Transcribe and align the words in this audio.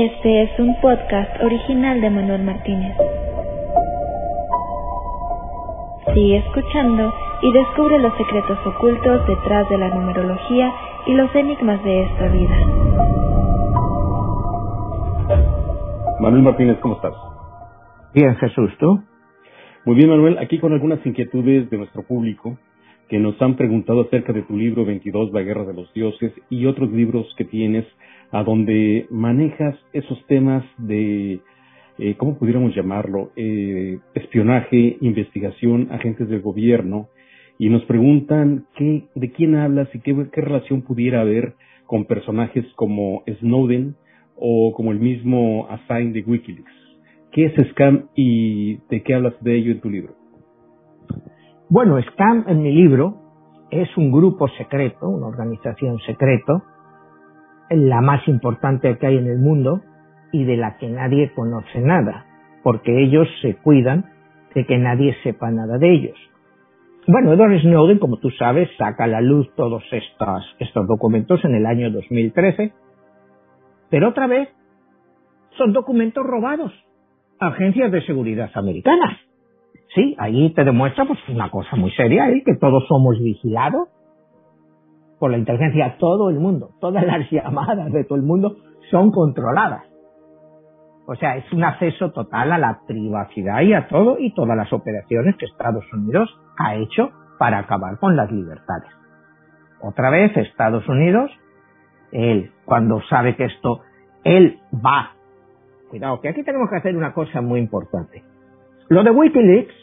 Este 0.00 0.42
es 0.44 0.60
un 0.60 0.80
podcast 0.80 1.42
original 1.42 2.00
de 2.00 2.08
Manuel 2.08 2.44
Martínez. 2.44 2.96
Sigue 6.14 6.36
escuchando 6.36 7.12
y 7.42 7.52
descubre 7.52 7.98
los 7.98 8.16
secretos 8.16 8.58
ocultos 8.64 9.26
detrás 9.26 9.68
de 9.68 9.76
la 9.76 9.88
numerología 9.88 10.72
y 11.04 11.14
los 11.14 11.34
enigmas 11.34 11.82
de 11.82 12.02
esta 12.04 12.28
vida. 12.28 12.56
Manuel 16.20 16.42
Martínez, 16.44 16.78
¿cómo 16.78 16.94
estás? 16.94 17.14
Bien, 18.14 18.36
Jesús, 18.36 18.70
¿tú? 18.78 19.02
Muy 19.84 19.96
bien, 19.96 20.10
Manuel. 20.10 20.38
Aquí 20.38 20.60
con 20.60 20.72
algunas 20.72 21.04
inquietudes 21.04 21.68
de 21.70 21.76
nuestro 21.76 22.04
público 22.04 22.56
que 23.08 23.18
nos 23.18 23.40
han 23.40 23.56
preguntado 23.56 24.02
acerca 24.02 24.32
de 24.32 24.42
tu 24.42 24.56
libro 24.56 24.84
22, 24.84 25.32
La 25.32 25.42
Guerra 25.42 25.64
de 25.64 25.74
los 25.74 25.92
Dioses 25.94 26.32
y 26.50 26.66
otros 26.66 26.92
libros 26.92 27.26
que 27.36 27.44
tienes 27.44 27.86
a 28.30 28.42
donde 28.42 29.06
manejas 29.10 29.76
esos 29.92 30.24
temas 30.26 30.64
de, 30.76 31.40
eh, 31.98 32.14
¿cómo 32.18 32.38
pudiéramos 32.38 32.74
llamarlo? 32.74 33.32
Eh, 33.36 33.98
espionaje, 34.14 34.98
investigación, 35.00 35.88
agentes 35.90 36.28
del 36.28 36.42
gobierno, 36.42 37.08
y 37.58 37.70
nos 37.70 37.84
preguntan 37.86 38.66
qué, 38.76 39.04
de 39.14 39.32
quién 39.32 39.56
hablas 39.56 39.88
y 39.94 40.00
qué, 40.00 40.14
qué 40.32 40.40
relación 40.40 40.82
pudiera 40.82 41.22
haber 41.22 41.54
con 41.86 42.04
personajes 42.04 42.64
como 42.76 43.24
Snowden 43.40 43.96
o 44.36 44.72
como 44.74 44.92
el 44.92 45.00
mismo 45.00 45.66
Assange 45.68 46.12
de 46.12 46.22
Wikileaks. 46.22 46.72
¿Qué 47.32 47.46
es 47.46 47.68
Scam 47.70 48.08
y 48.14 48.76
de 48.88 49.02
qué 49.02 49.14
hablas 49.14 49.34
de 49.42 49.56
ello 49.56 49.72
en 49.72 49.80
tu 49.80 49.90
libro? 49.90 50.14
Bueno, 51.70 52.00
Scam 52.00 52.44
en 52.48 52.62
mi 52.62 52.72
libro 52.72 53.16
es 53.70 53.94
un 53.98 54.10
grupo 54.10 54.48
secreto, 54.56 55.06
una 55.06 55.26
organización 55.26 55.98
secreto, 55.98 56.62
la 57.68 58.00
más 58.00 58.26
importante 58.26 58.96
que 58.96 59.06
hay 59.06 59.18
en 59.18 59.26
el 59.26 59.38
mundo 59.38 59.82
y 60.32 60.44
de 60.44 60.56
la 60.56 60.78
que 60.78 60.88
nadie 60.88 61.30
conoce 61.34 61.80
nada, 61.80 62.24
porque 62.62 63.02
ellos 63.02 63.28
se 63.42 63.54
cuidan 63.56 64.06
de 64.54 64.64
que 64.64 64.78
nadie 64.78 65.14
sepa 65.22 65.50
nada 65.50 65.76
de 65.76 65.92
ellos. 65.92 66.16
Bueno, 67.06 67.34
Edward 67.34 67.60
Snowden, 67.60 67.98
como 67.98 68.16
tú 68.16 68.30
sabes, 68.30 68.70
saca 68.78 69.04
a 69.04 69.08
la 69.08 69.20
luz 69.20 69.54
todos 69.54 69.84
estos, 69.92 70.56
estos 70.58 70.86
documentos 70.86 71.44
en 71.44 71.54
el 71.54 71.66
año 71.66 71.90
2013, 71.90 72.72
pero 73.90 74.08
otra 74.08 74.26
vez 74.26 74.48
son 75.58 75.74
documentos 75.74 76.24
robados 76.24 76.72
a 77.40 77.48
agencias 77.48 77.92
de 77.92 78.00
seguridad 78.06 78.50
americanas. 78.54 79.27
Sí, 79.94 80.14
ahí 80.18 80.52
te 80.54 80.64
demuestra 80.64 81.06
pues 81.06 81.18
una 81.28 81.50
cosa 81.50 81.76
muy 81.76 81.90
seria, 81.92 82.30
¿eh? 82.30 82.42
que 82.44 82.56
todos 82.56 82.86
somos 82.88 83.18
vigilados 83.18 83.88
por 85.18 85.30
la 85.30 85.38
inteligencia, 85.38 85.96
todo 85.98 86.30
el 86.30 86.38
mundo, 86.38 86.70
todas 86.80 87.04
las 87.04 87.30
llamadas 87.30 87.92
de 87.92 88.04
todo 88.04 88.18
el 88.18 88.24
mundo 88.24 88.56
son 88.90 89.10
controladas. 89.10 89.84
O 91.06 91.14
sea, 91.14 91.36
es 91.36 91.52
un 91.52 91.64
acceso 91.64 92.12
total 92.12 92.52
a 92.52 92.58
la 92.58 92.80
privacidad 92.86 93.62
y 93.62 93.72
a 93.72 93.88
todo 93.88 94.18
y 94.18 94.34
todas 94.34 94.56
las 94.56 94.70
operaciones 94.72 95.36
que 95.36 95.46
Estados 95.46 95.84
Unidos 95.92 96.28
ha 96.58 96.74
hecho 96.74 97.10
para 97.38 97.60
acabar 97.60 97.98
con 97.98 98.14
las 98.14 98.30
libertades. 98.30 98.90
Otra 99.80 100.10
vez, 100.10 100.36
Estados 100.36 100.86
Unidos, 100.86 101.30
él, 102.12 102.50
cuando 102.66 103.00
sabe 103.08 103.36
que 103.36 103.46
esto, 103.46 103.80
él 104.24 104.60
va. 104.74 105.12
Cuidado, 105.88 106.20
que 106.20 106.28
aquí 106.28 106.42
tenemos 106.42 106.68
que 106.68 106.76
hacer 106.76 106.94
una 106.94 107.14
cosa 107.14 107.40
muy 107.40 107.60
importante. 107.60 108.22
Lo 108.88 109.02
de 109.02 109.10
Wikileaks 109.10 109.74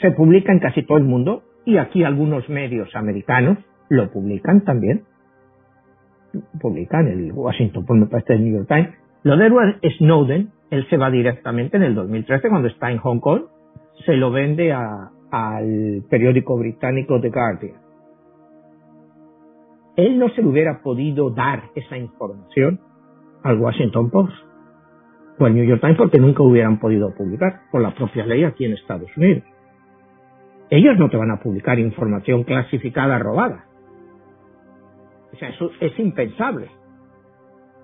se 0.00 0.10
publica 0.12 0.52
en 0.52 0.60
casi 0.60 0.84
todo 0.84 0.98
el 0.98 1.04
mundo 1.04 1.42
y 1.64 1.78
aquí 1.78 2.04
algunos 2.04 2.48
medios 2.48 2.94
americanos 2.94 3.58
lo 3.88 4.10
publican 4.10 4.64
también. 4.64 5.04
Publican 6.60 7.08
el 7.08 7.32
Washington 7.32 7.84
Post, 7.86 8.00
me 8.00 8.06
parece 8.06 8.34
el 8.34 8.44
New 8.44 8.54
York 8.54 8.68
Times. 8.68 8.90
Lo 9.24 9.36
de 9.36 9.46
Edward 9.46 9.80
Snowden, 9.98 10.50
él 10.70 10.86
se 10.90 10.96
va 10.96 11.10
directamente 11.10 11.76
en 11.76 11.82
el 11.82 11.94
2013 11.94 12.48
cuando 12.48 12.68
está 12.68 12.92
en 12.92 12.98
Hong 12.98 13.18
Kong, 13.18 13.42
se 14.04 14.16
lo 14.16 14.30
vende 14.30 14.72
al 14.72 16.04
periódico 16.08 16.56
británico 16.56 17.20
The 17.20 17.30
Guardian. 17.30 17.76
Él 19.96 20.18
no 20.18 20.28
se 20.30 20.42
le 20.42 20.48
hubiera 20.48 20.82
podido 20.82 21.30
dar 21.30 21.64
esa 21.74 21.96
información 21.96 22.80
al 23.42 23.58
Washington 23.58 24.10
Post 24.10 24.34
o 25.38 25.46
el 25.46 25.54
New 25.54 25.64
York 25.64 25.80
Times 25.80 25.96
porque 25.96 26.18
nunca 26.18 26.42
hubieran 26.42 26.78
podido 26.78 27.14
publicar 27.14 27.62
por 27.70 27.80
la 27.80 27.94
propia 27.94 28.24
ley 28.26 28.44
aquí 28.44 28.64
en 28.64 28.74
Estados 28.74 29.10
Unidos. 29.16 29.44
Ellos 30.70 30.98
no 30.98 31.08
te 31.10 31.16
van 31.16 31.30
a 31.30 31.40
publicar 31.40 31.78
información 31.78 32.44
clasificada 32.44 33.18
robada. 33.18 33.66
O 35.32 35.36
sea, 35.36 35.48
eso 35.48 35.70
es 35.80 35.98
impensable 35.98 36.68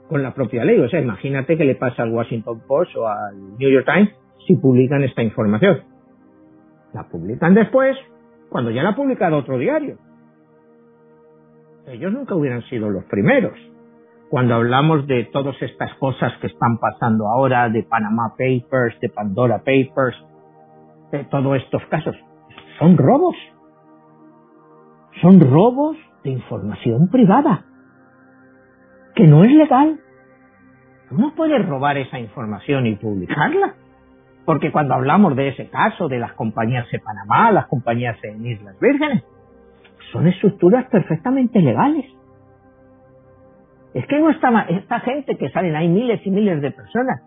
con 0.08 0.22
la 0.22 0.34
propia 0.34 0.64
ley. 0.64 0.78
O 0.80 0.88
sea, 0.88 1.00
imagínate 1.00 1.56
que 1.56 1.64
le 1.64 1.74
pasa 1.74 2.02
al 2.02 2.12
Washington 2.12 2.62
Post 2.66 2.96
o 2.96 3.06
al 3.06 3.56
New 3.58 3.70
York 3.70 3.86
Times 3.86 4.10
si 4.46 4.56
publican 4.56 5.02
esta 5.02 5.22
información. 5.22 5.82
La 6.92 7.08
publican 7.08 7.54
después, 7.54 7.96
cuando 8.48 8.70
ya 8.70 8.82
la 8.82 8.90
ha 8.90 8.96
publicado 8.96 9.36
otro 9.36 9.58
diario. 9.58 9.98
Ellos 11.86 12.12
nunca 12.12 12.34
hubieran 12.34 12.62
sido 12.62 12.88
los 12.88 13.04
primeros 13.04 13.54
cuando 14.30 14.54
hablamos 14.54 15.08
de 15.08 15.24
todas 15.24 15.60
estas 15.60 15.92
cosas 15.94 16.32
que 16.40 16.46
están 16.46 16.78
pasando 16.78 17.26
ahora, 17.26 17.68
de 17.68 17.82
Panama 17.82 18.34
Papers, 18.38 18.98
de 19.00 19.08
Pandora 19.08 19.58
Papers, 19.58 20.16
de 21.10 21.24
todos 21.24 21.56
estos 21.56 21.84
casos, 21.86 22.14
son 22.78 22.96
robos. 22.96 23.34
Son 25.20 25.40
robos 25.40 25.96
de 26.22 26.30
información 26.30 27.08
privada, 27.08 27.64
que 29.16 29.26
no 29.26 29.42
es 29.42 29.50
legal. 29.50 29.98
Tú 31.08 31.18
no 31.18 31.34
puedes 31.34 31.68
robar 31.68 31.98
esa 31.98 32.20
información 32.20 32.86
y 32.86 32.94
publicarla. 32.94 33.74
Porque 34.46 34.70
cuando 34.70 34.94
hablamos 34.94 35.34
de 35.34 35.48
ese 35.48 35.68
caso, 35.68 36.06
de 36.06 36.20
las 36.20 36.34
compañías 36.34 36.88
de 36.92 37.00
Panamá, 37.00 37.50
las 37.50 37.66
compañías 37.66 38.16
en 38.22 38.46
Islas 38.46 38.78
Vírgenes, 38.80 39.24
son 40.12 40.28
estructuras 40.28 40.86
perfectamente 40.86 41.60
legales. 41.60 42.06
Es 43.94 44.06
que 44.06 44.18
no 44.18 44.30
estaba, 44.30 44.62
esta 44.62 45.00
gente 45.00 45.36
que 45.36 45.50
salen 45.50 45.74
ahí 45.74 45.88
miles 45.88 46.20
y 46.24 46.30
miles 46.30 46.60
de 46.62 46.70
personas, 46.70 47.22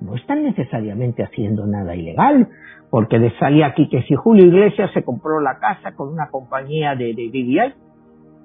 no 0.00 0.14
están 0.14 0.42
necesariamente 0.42 1.22
haciendo 1.22 1.66
nada 1.66 1.94
ilegal, 1.94 2.48
porque 2.90 3.18
de 3.18 3.30
salía 3.38 3.66
aquí 3.66 3.88
que 3.88 4.02
si 4.02 4.14
Julio 4.14 4.46
Iglesias 4.46 4.90
se 4.92 5.02
compró 5.02 5.40
la 5.40 5.58
casa 5.58 5.92
con 5.94 6.08
una 6.08 6.28
compañía 6.30 6.94
de, 6.94 7.14
de 7.14 7.74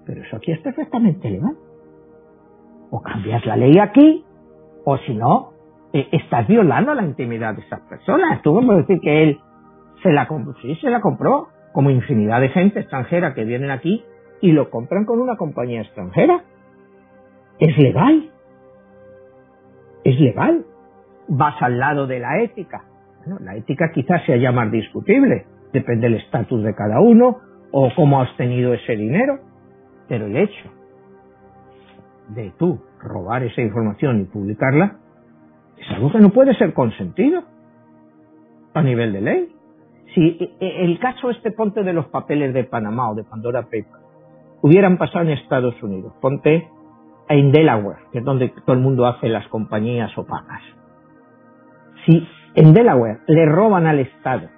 pero 0.06 0.22
eso 0.22 0.36
aquí 0.38 0.52
es 0.52 0.60
perfectamente 0.60 1.30
legal. 1.30 1.56
O 2.92 3.02
cambias 3.02 3.46
la 3.46 3.56
ley 3.56 3.80
aquí, 3.80 4.24
o 4.86 4.98
si 4.98 5.14
no, 5.14 5.54
eh, 5.94 6.08
estás 6.12 6.48
violando 6.48 6.94
la 6.94 7.04
intimidad 7.04 7.56
de 7.56 7.62
esas 7.62 7.80
personas. 7.82 8.42
Tú 8.42 8.62
puedes 8.66 8.88
decir 8.88 9.02
que 9.02 9.24
él 9.24 9.40
se 10.02 10.12
la 10.12 10.28
compró, 10.28 10.54
sí, 10.62 10.76
se 10.76 10.90
la 10.90 11.02
compró, 11.02 11.48
como 11.72 11.90
infinidad 11.90 12.42
de 12.42 12.50
gente 12.50 12.82
extranjera 12.82 13.34
que 13.34 13.46
vienen 13.46 13.72
aquí 13.72 14.04
y 14.42 14.52
lo 14.52 14.70
compran 14.70 15.06
con 15.06 15.20
una 15.20 15.38
compañía 15.38 15.82
extranjera. 15.82 16.44
Es 17.60 17.78
legal. 17.78 18.30
Es 20.04 20.20
legal. 20.20 20.66
Vas 21.28 21.62
al 21.62 21.80
lado 21.80 22.08
de 22.08 22.20
la 22.20 22.42
ética. 22.42 22.84
La 23.40 23.56
ética 23.56 23.92
quizás 23.94 24.26
sea 24.26 24.38
ya 24.38 24.52
más 24.52 24.72
discutible. 24.72 25.46
Depende 25.72 26.10
del 26.10 26.20
estatus 26.20 26.64
de 26.64 26.76
cada 26.76 27.00
uno 27.00 27.40
o 27.72 27.90
cómo 27.96 28.22
has 28.22 28.36
tenido 28.38 28.74
ese 28.74 28.96
dinero. 28.96 29.40
Pero 30.08 30.26
el 30.26 30.36
hecho 30.36 30.70
de 32.30 32.52
tú 32.58 32.80
robar 33.00 33.44
esa 33.44 33.62
información 33.62 34.22
y 34.22 34.24
publicarla 34.26 34.98
es 35.78 35.90
algo 35.92 36.12
que 36.12 36.20
no 36.20 36.30
puede 36.30 36.56
ser 36.56 36.74
consentido 36.74 37.44
a 38.74 38.82
nivel 38.82 39.14
de 39.14 39.22
ley. 39.22 39.56
Si 40.14 40.22
e, 40.40 40.56
e, 40.60 40.86
el 40.86 41.00
caso 41.00 41.30
este 41.30 41.52
ponte 41.52 41.84
de 41.84 41.94
los 41.94 42.08
papeles 42.08 42.54
de 42.54 42.64
Panamá 42.64 43.10
o 43.12 43.16
de 43.16 43.24
Pandora 43.24 43.64
Papers 43.64 44.04
hubieran 44.62 44.98
pasado 44.98 45.26
en 45.26 45.32
Estados 45.32 45.82
Unidos, 45.84 46.14
ponte 46.22 46.68
en 47.30 47.52
Delaware, 47.52 48.00
que 48.12 48.20
es 48.20 48.26
donde 48.26 48.50
todo 48.66 48.76
el 48.76 48.82
mundo 48.82 49.06
hace 49.06 49.30
las 49.30 49.48
compañías 49.48 50.16
opacas. 50.18 50.62
Si 52.06 52.28
en 52.56 52.74
Delaware 52.74 53.20
le 53.28 53.46
roban 53.46 53.88
al 53.88 54.00
Estado 54.00 54.50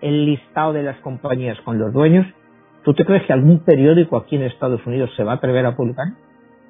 el 0.00 0.26
listado 0.26 0.72
de 0.72 0.82
las 0.82 0.98
compañías 1.00 1.60
con 1.62 1.78
los 1.78 1.92
dueños, 1.92 2.26
¿tú 2.84 2.94
te 2.94 3.04
crees 3.04 3.24
que 3.26 3.32
algún 3.32 3.60
periódico 3.60 4.16
aquí 4.16 4.36
en 4.36 4.42
Estados 4.42 4.84
Unidos 4.86 5.10
se 5.16 5.24
va 5.24 5.32
a 5.32 5.34
atrever 5.36 5.66
a 5.66 5.76
publicar? 5.76 6.06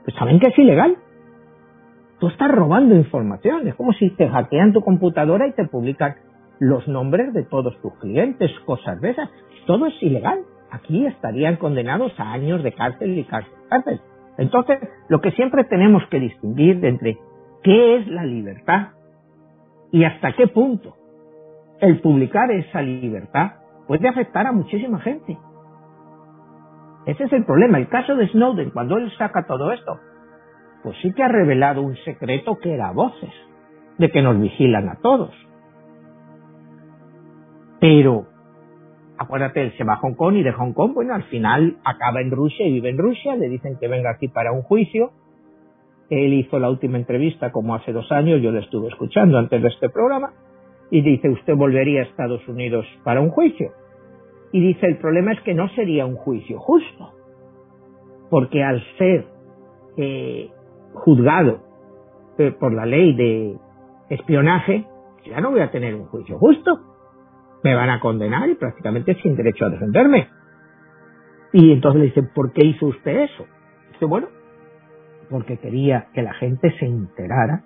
Pues 0.05 0.17
saben 0.17 0.41
que 0.41 0.49
es 0.49 0.59
ilegal. 0.59 0.97
Tú 2.19 2.29
estás 2.29 2.51
robando 2.51 2.95
información. 2.95 3.69
Es 3.69 3.75
como 3.75 3.93
si 3.93 4.11
te 4.11 4.29
hackean 4.29 4.73
tu 4.73 4.81
computadora 4.81 5.47
y 5.47 5.53
te 5.53 5.67
publican 5.67 6.17
los 6.59 6.89
nombres 6.89 7.33
de 7.33 7.45
todos 7.45 7.81
tus 7.81 7.95
clientes, 7.95 8.51
cosas 8.65 9.01
de 9.01 9.11
esas. 9.11 9.31
Todo 9.67 9.87
es 9.87 10.03
ilegal. 10.03 10.41
Aquí 10.71 11.07
estarían 11.07 11.57
condenados 11.57 12.13
a 12.19 12.33
años 12.33 12.63
de 12.63 12.73
cárcel 12.73 13.19
y 13.19 13.25
cárcel. 13.25 13.53
cárcel. 13.69 14.01
Entonces, 14.39 14.79
lo 15.09 15.21
que 15.21 15.33
siempre 15.33 15.65
tenemos 15.65 16.03
que 16.11 16.21
distinguir 16.21 16.81
de 16.81 16.89
entre 16.89 17.19
qué 17.63 17.97
es 17.97 18.07
la 18.07 18.25
libertad 18.25 18.93
y 19.91 20.05
hasta 20.05 20.33
qué 20.35 20.47
punto 20.47 20.95
el 21.81 22.01
publicar 22.01 22.51
esa 22.51 22.81
libertad 22.81 23.53
puede 23.87 24.09
afectar 24.09 24.47
a 24.47 24.53
muchísima 24.53 25.01
gente. 25.01 25.37
Ese 27.07 27.25
es 27.25 27.33
el 27.33 27.45
problema. 27.45 27.79
El 27.79 27.89
caso 27.89 28.15
de 28.17 28.29
Snowden, 28.29 28.71
cuando 28.71 28.97
él 28.97 29.11
saca 29.17 29.47
todo 29.47 29.73
esto, 29.73 29.99
pues 30.83 30.97
sí 31.03 31.13
que 31.13 31.23
ha 31.23 31.29
revelado 31.29 31.83
un 31.83 31.97
secreto 32.05 32.59
que 32.59 32.75
era 32.75 32.93
voces, 32.93 33.33
de 33.99 34.11
que 34.11 34.23
nos 34.23 34.41
vigilan 34.41 34.89
a 34.89 34.97
todos. 35.01 35.35
Pero, 37.81 38.27
acuérdate, 39.19 39.63
él 39.63 39.77
se 39.77 39.85
va 39.85 39.95
a 39.95 39.97
Hong 39.97 40.15
Kong 40.15 40.37
y 40.37 40.43
de 40.43 40.53
Hong 40.53 40.73
Kong, 40.73 40.95
bueno, 40.95 41.15
al 41.15 41.25
final 41.25 41.79
acaba 41.85 42.21
en 42.21 42.31
Rusia 42.31 42.67
y 42.67 42.73
vive 42.73 42.91
en 42.91 42.99
Rusia, 42.99 43.37
le 43.37 43.49
dicen 43.49 43.77
que 43.79 43.89
venga 43.89 44.11
aquí 44.11 44.29
para 44.29 44.53
un 44.53 44.63
juicio. 44.63 45.11
Él 46.09 46.33
hizo 46.33 46.59
la 46.59 46.71
última 46.71 46.97
entrevista 46.97 47.53
como 47.53 47.75
hace 47.75 47.93
dos 47.93 48.11
años, 48.13 48.41
yo 48.41 48.51
le 48.53 48.61
estuve 48.61 48.89
escuchando 48.89 49.39
antes 49.39 49.61
de 49.61 49.69
este 49.69 49.91
programa, 49.91 50.33
y 50.91 51.03
dice, 51.03 51.29
usted 51.29 51.55
volvería 51.55 52.01
a 52.01 52.05
Estados 52.05 52.47
Unidos 52.49 52.87
para 53.05 53.21
un 53.21 53.31
juicio. 53.31 53.73
Y 54.53 54.61
dice, 54.61 54.87
el 54.87 54.97
problema 54.97 55.33
es 55.33 55.41
que 55.43 55.53
no 55.53 55.69
sería 55.71 56.07
un 56.07 56.17
juicio 56.17 56.59
justo, 56.61 57.13
porque 58.31 58.63
al 58.63 58.83
ser 58.97 59.27
eh, 59.99 60.49
juzgado 60.95 61.61
eh, 62.39 62.53
por 62.53 62.73
la 62.73 62.87
ley 62.87 63.15
de 63.15 63.57
espionaje, 64.09 64.87
ya 65.27 65.41
no 65.41 65.51
voy 65.51 65.61
a 65.61 65.71
tener 65.71 65.95
un 65.95 66.07
juicio 66.07 66.39
justo. 66.39 66.88
Me 67.63 67.75
van 67.75 67.91
a 67.91 68.01
condenar 68.01 68.49
y 68.49 68.55
prácticamente 68.55 69.17
sin 69.23 69.37
derecho 69.37 69.67
a 69.67 69.71
defenderme. 69.71 70.29
Y 71.53 71.73
entonces 71.73 72.01
le 72.01 72.07
dicen, 72.07 72.31
¿por 72.35 72.53
qué 72.53 72.67
hizo 72.67 72.87
usted 72.87 73.23
eso? 73.23 73.47
Dice, 73.93 74.05
bueno, 74.05 74.29
porque 75.31 75.59
quería 75.59 76.09
que 76.13 76.23
la 76.23 76.35
gente 76.35 76.71
se 76.79 76.87
enterara 76.87 77.65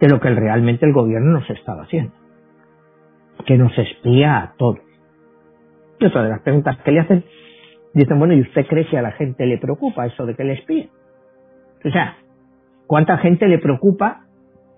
de 0.00 0.08
lo 0.08 0.20
que 0.20 0.30
realmente 0.30 0.86
el 0.86 0.92
gobierno 0.92 1.32
nos 1.32 1.50
estaba 1.50 1.82
haciendo. 1.82 2.12
Que 3.46 3.56
nos 3.56 3.76
espía 3.78 4.38
a 4.38 4.54
todos. 4.56 4.80
Y 6.00 6.06
otra 6.06 6.22
de 6.22 6.28
las 6.30 6.40
preguntas 6.40 6.78
que 6.84 6.92
le 6.92 7.00
hacen, 7.00 7.24
dicen, 7.94 8.18
bueno, 8.18 8.34
¿y 8.34 8.40
usted 8.40 8.66
cree 8.66 8.86
que 8.86 8.98
a 8.98 9.02
la 9.02 9.12
gente 9.12 9.46
le 9.46 9.58
preocupa 9.58 10.06
eso 10.06 10.26
de 10.26 10.34
que 10.34 10.44
le 10.44 10.54
espíe? 10.54 10.90
O 11.84 11.90
sea, 11.90 12.16
¿cuánta 12.86 13.18
gente 13.18 13.46
le 13.48 13.58
preocupa 13.58 14.24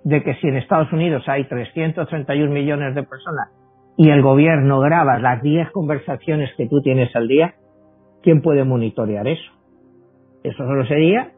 de 0.05 0.23
que 0.23 0.35
si 0.37 0.49
en 0.49 0.57
Estados 0.57 0.93
Unidos 0.93 1.29
hay 1.29 1.45
331 1.45 2.53
millones 2.53 2.95
de 2.95 3.03
personas 3.03 3.49
y 4.01 4.09
el 4.09 4.23
gobierno 4.23 4.81
graba 4.81 5.19
las 5.19 5.43
10 5.43 5.73
conversaciones 5.73 6.51
que 6.57 6.67
tú 6.67 6.81
tienes 6.81 7.15
al 7.15 7.29
día, 7.29 7.57
¿quién 8.23 8.41
puede 8.41 8.65
monitorear 8.65 9.29
eso? 9.29 9.53
Eso 10.43 10.57
solo 10.57 10.87
sería 10.87 11.33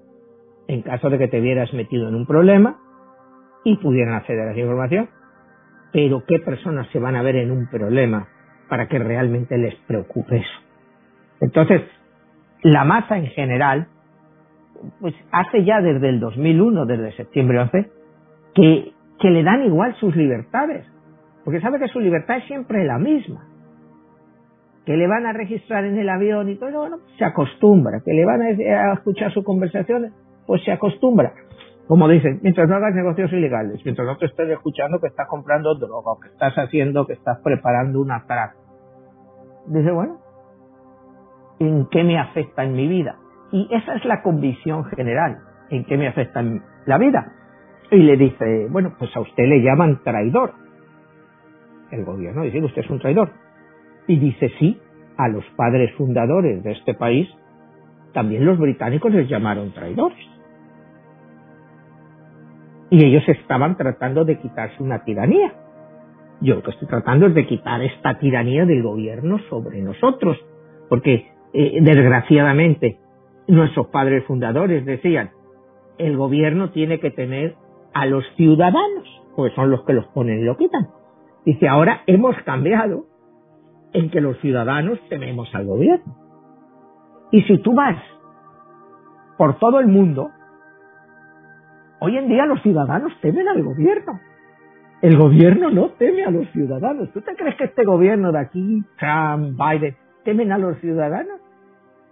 en 0.69 0.83
caso 0.83 1.11
de 1.11 1.19
que 1.19 1.27
te 1.27 1.41
vieras 1.41 1.75
metido 1.75 2.09
en 2.09 2.15
un 2.15 2.25
problema 2.25 2.79
y 3.65 3.79
pudieran 3.79 4.15
acceder 4.15 4.47
a 4.47 4.53
esa 4.53 4.61
información. 4.61 5.09
Pero 5.93 6.23
¿qué 6.25 6.39
personas 6.39 6.87
se 6.93 7.01
van 7.01 7.17
a 7.17 7.23
ver 7.23 7.35
en 7.35 7.51
un 7.51 7.67
problema 7.69 8.29
para 8.69 8.87
que 8.87 9.01
realmente 9.01 9.59
les 9.59 9.75
preocupe 9.89 10.37
eso? 10.37 10.61
Entonces, 11.41 11.83
la 12.63 12.85
masa 12.85 13.19
en 13.19 13.27
general, 13.27 13.89
pues 15.01 15.17
hace 15.33 15.65
ya 15.65 15.81
desde 15.81 16.11
el 16.11 16.21
2001, 16.21 16.87
desde 16.87 17.17
septiembre 17.17 17.59
11, 17.59 17.91
que, 18.55 18.93
que 19.19 19.31
le 19.31 19.43
dan 19.43 19.65
igual 19.65 19.97
sus 19.97 20.15
libertades, 20.15 20.87
porque 21.45 21.61
sabe 21.61 21.79
que 21.79 21.89
su 21.89 22.01
libertad 22.01 22.39
es 22.39 22.45
siempre 22.45 22.85
la 22.85 22.99
misma. 22.99 23.47
Que 24.87 24.97
le 24.97 25.07
van 25.07 25.27
a 25.27 25.33
registrar 25.33 25.85
en 25.85 25.99
el 25.99 26.09
avión 26.09 26.49
y 26.49 26.57
todo, 26.57 26.71
bueno, 26.73 26.99
se 27.19 27.25
acostumbra. 27.25 28.01
Que 28.05 28.13
le 28.13 28.25
van 28.25 28.43
a 28.43 28.93
escuchar 28.95 29.33
sus 29.33 29.45
conversaciones, 29.45 30.13
pues 30.47 30.63
se 30.65 30.73
acostumbra. 30.73 31.33
Como 31.87 32.09
dicen, 32.09 32.41
mientras 32.43 32.69
no 32.69 32.77
hagas 32.77 32.95
negocios 32.95 33.33
ilegales, 33.33 33.81
mientras 33.85 34.07
no 34.07 34.17
te 34.17 34.27
estés 34.27 34.49
escuchando 34.49 35.01
que 35.01 35.09
estás 35.09 35.27
comprando 35.29 35.75
droga, 35.75 36.13
que 36.23 36.29
estás 36.29 36.55
haciendo, 36.57 37.07
que 37.07 37.15
estás 37.15 37.39
preparando 37.43 38.01
un 38.01 38.13
atraco. 38.13 38.59
Dice, 39.67 39.91
bueno, 39.91 40.19
¿en 41.59 41.87
qué 41.91 42.03
me 42.05 42.19
afecta 42.19 42.65
en 42.65 42.73
mi 42.75 42.87
vida? 42.87 43.17
Y 43.51 43.69
esa 43.75 43.97
es 43.97 44.05
la 44.05 44.23
convicción 44.23 44.85
general, 44.87 45.39
¿en 45.71 45.85
qué 45.85 45.99
me 45.99 46.09
afecta 46.09 46.43
la 46.87 46.99
vida? 46.99 47.33
Y 47.91 47.99
le 47.99 48.17
dice, 48.17 48.69
bueno, 48.71 48.95
pues 48.99 49.15
a 49.17 49.21
usted 49.21 49.45
le 49.45 49.63
llaman 49.63 50.03
traidor. 50.03 50.55
El 51.93 52.05
gobierno 52.07 52.43
dice, 52.43 52.61
usted 52.61 52.83
es 52.83 52.91
un 52.91 52.99
traidor. 52.99 53.31
Y 54.09 54.19
dice, 54.19 54.51
sí, 54.59 54.81
a 55.17 55.29
los 55.29 55.45
padres 55.57 55.95
fundadores 55.95 56.65
de 56.65 56.73
este 56.73 56.95
país, 56.95 57.29
también 58.15 58.47
los 58.47 58.59
británicos 58.59 59.13
les 59.13 59.29
llamaron 59.29 59.73
traidores. 59.73 60.19
Y 62.91 63.05
ellos 63.05 63.23
estaban 63.29 63.77
tratando 63.77 64.25
de 64.25 64.39
quitarse 64.39 64.83
una 64.83 65.05
tiranía. 65.05 65.53
Yo 66.41 66.57
lo 66.57 66.63
que 66.63 66.71
estoy 66.73 66.89
tratando 66.89 67.27
es 67.27 67.35
de 67.35 67.47
quitar 67.47 67.83
esta 67.83 68.19
tiranía 68.19 68.65
del 68.65 68.83
gobierno 68.83 69.39
sobre 69.51 69.81
nosotros. 69.83 70.39
Porque, 70.89 71.31
eh, 71.53 71.79
desgraciadamente, 71.83 72.99
nuestros 73.49 73.89
padres 73.89 74.25
fundadores 74.25 74.85
decían, 74.87 75.31
el 75.99 76.17
gobierno 76.17 76.71
tiene 76.71 77.01
que 77.01 77.11
tener 77.11 77.55
a 77.93 78.07
los 78.07 78.25
ciudadanos, 78.37 79.05
pues 79.37 79.53
son 79.55 79.71
los 79.71 79.85
que 79.85 79.93
los 79.93 80.07
ponen 80.09 80.41
y 80.41 80.45
lo 80.45 80.57
quitan. 80.57 80.89
Dice, 81.45 81.69
ahora 81.69 82.03
hemos 82.07 82.37
cambiado 82.45 83.07
en 83.93 84.11
que 84.11 84.21
los 84.21 84.39
ciudadanos 84.39 84.99
tememos 85.09 85.53
al 85.55 85.67
gobierno. 85.67 86.17
Y 87.31 87.43
si 87.43 87.59
tú 87.59 87.75
vas 87.75 87.97
por 89.37 89.59
todo 89.59 89.81
el 89.81 89.89
mundo, 89.89 90.31
hoy 92.01 92.17
en 92.17 92.29
día 92.29 92.47
los 92.47 92.63
ciudadanos 92.63 93.13
temen 93.21 93.49
al 93.49 93.63
gobierno. 93.63 94.21
El 95.01 95.17
gobierno 95.17 95.71
no 95.71 95.91
teme 95.91 96.25
a 96.25 96.31
los 96.31 96.49
ciudadanos. 96.51 97.11
¿Tú 97.13 97.23
te 97.23 97.35
crees 97.35 97.57
que 97.57 97.65
este 97.65 97.85
gobierno 97.85 98.31
de 98.31 98.39
aquí, 98.39 98.85
Trump, 98.99 99.59
Biden, 99.59 99.97
temen 100.25 100.53
a 100.53 100.59
los 100.59 100.79
ciudadanos? 100.79 101.41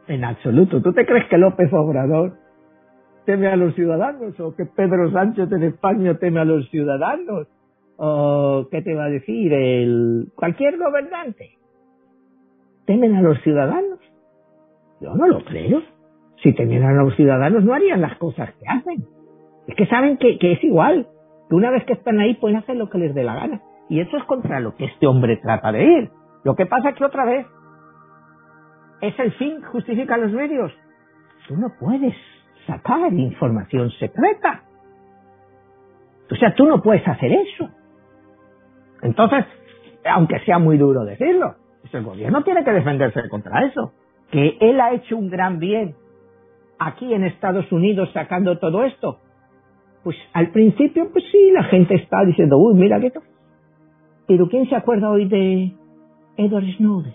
En 0.09 0.25
absoluto. 0.25 0.83
¿Tú 0.83 0.93
te 0.93 1.07
crees 1.07 1.29
que 1.29 1.39
López 1.39 1.73
Obrador 1.73 2.37
teme 3.27 3.47
a 3.47 3.55
los 3.55 3.77
ciudadanos 3.77 4.39
o 4.41 4.57
que 4.57 4.65
Pedro 4.67 5.13
Sánchez 5.13 5.53
en 5.53 5.63
España 5.63 6.15
teme 6.15 6.41
a 6.41 6.45
los 6.45 6.69
ciudadanos 6.71 7.47
o 8.03 8.69
qué 8.71 8.81
te 8.83 8.95
va 8.95 9.05
a 9.05 9.11
decir 9.11 9.53
el 9.53 10.29
cualquier 10.35 10.79
gobernante 10.79 11.59
temen 12.87 13.15
a 13.15 13.23
los 13.23 13.41
ciudadanos 13.43 14.01
yo 15.01 15.15
no 15.15 15.27
lo 15.27 15.45
creo. 15.45 15.83
Si 16.43 16.53
temieran 16.53 16.99
a 16.99 17.03
los 17.03 17.17
ciudadanos 17.17 17.65
no 17.65 17.75
harían 17.75 18.01
las 18.01 18.17
cosas 18.19 18.51
que 18.53 18.67
hacen. 18.69 19.07
Es 19.67 19.75
que 19.75 19.87
saben 19.87 20.19
que, 20.19 20.39
que 20.39 20.53
es 20.53 20.65
igual. 20.65 21.07
Que 21.49 21.55
una 21.55 21.71
vez 21.71 21.85
que 21.85 21.95
están 21.95 22.21
ahí 22.21 22.35
pueden 22.35 22.59
hacer 22.59 22.77
lo 22.77 22.91
que 22.91 22.99
les 22.99 23.15
dé 23.15 23.25
la 23.25 23.35
gana. 23.35 23.61
Y 23.89 24.01
eso 24.01 24.17
es 24.17 24.25
contra 24.25 24.61
lo 24.61 24.77
que 24.77 24.85
este 24.85 25.07
hombre 25.07 25.37
trata 25.39 25.73
de 25.73 25.85
ir. 25.85 26.11
Lo 26.45 26.55
que 26.55 26.67
pasa 26.67 26.93
que 26.93 27.05
otra 27.05 27.25
vez 27.25 27.47
es 29.01 29.19
el 29.19 29.33
fin 29.33 29.63
justifica 29.63 30.17
los 30.17 30.33
medios. 30.33 30.73
Tú 31.49 31.57
no 31.57 31.73
puedes 31.79 32.15
sacar 32.67 33.13
información 33.13 33.91
secreta. 33.93 34.63
O 36.31 36.37
sea, 36.37 36.55
tú 36.55 36.67
no 36.67 36.81
puedes 36.81 37.07
hacer 37.09 37.33
eso. 37.33 37.69
Entonces, 39.03 39.45
aunque 40.05 40.41
sea 40.41 40.59
muy 40.59 40.77
duro 40.79 41.05
decirlo, 41.05 41.55
el 41.93 42.05
gobierno 42.05 42.43
tiene 42.43 42.65
que 42.65 42.73
defenderse 42.73 43.29
contra 43.29 43.65
eso. 43.67 43.93
Que 44.31 44.57
él 44.61 44.81
ha 44.81 44.93
hecho 44.93 45.17
un 45.17 45.29
gran 45.29 45.59
bien 45.59 45.95
aquí 46.79 47.13
en 47.13 47.25
Estados 47.25 47.71
Unidos 47.73 48.11
sacando 48.13 48.59
todo 48.59 48.85
esto. 48.85 49.19
Pues 50.05 50.17
al 50.33 50.51
principio, 50.51 51.11
pues 51.13 51.25
sí, 51.31 51.51
la 51.53 51.65
gente 51.65 51.95
está 51.95 52.25
diciendo, 52.25 52.57
uy, 52.59 52.75
mira 52.75 53.01
qué 53.01 53.13
Pero 54.27 54.49
¿quién 54.49 54.69
se 54.69 54.77
acuerda 54.77 55.11
hoy 55.11 55.29
de 55.29 55.75
Edward 56.37 56.65
Snowden? 56.77 57.15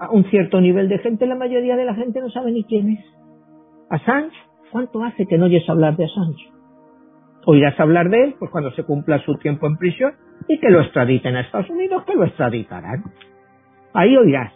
A 0.00 0.10
un 0.10 0.24
cierto 0.24 0.60
nivel 0.60 0.88
de 0.88 0.98
gente, 0.98 1.26
la 1.26 1.34
mayoría 1.34 1.76
de 1.76 1.84
la 1.84 1.94
gente 1.94 2.20
no 2.20 2.30
sabe 2.30 2.50
ni 2.50 2.64
quién 2.64 2.90
es. 2.92 3.04
Assange, 3.90 4.34
¿cuánto 4.72 5.04
hace 5.04 5.26
que 5.26 5.36
no 5.36 5.44
oyes 5.44 5.68
hablar 5.68 5.96
de 5.96 6.06
Assange? 6.06 6.55
Oirás 7.48 7.78
hablar 7.78 8.10
de 8.10 8.24
él 8.24 8.34
pues 8.40 8.50
cuando 8.50 8.72
se 8.72 8.82
cumpla 8.82 9.20
su 9.20 9.36
tiempo 9.36 9.68
en 9.68 9.76
prisión 9.76 10.14
y 10.48 10.58
que 10.58 10.68
lo 10.68 10.80
extraditen 10.80 11.36
a 11.36 11.42
Estados 11.42 11.70
Unidos, 11.70 12.02
que 12.04 12.14
lo 12.14 12.24
extraditarán. 12.24 13.04
Ahí 13.94 14.16
oirás 14.16 14.52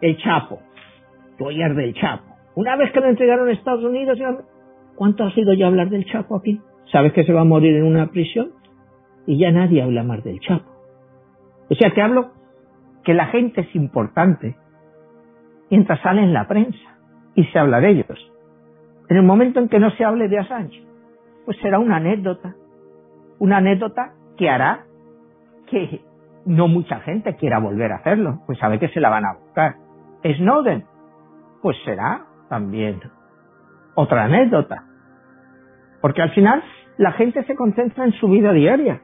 el 0.00 0.16
Chapo, 0.18 0.58
tú 1.38 1.46
oirás 1.46 1.76
del 1.76 1.94
Chapo. 1.94 2.24
Una 2.56 2.76
vez 2.76 2.90
que 2.92 3.00
lo 3.00 3.08
entregaron 3.08 3.48
a 3.48 3.52
Estados 3.52 3.84
Unidos, 3.84 4.18
¿cuánto 4.96 5.22
ha 5.22 5.30
sido 5.30 5.52
ya 5.54 5.68
hablar 5.68 5.90
del 5.90 6.04
Chapo 6.06 6.36
aquí? 6.36 6.60
¿Sabes 6.90 7.12
que 7.12 7.22
se 7.22 7.32
va 7.32 7.42
a 7.42 7.44
morir 7.44 7.76
en 7.76 7.84
una 7.84 8.10
prisión? 8.10 8.50
Y 9.26 9.38
ya 9.38 9.52
nadie 9.52 9.82
habla 9.82 10.02
más 10.02 10.22
del 10.24 10.40
Chapo. 10.40 10.68
O 11.70 11.74
sea, 11.76 11.94
te 11.94 12.02
hablo 12.02 12.32
que 13.04 13.14
la 13.14 13.26
gente 13.26 13.60
es 13.60 13.74
importante 13.76 14.56
mientras 15.70 16.00
sale 16.00 16.22
en 16.22 16.32
la 16.32 16.48
prensa 16.48 16.98
y 17.36 17.44
se 17.44 17.58
habla 17.60 17.80
de 17.80 17.90
ellos. 17.90 18.32
En 19.08 19.18
el 19.18 19.22
momento 19.22 19.60
en 19.60 19.68
que 19.68 19.78
no 19.78 19.90
se 19.92 20.04
hable 20.04 20.28
de 20.28 20.38
Assange, 20.38 20.82
pues 21.44 21.58
será 21.58 21.78
una 21.78 21.96
anécdota. 21.96 22.54
Una 23.38 23.58
anécdota 23.58 24.12
que 24.36 24.48
hará 24.48 24.84
que 25.66 26.00
no 26.46 26.68
mucha 26.68 27.00
gente 27.00 27.36
quiera 27.36 27.58
volver 27.58 27.92
a 27.92 27.96
hacerlo, 27.96 28.40
pues 28.46 28.58
sabe 28.58 28.78
que 28.78 28.88
se 28.88 29.00
la 29.00 29.10
van 29.10 29.24
a 29.24 29.34
buscar. 29.34 29.76
Snowden, 30.36 30.84
pues 31.62 31.76
será 31.84 32.26
también 32.48 33.00
otra 33.94 34.24
anécdota. 34.24 34.84
Porque 36.00 36.22
al 36.22 36.30
final 36.30 36.62
la 36.98 37.12
gente 37.12 37.44
se 37.44 37.54
concentra 37.54 38.04
en 38.04 38.12
su 38.12 38.28
vida 38.28 38.52
diaria. 38.52 39.02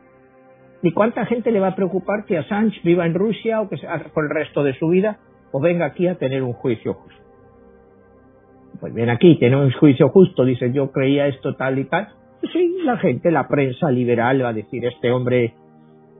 ¿Y 0.83 0.93
cuánta 0.93 1.27
gente 1.27 1.51
le 1.51 1.61
va 1.61 1.69
a 1.69 1.77
preocupar 1.77 2.25
que 2.25 2.39
Assange 2.39 2.81
viva 2.85 3.05
en 3.05 3.15
Rusia 3.15 3.61
o 3.61 3.69
que 3.69 3.77
sea 3.77 4.03
por 4.15 4.25
el 4.25 4.31
resto 4.31 4.63
de 4.63 4.75
su 4.75 4.89
vida 4.89 5.19
o 5.53 5.61
venga 5.61 5.87
aquí 5.87 6.07
a 6.07 6.17
tener 6.17 6.43
un 6.43 6.53
juicio 6.53 6.95
justo? 6.95 7.21
pues 8.81 8.95
viene 8.95 9.13
aquí, 9.13 9.39
tiene 9.39 9.57
un 9.57 9.71
juicio 9.73 10.09
justo, 10.09 10.45
dice 10.45 10.73
yo 10.73 10.91
creía 10.91 11.27
esto 11.27 11.55
tal 11.55 11.79
y 11.79 11.85
tal. 11.85 12.09
Sí, 12.43 12.79
la 12.85 12.97
gente, 12.97 13.31
la 13.31 13.49
prensa 13.49 13.91
liberal 13.91 14.43
va 14.43 14.49
a 14.49 14.53
decir 14.53 14.85
este 14.85 15.11
hombre 15.11 15.55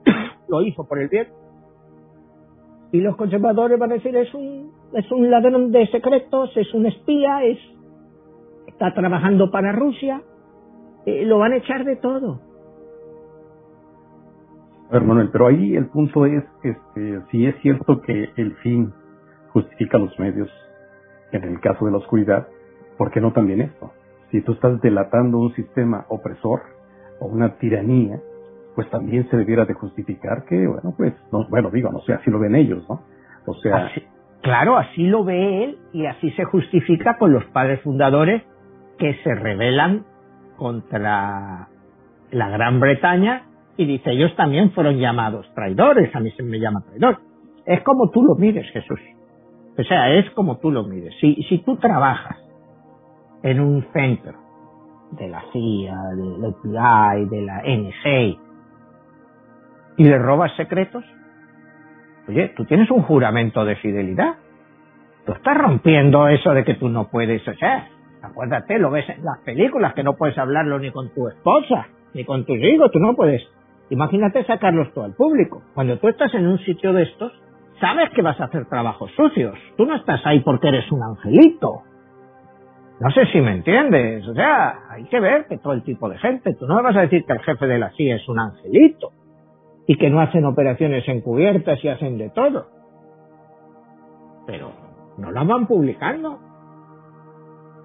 lo 0.49 0.63
hizo 0.63 0.87
por 0.87 1.01
el 1.01 1.09
bien. 1.09 1.29
Y 2.93 3.01
los 3.01 3.17
conservadores 3.17 3.79
van 3.79 3.93
a 3.93 3.95
decir 3.95 4.15
es 4.17 4.33
un, 4.35 4.73
es 4.93 5.11
un 5.11 5.31
ladrón 5.31 5.71
de 5.73 5.87
secretos, 5.87 6.55
es 6.57 6.73
un 6.75 6.87
espía, 6.87 7.45
es, 7.45 7.59
está 8.67 8.93
trabajando 8.93 9.51
para 9.51 9.73
Rusia. 9.73 10.23
Eh, 11.07 11.25
lo 11.25 11.39
van 11.39 11.53
a 11.53 11.57
echar 11.57 11.85
de 11.85 11.97
todo. 11.97 12.41
A 14.93 15.29
pero 15.33 15.47
ahí 15.47 15.77
el 15.77 15.87
punto 15.87 16.27
es, 16.27 16.43
este, 16.65 17.21
si 17.31 17.47
es 17.47 17.55
cierto 17.63 18.01
que 18.03 18.31
el 18.37 18.57
fin 18.57 18.93
justifica 19.53 19.99
los 19.99 20.19
medios, 20.19 20.51
en 21.31 21.45
el 21.45 21.61
caso 21.61 21.85
de 21.85 21.93
la 21.93 21.99
oscuridad, 21.99 22.49
¿por 22.99 23.13
qué 23.13 23.21
no 23.21 23.33
también 23.33 23.61
esto? 23.61 23.93
Si 24.31 24.43
tú 24.43 24.53
estás 24.53 24.81
delatando 24.81 25.39
un 25.39 25.53
sistema 25.55 26.07
opresor 26.09 26.61
o 27.21 27.27
una 27.27 27.57
tiranía, 27.59 28.21
pues 28.75 28.89
también 28.91 29.29
se 29.29 29.37
debiera 29.37 29.65
de 29.65 29.75
justificar 29.75 30.45
que, 30.45 30.67
bueno, 30.67 30.95
pues, 30.97 31.15
no, 31.33 31.47
bueno, 31.49 31.71
digo, 31.71 31.91
no 31.91 32.01
sé, 32.01 32.15
así 32.15 32.31
lo 32.31 32.39
ven 32.39 32.55
ellos, 32.55 32.89
¿no? 32.89 33.03
O 33.47 33.55
sea... 33.55 33.91
claro, 34.43 34.77
así 34.77 35.05
lo 35.05 35.25
ve 35.25 35.65
él 35.65 35.79
y 35.93 36.07
así 36.07 36.31
se 36.33 36.45
justifica 36.45 37.17
con 37.19 37.33
los 37.33 37.45
padres 37.47 37.81
fundadores 37.83 38.43
que 38.99 39.15
se 39.25 39.35
rebelan 39.35 40.05
contra 40.57 41.69
la 42.31 42.49
Gran 42.51 42.81
Bretaña 42.81 43.47
y 43.77 43.87
dice, 43.87 44.11
ellos 44.11 44.35
también 44.37 44.73
fueron 44.73 44.99
llamados 44.99 45.51
traidores, 45.55 46.15
a 46.15 46.21
mí 46.21 46.31
se 46.33 46.43
me 46.43 46.61
llama 46.61 46.83
traidor. 46.83 47.19
Es 47.65 47.83
como 47.83 48.11
tú 48.11 48.23
lo 48.23 48.35
mires, 48.35 48.71
Jesús. 48.73 49.01
O 49.79 49.83
sea, 49.85 50.13
es 50.13 50.31
como 50.33 50.59
tú 50.59 50.71
lo 50.71 50.85
mires. 50.85 51.15
Si, 51.21 51.35
si 51.49 51.59
tú 51.59 51.77
trabajas 51.77 52.37
en 53.43 53.61
un 53.61 53.85
centro 53.93 54.39
de 55.13 55.29
la 55.29 55.43
CIA, 55.53 55.97
de 56.17 56.39
la 56.39 56.53
FBI, 56.53 57.29
de 57.29 57.43
la 57.43 57.63
NSA, 57.65 58.41
y 59.97 60.05
le 60.05 60.19
robas 60.19 60.53
secretos, 60.57 61.05
oye, 62.29 62.53
tú 62.57 62.65
tienes 62.65 62.91
un 62.91 63.03
juramento 63.03 63.65
de 63.65 63.77
fidelidad. 63.77 64.37
Tú 65.27 65.33
estás 65.33 65.57
rompiendo 65.59 66.29
eso 66.29 66.55
de 66.55 66.65
que 66.65 66.75
tú 66.75 66.89
no 66.89 67.09
puedes, 67.09 67.47
o 67.47 67.53
acuérdate, 68.23 68.79
lo 68.79 68.91
ves 68.91 69.09
en 69.11 69.25
las 69.25 69.39
películas, 69.45 69.95
que 69.95 70.03
no 70.03 70.15
puedes 70.15 70.39
hablarlo 70.39 70.79
ni 70.79 70.91
con 70.91 71.13
tu 71.13 71.29
esposa, 71.29 71.89
ni 72.15 72.25
con 72.25 72.45
tus 72.45 72.57
hijos, 72.57 72.91
tú 72.91 72.99
no 72.99 73.15
puedes. 73.15 73.43
Imagínate 73.91 74.45
sacarlos 74.45 74.93
todo 74.95 75.05
al 75.05 75.15
público. 75.15 75.63
Cuando 75.75 75.99
tú 75.99 76.09
estás 76.09 76.33
en 76.35 76.47
un 76.47 76.59
sitio 76.61 76.93
de 76.93 77.03
estos, 77.03 77.33
sabes 77.81 78.11
que 78.11 78.23
vas 78.23 78.41
a 78.41 78.45
hacer 78.45 78.67
trabajos 78.67 79.11
sucios. 79.17 79.55
Tú 79.77 79.85
no 79.85 79.97
estás 79.97 80.21
ahí 80.25 80.41
porque 80.41 80.69
eres 80.69 80.91
un 80.93 81.03
angelito. 81.03 81.83
No 83.01 83.11
sé 83.11 83.25
si 83.33 83.41
me 83.41 83.53
entiendes. 83.53 84.29
O 84.29 84.35
sea, 84.35 84.79
hay 84.91 85.05
que 85.05 85.19
ver 85.19 85.47
que 85.47 85.57
todo 85.59 85.73
el 85.73 85.83
tipo 85.83 86.09
de 86.09 86.19
gente. 86.19 86.55
Tú 86.55 86.67
no 86.67 86.83
vas 86.83 86.95
a 86.97 87.01
decir 87.01 87.25
que 87.25 87.33
el 87.33 87.41
jefe 87.41 87.67
de 87.67 87.79
la 87.79 87.91
CIA 87.93 88.17
es 88.17 88.29
un 88.29 88.39
angelito 88.39 89.13
y 89.87 89.97
que 89.97 90.11
no 90.11 90.21
hacen 90.21 90.45
operaciones 90.45 91.09
encubiertas 91.09 91.83
y 91.83 91.89
hacen 91.89 92.19
de 92.19 92.29
todo. 92.31 92.67
Pero 94.47 94.71
no 95.17 95.33
las 95.33 95.47
van 95.47 95.67
publicando. 95.67 96.39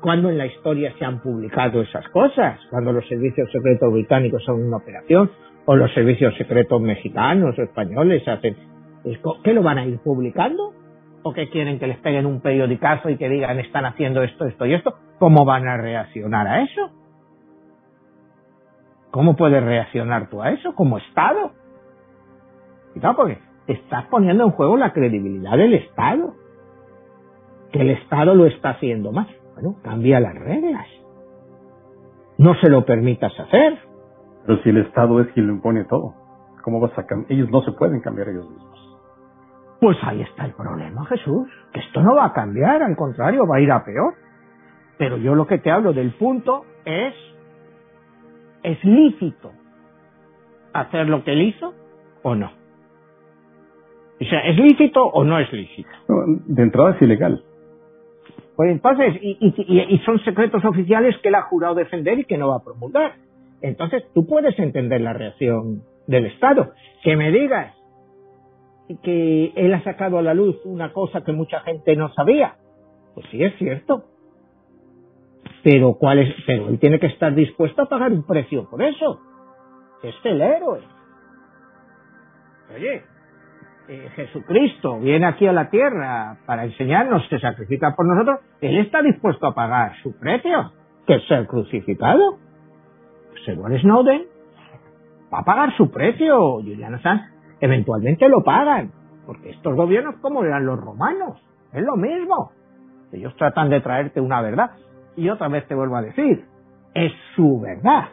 ¿Cuándo 0.02 0.30
en 0.30 0.38
la 0.38 0.46
historia 0.46 0.94
se 1.00 1.06
han 1.06 1.22
publicado 1.22 1.82
esas 1.82 2.08
cosas? 2.10 2.60
Cuando 2.70 2.92
los 2.92 3.08
servicios 3.08 3.50
secretos 3.52 3.92
británicos 3.92 4.44
son 4.44 4.64
una 4.64 4.78
operación 4.78 5.32
o 5.66 5.76
los 5.76 5.92
servicios 5.94 6.36
secretos 6.38 6.80
mexicanos 6.82 7.58
o 7.58 7.64
españoles 7.64 8.28
hacen 8.28 8.56
¿Qué 9.44 9.54
lo 9.54 9.62
van 9.62 9.78
a 9.78 9.86
ir 9.86 10.00
publicando? 10.00 10.74
¿O 11.24 11.34
qué 11.34 11.50
quieren 11.50 11.80
que 11.80 11.88
les 11.88 11.98
peguen 12.00 12.26
un 12.26 12.42
periodicazo 12.42 13.10
y 13.10 13.18
que 13.18 13.30
digan 13.30 13.60
están 13.60 13.86
haciendo 13.86 14.24
esto, 14.24 14.46
esto 14.46 14.66
y 14.66 14.74
esto? 14.74 14.96
¿Cómo 15.20 15.46
van 15.46 15.68
a 15.68 15.78
reaccionar 15.78 16.48
a 16.48 16.62
eso? 16.62 16.92
¿Cómo 19.12 19.36
puedes 19.36 19.64
reaccionar 19.64 20.30
tú 20.30 20.42
a 20.42 20.52
eso 20.52 20.76
como 20.76 20.98
Estado? 20.98 21.52
No, 22.96 23.16
porque 23.16 23.40
estás 23.68 24.06
poniendo 24.06 24.44
en 24.44 24.52
juego 24.52 24.78
la 24.78 24.92
credibilidad 24.92 25.58
del 25.58 25.74
Estado. 25.74 26.34
Que 27.72 27.82
el 27.82 27.92
Estado 27.92 28.36
lo 28.36 28.46
está 28.46 28.72
haciendo 28.72 29.12
más. 29.12 29.28
Bueno, 29.54 29.78
cambia 29.84 30.20
las 30.20 30.36
reglas. 30.36 30.88
No 32.38 32.56
se 32.56 32.70
lo 32.70 32.86
permitas 32.86 33.32
hacer. 33.40 33.80
Pero 34.46 34.62
si 34.64 34.70
el 34.70 34.78
Estado 34.78 35.22
es 35.22 35.28
quien 35.30 35.48
lo 35.48 35.54
impone 35.54 35.86
todo, 35.86 36.14
¿cómo 36.62 36.80
vas 36.80 36.98
a 36.98 37.06
cambiar? 37.06 37.32
Ellos 37.32 37.50
no 37.50 37.62
se 37.62 37.72
pueden 37.72 38.02
cambiar 38.02 38.30
ellos 38.30 38.50
mismos. 38.50 38.98
Pues 39.80 39.98
ahí 40.04 40.22
está 40.22 40.46
el 40.46 40.54
problema, 40.54 41.06
Jesús, 41.06 41.48
que 41.72 41.80
esto 41.80 42.02
no 42.02 42.16
va 42.16 42.26
a 42.26 42.34
cambiar, 42.34 42.82
al 42.82 42.96
contrario, 42.96 43.46
va 43.48 43.58
a 43.58 43.62
ir 43.62 43.72
a 43.72 43.84
peor. 43.84 44.14
Pero 44.98 45.18
yo 45.18 45.36
lo 45.36 45.48
que 45.48 45.58
te 45.58 45.72
hablo 45.72 45.94
del 45.94 46.12
punto 46.12 46.66
es, 46.86 47.14
¿es 48.64 48.84
lícito 48.84 49.52
hacer 50.74 51.10
lo 51.10 51.24
que 51.24 51.34
él 51.34 51.42
hizo 51.42 51.74
o 52.24 52.36
no? 52.36 52.52
O 54.22 54.26
sea, 54.26 54.40
¿es 54.42 54.58
lícito 54.58 55.04
o 55.04 55.24
no 55.24 55.40
es 55.40 55.52
lícito? 55.52 55.90
de 56.08 56.64
entrada 56.64 56.92
es 56.92 57.02
ilegal. 57.02 57.44
Pues 58.56 58.72
entonces, 58.72 59.16
y, 59.22 59.38
y, 59.42 59.98
son 60.06 60.18
secretos 60.24 60.64
oficiales 60.64 61.18
que 61.22 61.28
él 61.28 61.36
ha 61.36 61.42
jurado 61.42 61.76
defender 61.76 62.20
y 62.20 62.24
que 62.24 62.38
no 62.38 62.48
va 62.48 62.58
a 62.58 62.64
promulgar. 62.64 63.16
Entonces, 63.62 64.04
tú 64.14 64.26
puedes 64.26 64.58
entender 64.60 65.02
la 65.02 65.12
reacción 65.12 65.82
del 66.08 66.28
Estado. 66.28 66.72
Que 67.04 67.18
me 67.18 67.32
digas, 67.32 67.76
que 69.04 69.52
él 69.56 69.74
ha 69.74 69.84
sacado 69.84 70.20
a 70.20 70.22
la 70.22 70.34
luz 70.34 70.56
una 70.66 70.94
cosa 70.94 71.24
que 71.24 71.32
mucha 71.32 71.60
gente 71.62 71.96
no 71.96 72.14
sabía. 72.14 72.56
Pues 73.14 73.26
sí, 73.32 73.44
es 73.44 73.56
cierto. 73.58 74.06
Pero 75.66 75.96
cuál 75.96 76.20
es, 76.20 76.32
pero 76.46 76.70
él 76.70 76.78
tiene 76.78 77.00
que 77.00 77.08
estar 77.08 77.34
dispuesto 77.34 77.82
a 77.82 77.90
pagar 77.90 78.12
un 78.12 78.22
precio 78.22 78.70
por 78.70 78.84
eso. 78.84 79.20
Es 80.04 80.14
el 80.24 80.40
héroe. 80.40 80.82
Oye, 82.72 83.04
eh, 83.88 84.10
Jesucristo 84.16 85.00
viene 85.00 85.26
aquí 85.26 85.48
a 85.48 85.54
la 85.54 85.72
tierra 85.72 86.38
para 86.46 86.66
enseñarnos 86.66 87.28
que 87.32 87.40
sacrifica 87.40 87.96
por 87.96 88.06
nosotros. 88.06 88.42
Él 88.62 88.78
está 88.78 89.02
dispuesto 89.02 89.48
a 89.48 89.56
pagar 89.56 89.94
su 90.04 90.16
precio, 90.20 90.72
que 91.08 91.16
es 91.16 91.28
ser 91.28 91.48
crucificado. 91.48 92.38
Según 93.44 93.76
Snowden, 93.80 94.22
va 95.34 95.40
a 95.40 95.46
pagar 95.46 95.76
su 95.78 95.90
precio, 95.90 96.62
Julian 96.62 96.94
Assange 96.94 97.26
eventualmente 97.60 98.30
lo 98.30 98.44
pagan, 98.44 98.92
porque 99.26 99.50
estos 99.50 99.74
gobiernos 99.76 100.18
como 100.22 100.44
eran 100.44 100.64
los 100.64 100.80
romanos, 100.80 101.42
es 101.74 101.82
lo 101.82 101.96
mismo. 101.96 102.52
Ellos 103.12 103.36
tratan 103.36 103.72
de 103.72 103.82
traerte 103.82 104.22
una 104.22 104.44
verdad. 104.44 104.70
Y 105.16 105.30
otra 105.30 105.48
vez 105.48 105.68
te 105.68 105.76
vuelvo 105.76 105.96
a 105.96 106.02
decir, 106.02 106.46
es 106.94 107.12
su 107.36 107.60
verdad. 107.60 108.10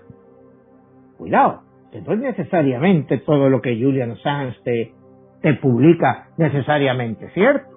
Cuidado, 1.18 1.62
que 1.90 2.00
no 2.00 2.12
es 2.12 2.18
necesariamente 2.18 3.18
todo 3.18 3.48
lo 3.48 3.60
que 3.60 3.80
Julian 3.80 4.12
Assange 4.12 4.56
te, 4.64 4.94
te 5.40 5.54
publica 5.54 6.28
necesariamente 6.36 7.28
cierto. 7.30 7.70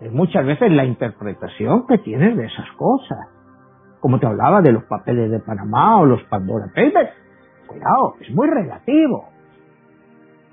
Es 0.00 0.12
muchas 0.12 0.44
veces 0.44 0.72
la 0.72 0.84
interpretación 0.84 1.86
que 1.86 1.98
tienes 1.98 2.36
de 2.36 2.46
esas 2.46 2.70
cosas. 2.72 3.18
Como 4.00 4.18
te 4.18 4.26
hablaba 4.26 4.60
de 4.60 4.72
los 4.72 4.84
papeles 4.84 5.30
de 5.30 5.38
Panamá 5.38 6.00
o 6.00 6.06
los 6.06 6.22
Pandora 6.24 6.66
Papers. 6.74 7.10
Cuidado, 7.68 8.16
es 8.20 8.34
muy 8.34 8.48
relativo. 8.48 9.28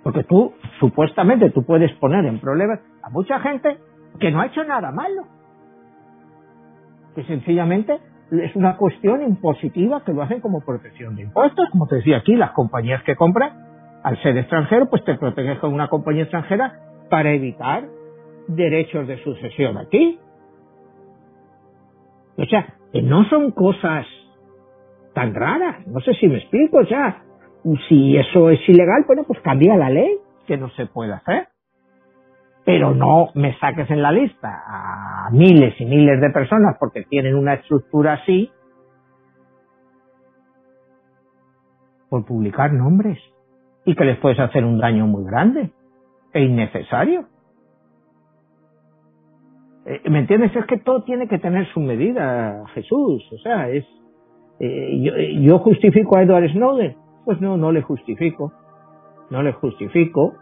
Porque 0.04 0.24
tú, 0.24 0.54
supuestamente, 0.80 1.50
tú 1.50 1.66
puedes 1.66 1.92
poner 1.94 2.26
en 2.26 2.40
problemas 2.40 2.80
a 3.02 3.10
mucha 3.10 3.40
gente 3.40 3.78
que 4.20 4.32
no 4.32 4.42
ha 4.42 4.46
hecho 4.46 4.64
nada 4.64 4.92
malo. 4.92 5.24
Que 7.16 7.24
sencillamente 7.24 8.00
es 8.32 8.56
una 8.56 8.78
cuestión 8.78 9.22
impositiva 9.24 10.04
que 10.04 10.14
lo 10.14 10.22
hacen 10.22 10.42
como 10.42 10.62
protección 10.62 11.16
de 11.16 11.24
impuestos. 11.24 11.68
Como 11.72 11.88
te 11.88 11.96
decía 11.96 12.18
aquí, 12.18 12.36
las 12.36 12.52
compañías 12.52 13.04
que 13.04 13.16
compran, 13.16 13.52
al 14.04 14.22
ser 14.22 14.38
extranjero, 14.38 14.90
pues 14.90 15.04
te 15.04 15.16
proteges 15.16 15.60
con 15.60 15.74
una 15.74 15.88
compañía 15.88 16.24
extranjera 16.24 16.80
para 17.10 17.32
evitar 17.32 17.86
derechos 18.48 19.08
de 19.08 19.22
sucesión 19.24 19.78
aquí. 19.78 20.20
O 22.38 22.46
sea, 22.46 22.74
que 22.94 23.02
no 23.02 23.26
son 23.26 23.52
cosas 23.52 24.06
tan 25.14 25.34
raras. 25.34 25.86
No 25.88 26.00
sé 26.00 26.14
si 26.14 26.28
me 26.28 26.38
explico. 26.38 26.78
O 26.78 26.86
sea, 26.86 27.24
si 27.88 28.18
eso 28.18 28.50
es 28.50 28.60
ilegal, 28.70 29.04
bueno, 29.08 29.24
pues 29.28 29.40
cambia 29.42 29.76
la 29.76 29.90
ley, 29.90 30.18
que 30.48 30.58
no 30.58 30.70
se 30.70 30.86
puede 30.86 31.14
hacer. 31.14 31.48
Pero 32.66 32.94
no 32.94 33.30
me 33.34 33.58
saques 33.58 33.90
en 33.90 34.02
la 34.02 34.12
lista 34.12 34.64
a 34.68 35.30
miles 35.32 35.80
y 35.80 35.86
miles 35.86 36.22
de 36.22 36.30
personas 36.30 36.76
porque 36.80 37.04
tienen 37.04 37.36
una 37.36 37.56
estructura 37.56 38.14
así 38.14 38.52
por 42.10 42.26
publicar 42.26 42.74
nombres 42.74 43.18
y 43.86 43.96
que 43.96 44.06
les 44.06 44.18
puedes 44.20 44.40
hacer 44.40 44.66
un 44.66 44.80
daño 44.80 45.08
muy 45.08 45.24
grande 45.26 45.72
e 46.34 46.44
innecesario. 46.44 47.26
Eh, 49.86 50.02
¿Me 50.10 50.20
entiendes? 50.20 50.56
Es 50.56 50.66
que 50.66 50.78
todo 50.78 51.04
tiene 51.04 51.28
que 51.28 51.40
tener 51.40 51.68
su 51.74 51.80
medida, 51.80 52.64
Jesús. 52.74 53.28
O 53.32 53.38
sea, 53.40 53.70
es. 53.70 53.86
Eh, 54.60 55.02
yo, 55.02 55.14
yo 55.42 55.60
justifico 55.60 56.18
a 56.18 56.24
Edward 56.24 56.52
Snowden 56.52 56.96
pues 57.30 57.42
no, 57.42 57.58
no 57.58 57.72
le 57.72 57.84
justifico, 57.84 58.52
no 59.30 59.44
le 59.44 59.54
justifico. 59.54 60.34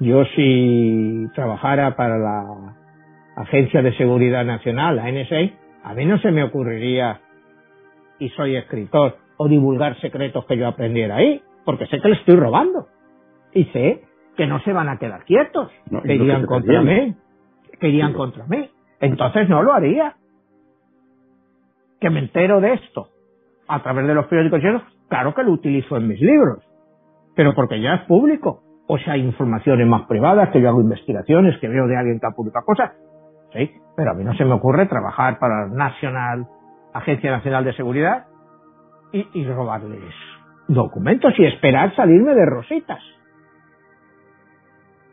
Yo 0.00 0.24
si 0.36 1.26
trabajara 1.34 1.96
para 1.96 2.18
la 2.18 2.76
Agencia 3.36 3.82
de 3.82 3.96
Seguridad 3.96 4.44
Nacional, 4.44 4.96
la 4.96 5.10
NSA, 5.10 5.54
A 5.84 5.94
mí 5.94 6.04
no 6.04 6.18
se 6.18 6.30
me 6.32 6.42
ocurriría, 6.42 7.20
y 8.18 8.28
soy 8.30 8.56
escritor, 8.56 9.16
o 9.36 9.48
divulgar 9.48 9.98
secretos 10.00 10.44
que 10.46 10.56
yo 10.56 10.66
aprendiera 10.66 11.16
ahí, 11.16 11.40
porque 11.64 11.86
sé 11.86 12.00
que 12.00 12.08
le 12.08 12.16
estoy 12.16 12.36
robando. 12.36 12.88
Y 13.52 13.64
sé 13.66 14.02
que 14.36 14.46
no 14.46 14.60
se 14.60 14.72
van 14.72 14.88
a 14.88 14.98
quedar 14.98 15.24
quietos, 15.24 15.70
que 16.04 16.14
irían 16.14 16.46
contra 16.46 16.82
mí, 16.82 17.14
que 17.80 17.88
irían 17.88 18.12
contra 18.12 18.44
mí. 18.46 18.68
Entonces 19.00 19.48
no 19.48 19.62
lo 19.62 19.72
haría. 19.72 20.16
Que 22.00 22.10
me 22.10 22.20
entero 22.20 22.60
de 22.60 22.74
esto 22.74 23.08
a 23.66 23.82
través 23.82 24.06
de 24.06 24.14
los 24.14 24.26
periódicos 24.26 24.60
llenos, 24.60 24.82
claro 25.08 25.34
que 25.34 25.42
lo 25.42 25.52
utilizo 25.52 25.96
en 25.96 26.08
mis 26.08 26.20
libros, 26.20 26.64
pero 27.34 27.54
porque 27.54 27.80
ya 27.80 27.94
es 27.94 28.02
público. 28.02 28.62
O 28.88 28.98
sea, 28.98 29.12
hay 29.12 29.20
informaciones 29.20 29.86
más 29.86 30.06
privadas, 30.06 30.48
que 30.50 30.60
yo 30.60 30.68
hago 30.68 30.80
investigaciones, 30.80 31.58
que 31.60 31.68
veo 31.68 31.86
de 31.86 31.96
alguien 31.96 32.18
que 32.18 32.26
ha 32.26 32.30
publicado 32.30 32.64
cosas. 32.64 32.92
Sí, 33.52 33.70
pero 33.96 34.10
a 34.10 34.14
mí 34.14 34.24
no 34.24 34.34
se 34.34 34.44
me 34.44 34.54
ocurre 34.54 34.86
trabajar 34.86 35.38
para 35.38 35.66
la 35.66 35.74
Nacional, 35.74 36.46
Agencia 36.94 37.30
Nacional 37.30 37.64
de 37.64 37.74
Seguridad, 37.74 38.26
y, 39.12 39.26
y 39.34 39.46
robarles 39.46 40.14
documentos 40.68 41.32
y 41.38 41.46
esperar 41.46 41.94
salirme 41.96 42.34
de 42.34 42.46
rositas. 42.46 43.00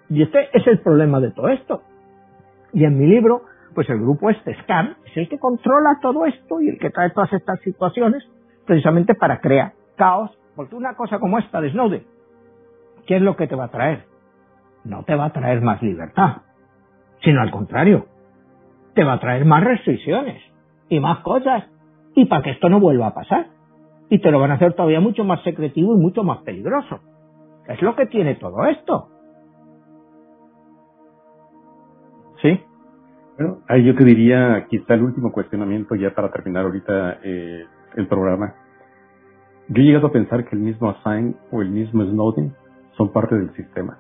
Y 0.10 0.22
este 0.22 0.50
es 0.54 0.68
el 0.68 0.80
problema 0.80 1.20
de 1.20 1.32
todo 1.32 1.50
esto. 1.50 1.82
Y 2.74 2.84
en 2.84 3.00
mi 3.00 3.08
libro, 3.08 3.44
pues 3.74 3.90
el 3.90 4.00
grupo 4.00 4.30
este, 4.30 4.54
SCAM, 4.62 4.96
es 5.06 5.18
el 5.18 5.30
que 5.30 5.40
controla 5.40 6.00
todo 6.02 6.26
esto 6.26 6.62
y 6.62 6.70
el 6.70 6.78
que 6.78 6.90
trae 6.90 7.10
todas 7.10 7.32
estas 7.34 7.60
situaciones 7.62 8.24
precisamente 8.66 9.16
para 9.16 9.40
crear 9.40 9.74
caos. 9.96 10.32
Porque 10.56 10.76
una 10.76 10.96
cosa 10.96 11.20
como 11.20 11.40
esta 11.40 11.60
de 11.60 11.72
Snowden, 11.72 12.04
¿qué 13.06 13.18
es 13.18 13.22
lo 13.22 13.36
que 13.36 13.48
te 13.48 13.56
va 13.56 13.66
a 13.66 13.72
traer? 13.72 14.06
No 14.84 15.04
te 15.04 15.16
va 15.16 15.26
a 15.26 15.34
traer 15.34 15.62
más 15.62 15.82
libertad, 15.82 16.44
sino 17.22 17.42
al 17.42 17.52
contrario, 17.52 18.06
te 18.94 19.04
va 19.04 19.14
a 19.14 19.20
traer 19.20 19.46
más 19.46 19.64
restricciones 19.64 20.42
y 20.90 21.00
más 21.00 21.20
cosas. 21.20 21.66
Y 22.16 22.26
para 22.26 22.44
que 22.44 22.52
esto 22.52 22.70
no 22.70 22.80
vuelva 22.80 23.08
a 23.08 23.14
pasar. 23.14 23.48
Y 24.10 24.20
te 24.20 24.32
lo 24.32 24.40
van 24.40 24.52
a 24.52 24.56
hacer 24.56 24.74
todavía 24.74 25.00
mucho 25.00 25.24
más 25.24 25.44
secretivo 25.44 25.96
y 25.96 26.00
mucho 26.00 26.24
más 26.24 26.40
peligroso. 26.44 27.00
Es 27.68 27.82
lo 27.82 27.96
que 27.96 28.06
tiene 28.06 28.36
todo 28.36 28.66
esto. 28.66 29.10
¿Sí? 32.42 32.62
Bueno, 33.38 33.58
ahí 33.68 33.84
yo 33.84 33.96
te 33.96 34.06
diría 34.06 34.66
quizá 34.70 34.94
el 34.94 35.04
último 35.04 35.32
cuestionamiento 35.32 35.96
ya 35.96 36.14
para 36.14 36.32
terminar 36.32 36.66
ahorita 36.66 37.20
eh, 37.24 37.66
el 37.96 38.08
programa. 38.08 38.54
Yo 39.68 39.82
he 39.82 39.86
llegado 39.86 40.08
a 40.08 40.12
pensar 40.12 40.46
que 40.46 40.56
el 40.56 40.62
mismo 40.62 40.90
Assange 40.90 41.36
o 41.52 41.62
el 41.62 41.70
mismo 41.70 42.06
Snowden 42.06 42.54
son 42.98 43.12
parte 43.12 43.36
del 43.36 43.54
sistema 43.56 43.98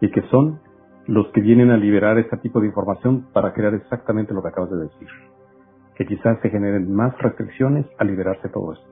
y 0.00 0.10
que 0.10 0.22
son 0.30 0.60
los 1.06 1.28
que 1.28 1.40
vienen 1.40 1.70
a 1.70 1.76
liberar 1.76 2.18
este 2.18 2.36
tipo 2.38 2.60
de 2.60 2.66
información 2.66 3.26
para 3.32 3.52
crear 3.52 3.74
exactamente 3.74 4.34
lo 4.34 4.42
que 4.42 4.48
acabas 4.48 4.70
de 4.70 4.78
decir. 4.78 5.08
Que 5.96 6.06
quizás 6.06 6.38
se 6.42 6.50
generen 6.50 6.94
más 6.94 7.16
restricciones 7.18 7.86
al 7.98 8.08
liberarse 8.08 8.48
todo 8.48 8.74
esto. 8.74 8.86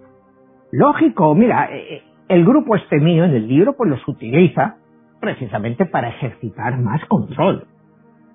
Lógico, 0.73 1.35
mira, 1.35 1.67
eh, 1.71 1.97
eh, 1.97 2.03
el 2.29 2.45
grupo 2.45 2.75
este 2.75 2.99
mío 2.99 3.25
en 3.25 3.33
el 3.33 3.47
libro 3.47 3.75
pues 3.75 3.91
los 3.91 4.09
utiliza 4.09 4.77
precisamente 5.21 5.87
para 5.87 6.09
ejercitar 6.09 6.79
más 6.81 7.05
control 7.07 7.67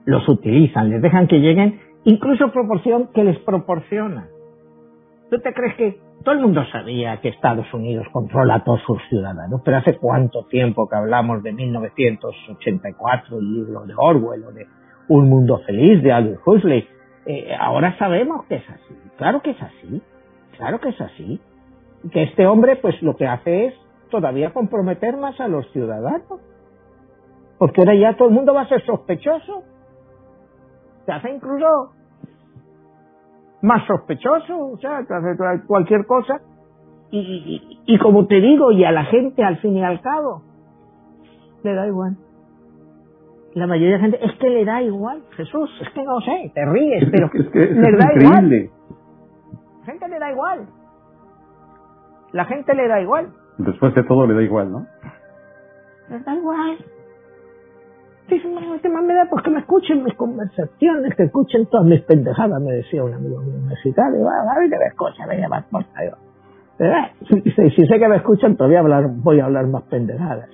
los 0.05 0.27
utilizan, 0.27 0.89
les 0.89 1.01
dejan 1.01 1.27
que 1.27 1.39
lleguen, 1.39 1.79
incluso 2.03 2.51
proporción 2.51 3.09
que 3.13 3.23
les 3.23 3.37
proporciona. 3.39 4.27
¿Tú 5.29 5.39
te 5.39 5.53
crees 5.53 5.75
que 5.75 5.99
todo 6.23 6.35
el 6.35 6.41
mundo 6.41 6.63
sabía 6.71 7.19
que 7.21 7.29
Estados 7.29 7.73
Unidos 7.73 8.07
controla 8.11 8.55
a 8.55 8.63
todos 8.63 8.81
sus 8.85 9.01
ciudadanos? 9.09 9.61
Pero 9.63 9.77
hace 9.77 9.97
cuánto 9.97 10.43
tiempo 10.45 10.87
que 10.89 10.95
hablamos 10.95 11.43
de 11.43 11.53
1984, 11.53 13.37
el 13.37 13.53
libro 13.53 13.85
de 13.85 13.93
Orwell 13.97 14.43
o 14.43 14.51
de 14.51 14.67
Un 15.07 15.29
Mundo 15.29 15.59
Feliz 15.65 16.01
de 16.03 16.11
Aldous 16.11 16.39
Huxley. 16.45 16.87
Eh, 17.25 17.55
ahora 17.59 17.97
sabemos 17.97 18.45
que 18.45 18.55
es 18.55 18.69
así. 18.69 18.95
Claro 19.17 19.41
que 19.41 19.51
es 19.51 19.61
así. 19.61 20.01
Claro 20.57 20.79
que 20.79 20.89
es 20.89 21.01
así. 21.01 21.39
Que 22.11 22.23
este 22.23 22.47
hombre, 22.47 22.77
pues 22.77 23.01
lo 23.01 23.15
que 23.15 23.27
hace 23.27 23.67
es 23.67 23.73
todavía 24.09 24.51
comprometer 24.51 25.17
más 25.17 25.39
a 25.39 25.47
los 25.47 25.69
ciudadanos. 25.71 26.39
Porque 27.57 27.81
ahora 27.81 27.95
ya 27.95 28.15
todo 28.15 28.29
el 28.29 28.33
mundo 28.33 28.53
va 28.53 28.61
a 28.61 28.67
ser 28.67 28.85
sospechoso 28.85 29.63
se 31.05 31.11
hace 31.11 31.31
incluso 31.31 31.93
más 33.61 33.85
sospechoso, 33.85 34.71
o 34.71 34.77
sea, 34.77 35.05
cualquier 35.67 36.05
cosa. 36.05 36.41
Y, 37.11 37.81
y, 37.85 37.99
como 37.99 38.25
te 38.25 38.39
digo, 38.39 38.71
y 38.71 38.85
a 38.85 38.91
la 38.91 39.03
gente 39.03 39.43
al 39.43 39.57
fin 39.57 39.75
y 39.75 39.83
al 39.83 39.99
cabo, 40.01 40.43
le 41.61 41.73
da 41.73 41.85
igual. 41.87 42.15
La 43.53 43.67
mayoría 43.67 43.97
de 43.97 43.97
la 43.97 44.03
gente, 44.03 44.25
es 44.25 44.31
que 44.39 44.49
le 44.49 44.63
da 44.63 44.81
igual, 44.81 45.21
Jesús, 45.31 45.69
es 45.81 45.89
que 45.89 46.03
no 46.03 46.21
sé, 46.21 46.51
te 46.55 46.65
ríes, 46.65 47.09
pero 47.11 47.29
es 47.33 47.49
que, 47.49 47.59
le 47.59 47.97
da 47.97 48.13
igual. 48.15 48.69
La 49.81 49.85
gente 49.85 50.07
le 50.07 50.19
da 50.19 50.31
igual. 50.31 50.67
La 52.31 52.45
gente 52.45 52.75
le 52.75 52.87
da 52.87 53.01
igual. 53.01 53.33
Después 53.57 53.93
de 53.93 54.03
todo 54.03 54.25
le 54.25 54.33
da 54.33 54.41
igual, 54.41 54.71
¿no? 54.71 54.87
Le 56.07 56.19
da 56.19 56.33
igual 56.33 56.77
este 58.29 58.89
más 58.89 59.03
me 59.03 59.13
da 59.13 59.27
porque 59.29 59.49
me 59.49 59.59
escuchen 59.59 60.03
mis 60.03 60.13
conversaciones, 60.15 61.15
que 61.15 61.23
escuchen 61.23 61.65
todas 61.67 61.85
mis 61.85 62.01
pendejadas, 62.01 62.61
me 62.61 62.73
decía 62.73 63.03
un 63.03 63.13
amigo 63.13 63.39
universitario. 63.39 64.23
Va, 64.23 64.53
a 64.55 64.59
ver 64.59 64.69
que 64.69 64.77
me 64.77 64.85
escucha, 64.85 65.25
me 65.27 65.37
llama 65.37 65.65
por 65.69 65.85
si, 67.29 67.41
si, 67.71 67.87
sé 67.87 67.99
que 67.99 68.07
me 68.07 68.15
escuchan, 68.15 68.55
todavía 68.55 68.79
hablar, 68.79 69.05
voy 69.07 69.39
a 69.39 69.45
hablar 69.45 69.67
más 69.67 69.83
pendejadas. 69.83 70.49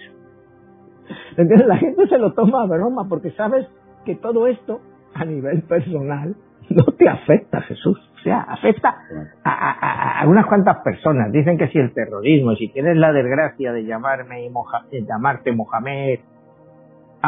¿Entiendes? 1.38 1.68
La 1.68 1.78
gente 1.78 2.08
se 2.08 2.18
lo 2.18 2.34
toma 2.34 2.64
a 2.64 2.66
broma 2.66 3.08
porque 3.08 3.32
sabes 3.32 3.66
que 4.04 4.16
todo 4.16 4.48
esto, 4.48 4.82
a 5.14 5.24
nivel 5.24 5.62
personal, 5.64 6.36
no 6.70 6.84
te 6.98 7.08
afecta, 7.08 7.62
Jesús. 7.62 7.98
O 8.20 8.24
sea, 8.24 8.42
afecta 8.42 8.98
a, 9.44 9.52
a, 9.52 10.22
a, 10.22 10.28
unas 10.28 10.46
cuantas 10.48 10.78
personas. 10.84 11.32
Dicen 11.32 11.58
que 11.58 11.70
si 11.70 11.78
el 11.78 11.94
terrorismo, 11.94 12.56
si 12.56 12.70
tienes 12.74 12.98
la 12.98 13.14
desgracia 13.14 13.72
de 13.72 13.86
llamarme 13.86 14.50
de 14.92 15.06
llamarte 15.06 15.54
Mohamed, 15.54 16.20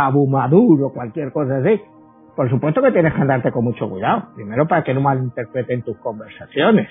Abumadur 0.05 0.83
o 0.83 0.93
cualquier 0.93 1.31
cosa 1.31 1.57
así, 1.57 1.81
por 2.35 2.49
supuesto 2.49 2.81
que 2.81 2.91
tienes 2.91 3.13
que 3.13 3.21
andarte 3.21 3.51
con 3.51 3.65
mucho 3.65 3.89
cuidado. 3.89 4.29
Primero 4.35 4.67
para 4.67 4.83
que 4.83 4.93
no 4.93 5.01
malinterpreten 5.01 5.81
tus 5.81 5.97
conversaciones. 5.97 6.88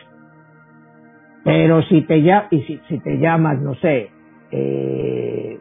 Pero 1.43 1.83
si 1.83 2.03
te, 2.03 2.19
y 2.19 2.63
si, 2.65 2.79
si 2.89 2.99
te 2.99 3.19
llamas, 3.19 3.59
no 3.59 3.75
sé, 3.77 4.11
eh, 4.51 5.59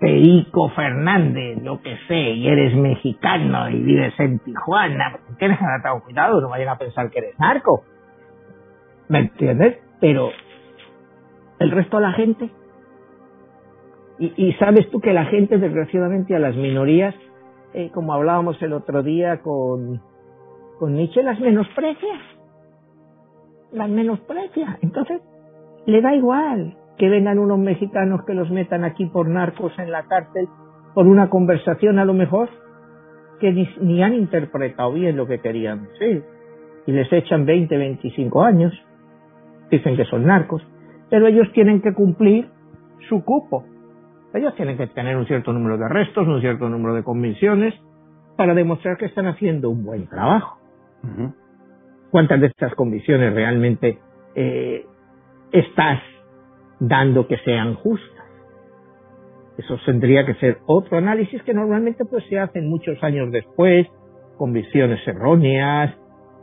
Perico 0.00 0.70
Fernández, 0.70 1.62
lo 1.62 1.80
que 1.82 1.96
sé, 2.08 2.14
y 2.14 2.48
eres 2.48 2.74
mexicano 2.74 3.68
y 3.68 3.82
vives 3.82 4.14
en 4.18 4.38
Tijuana, 4.38 5.18
tienes 5.38 5.58
que 5.58 5.64
andarte 5.64 5.88
con 5.88 6.00
cuidado, 6.00 6.40
no 6.40 6.48
vayan 6.48 6.68
a 6.68 6.78
pensar 6.78 7.10
que 7.10 7.18
eres 7.18 7.38
narco. 7.38 7.84
¿Me 9.08 9.20
entiendes? 9.20 9.78
Pero 10.00 10.30
el 11.58 11.70
resto 11.70 11.96
de 11.98 12.02
la 12.02 12.12
gente 12.12 12.50
y, 14.18 14.52
sabes 14.54 14.88
tú 14.90 15.00
que 15.00 15.12
la 15.12 15.26
gente, 15.26 15.58
desgraciadamente, 15.58 16.34
a 16.34 16.38
las 16.38 16.56
minorías, 16.56 17.14
eh, 17.74 17.90
como 17.92 18.14
hablábamos 18.14 18.60
el 18.62 18.72
otro 18.72 19.02
día 19.02 19.42
con, 19.42 20.00
con 20.78 20.94
Nietzsche, 20.94 21.22
las 21.22 21.38
menosprecia. 21.38 22.14
Las 23.72 23.90
menosprecia. 23.90 24.78
Entonces, 24.80 25.20
le 25.84 26.00
da 26.00 26.14
igual 26.14 26.76
que 26.96 27.10
vengan 27.10 27.38
unos 27.38 27.58
mexicanos 27.58 28.24
que 28.24 28.32
los 28.32 28.50
metan 28.50 28.84
aquí 28.84 29.04
por 29.04 29.28
narcos 29.28 29.78
en 29.78 29.90
la 29.92 30.04
cárcel 30.04 30.48
por 30.94 31.06
una 31.06 31.28
conversación 31.28 31.98
a 31.98 32.06
lo 32.06 32.14
mejor 32.14 32.48
que 33.38 33.52
ni, 33.52 33.68
ni 33.82 34.02
han 34.02 34.14
interpretado 34.14 34.94
bien 34.94 35.14
lo 35.14 35.26
que 35.26 35.40
querían 35.40 35.88
decir. 35.88 36.24
Y 36.86 36.92
les 36.92 37.12
echan 37.12 37.44
20, 37.44 37.76
25 37.76 38.42
años. 38.42 38.72
Dicen 39.70 39.94
que 39.94 40.06
son 40.06 40.24
narcos. 40.24 40.62
Pero 41.10 41.26
ellos 41.26 41.52
tienen 41.52 41.82
que 41.82 41.92
cumplir 41.92 42.48
su 43.10 43.22
cupo 43.22 43.64
ellos 44.34 44.54
tienen 44.56 44.76
que 44.76 44.86
tener 44.88 45.16
un 45.16 45.26
cierto 45.26 45.52
número 45.52 45.78
de 45.78 45.84
arrestos, 45.84 46.26
un 46.26 46.40
cierto 46.40 46.68
número 46.68 46.94
de 46.94 47.02
convicciones, 47.02 47.74
para 48.36 48.54
demostrar 48.54 48.96
que 48.96 49.06
están 49.06 49.26
haciendo 49.26 49.70
un 49.70 49.84
buen 49.84 50.06
trabajo. 50.08 50.58
¿Cuántas 52.10 52.40
de 52.40 52.48
estas 52.48 52.74
convicciones 52.74 53.32
realmente 53.32 53.98
eh, 54.34 54.84
estás 55.52 56.00
dando 56.80 57.26
que 57.26 57.36
sean 57.38 57.74
justas? 57.74 58.26
Eso 59.58 59.78
tendría 59.86 60.26
que 60.26 60.34
ser 60.34 60.58
otro 60.66 60.98
análisis 60.98 61.42
que 61.42 61.54
normalmente 61.54 62.04
pues 62.04 62.24
se 62.28 62.38
hacen 62.38 62.68
muchos 62.68 63.02
años 63.02 63.30
después, 63.32 63.86
convicciones 64.36 65.06
erróneas, 65.06 65.94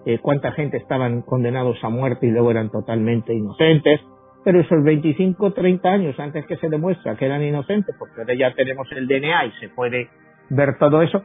eh, 0.06 0.20
cuánta 0.20 0.52
gente 0.54 0.78
estaban 0.78 1.22
condenados 1.22 1.78
a 1.84 1.90
muerte 1.90 2.26
y 2.26 2.32
luego 2.32 2.52
eran 2.52 2.72
totalmente 2.72 3.34
inocentes, 3.34 4.02
pero 4.44 4.60
esos 4.60 4.84
25, 4.84 5.54
30 5.54 5.90
años 5.90 6.20
antes 6.20 6.46
que 6.46 6.58
se 6.58 6.70
demuestra 6.70 7.16
que 7.16 7.26
eran 7.26 7.42
inocentes, 7.44 7.96
porque 7.98 8.22
ahora 8.22 8.34
ya 8.34 8.54
tenemos 8.54 8.88
el 8.92 9.08
DNA 9.08 9.46
y 9.46 9.52
se 9.60 9.70
puede 9.70 10.10
ver 10.50 10.78
todo 10.78 11.02
eso, 11.02 11.24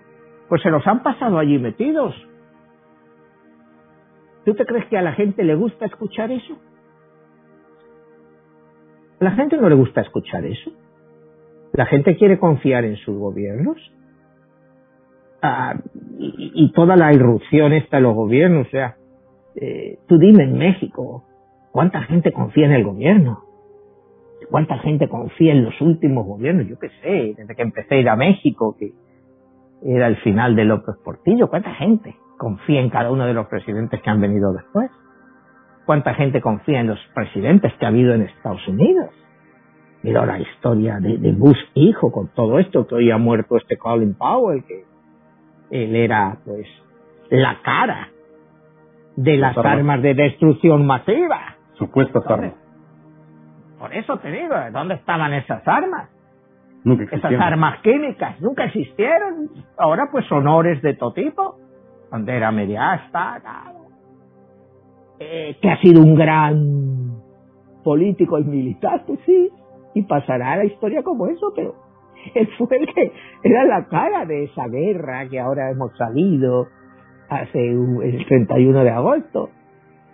pues 0.48 0.62
se 0.62 0.70
los 0.70 0.86
han 0.86 1.02
pasado 1.02 1.38
allí 1.38 1.58
metidos. 1.58 2.14
¿Tú 4.44 4.54
te 4.54 4.64
crees 4.64 4.86
que 4.86 4.96
a 4.96 5.02
la 5.02 5.12
gente 5.12 5.44
le 5.44 5.54
gusta 5.54 5.86
escuchar 5.86 6.30
eso? 6.30 6.58
A 9.20 9.24
la 9.24 9.32
gente 9.32 9.56
no 9.56 9.68
le 9.68 9.74
gusta 9.74 10.00
escuchar 10.00 10.44
eso. 10.44 10.72
La 11.72 11.86
gente 11.86 12.16
quiere 12.16 12.38
confiar 12.38 12.84
en 12.84 12.96
sus 12.96 13.18
gobiernos. 13.18 13.76
Ah, 15.42 15.74
y, 16.18 16.72
toda 16.72 16.96
la 16.96 17.12
irrupción 17.12 17.72
esta 17.72 17.98
de 17.98 18.02
los 18.02 18.14
gobiernos, 18.14 18.66
o 18.66 18.70
sea, 18.70 18.96
Eh, 19.60 19.98
tú 20.06 20.18
dime 20.18 20.44
en 20.44 20.56
México, 20.56 21.24
¿cuánta 21.72 22.02
gente 22.02 22.32
confía 22.32 22.66
en 22.66 22.72
el 22.72 22.84
gobierno? 22.84 23.44
¿Cuánta 24.50 24.78
gente 24.78 25.08
confía 25.08 25.52
en 25.52 25.64
los 25.64 25.80
últimos 25.80 26.26
gobiernos? 26.26 26.66
Yo 26.66 26.78
qué 26.78 26.88
sé, 27.02 27.34
desde 27.36 27.54
que 27.54 27.62
empecé 27.62 27.96
a 27.96 27.98
ir 27.98 28.08
a 28.08 28.16
México, 28.16 28.76
que 28.78 28.92
era 29.82 30.06
el 30.06 30.16
final 30.18 30.56
de 30.56 30.64
López 30.64 30.96
Portillo, 31.04 31.48
¿cuánta 31.48 31.74
gente 31.74 32.14
confía 32.38 32.80
en 32.80 32.90
cada 32.90 33.10
uno 33.10 33.26
de 33.26 33.34
los 33.34 33.46
presidentes 33.46 34.00
que 34.00 34.10
han 34.10 34.20
venido 34.20 34.52
después? 34.52 34.90
¿Cuánta 35.84 36.14
gente 36.14 36.40
confía 36.40 36.80
en 36.80 36.88
los 36.88 36.98
presidentes 37.14 37.72
que 37.74 37.84
ha 37.84 37.88
habido 37.88 38.14
en 38.14 38.22
Estados 38.22 38.66
Unidos? 38.68 39.10
Mira 40.02 40.24
la 40.24 40.38
historia 40.38 41.00
de, 41.00 41.18
de 41.18 41.32
Bush 41.32 41.58
hijo 41.74 42.12
con 42.12 42.28
todo 42.28 42.58
esto, 42.58 42.86
que 42.86 42.94
hoy 42.94 43.10
ha 43.10 43.18
muerto 43.18 43.56
este 43.56 43.76
Colin 43.76 44.14
Powell, 44.14 44.64
que 44.64 44.84
él 45.70 45.96
era 45.96 46.38
pues 46.44 46.66
la 47.30 47.60
cara 47.62 48.08
de 49.16 49.36
las 49.36 49.58
armas. 49.58 50.00
de 50.02 50.14
destrucción 50.14 50.86
masiva. 50.86 51.56
Supuestas 51.78 52.24
armas. 52.26 52.54
Por 53.78 53.94
eso 53.94 54.16
te 54.18 54.30
digo, 54.30 54.54
¿dónde 54.72 54.94
estaban 54.94 55.32
esas 55.34 55.66
armas? 55.66 56.10
Esas 56.84 57.32
armas 57.40 57.80
químicas 57.82 58.40
nunca 58.40 58.64
existieron. 58.64 59.50
Ahora 59.78 60.08
pues 60.10 60.30
honores 60.32 60.82
de 60.82 60.94
todo 60.94 61.12
tipo. 61.12 61.56
Bandera 62.10 62.50
mediasta, 62.50 63.40
eh, 65.20 65.56
que 65.60 65.70
ha 65.70 65.80
sido 65.80 66.00
un 66.02 66.14
gran 66.14 67.20
político 67.84 68.38
y 68.38 68.44
militar, 68.44 69.04
pues 69.06 69.20
sí, 69.26 69.50
y 69.94 70.02
pasará 70.02 70.52
a 70.52 70.56
la 70.56 70.64
historia 70.64 71.02
como 71.02 71.26
eso, 71.26 71.52
pero 71.54 71.74
él 72.34 72.48
fue 72.56 72.78
el 72.78 72.86
que 72.86 73.12
era 73.42 73.64
la 73.64 73.86
cara 73.88 74.24
de 74.24 74.44
esa 74.44 74.68
guerra 74.68 75.28
que 75.28 75.38
ahora 75.38 75.70
hemos 75.70 75.96
salido 75.96 76.68
hace 77.28 77.58
el 77.70 78.24
31 78.26 78.84
de 78.84 78.90
agosto. 78.90 79.50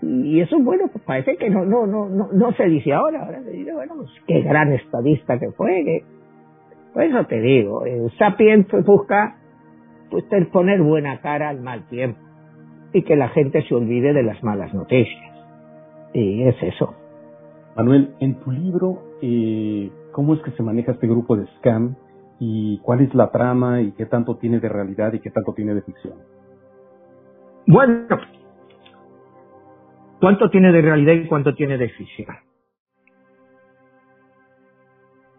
Y 0.06 0.40
eso, 0.40 0.58
bueno, 0.60 0.88
pues 0.92 1.02
parece 1.04 1.36
que 1.36 1.48
no, 1.48 1.64
no, 1.64 1.86
no, 1.86 2.08
no, 2.08 2.28
no 2.32 2.52
se 2.52 2.64
dice 2.64 2.92
ahora. 2.92 3.24
Ahora 3.24 3.42
se 3.42 3.50
dice, 3.50 3.72
bueno, 3.72 3.94
pues 3.96 4.10
qué 4.26 4.42
gran 4.42 4.72
estadista 4.72 5.38
que 5.38 5.50
fue. 5.52 5.84
Que, 5.84 6.04
pues 6.92 7.10
eso 7.10 7.24
te 7.24 7.40
digo, 7.40 7.84
el 7.86 8.10
Sapiens 8.18 8.66
busca 8.84 9.36
pues 10.10 10.24
poner 10.52 10.80
buena 10.82 11.20
cara 11.20 11.48
al 11.48 11.60
mal 11.60 11.88
tiempo 11.88 12.20
y 12.92 13.02
que 13.02 13.16
la 13.16 13.28
gente 13.30 13.62
se 13.66 13.74
olvide 13.74 14.12
de 14.12 14.22
las 14.22 14.42
malas 14.44 14.72
noticias. 14.74 15.34
Y 16.12 16.44
es 16.44 16.56
eso. 16.62 16.94
Manuel, 17.76 18.14
en 18.20 18.38
tu 18.38 18.52
libro, 18.52 19.02
eh, 19.20 19.90
¿cómo 20.12 20.34
es 20.34 20.40
que 20.42 20.52
se 20.52 20.62
maneja 20.62 20.92
este 20.92 21.08
grupo 21.08 21.36
de 21.36 21.46
scam 21.58 21.96
y 22.38 22.78
cuál 22.78 23.00
es 23.00 23.12
la 23.14 23.32
trama 23.32 23.80
y 23.80 23.90
qué 23.92 24.06
tanto 24.06 24.36
tiene 24.36 24.60
de 24.60 24.68
realidad 24.68 25.12
y 25.12 25.18
qué 25.18 25.30
tanto 25.30 25.52
tiene 25.54 25.74
de 25.74 25.82
ficción? 25.82 26.14
Bueno, 27.66 28.06
¿cuánto 30.24 30.48
tiene 30.48 30.72
de 30.72 30.80
realidad 30.80 31.12
y 31.12 31.26
cuánto 31.26 31.54
tiene 31.54 31.76
de 31.76 31.90
ficción? 31.90 32.34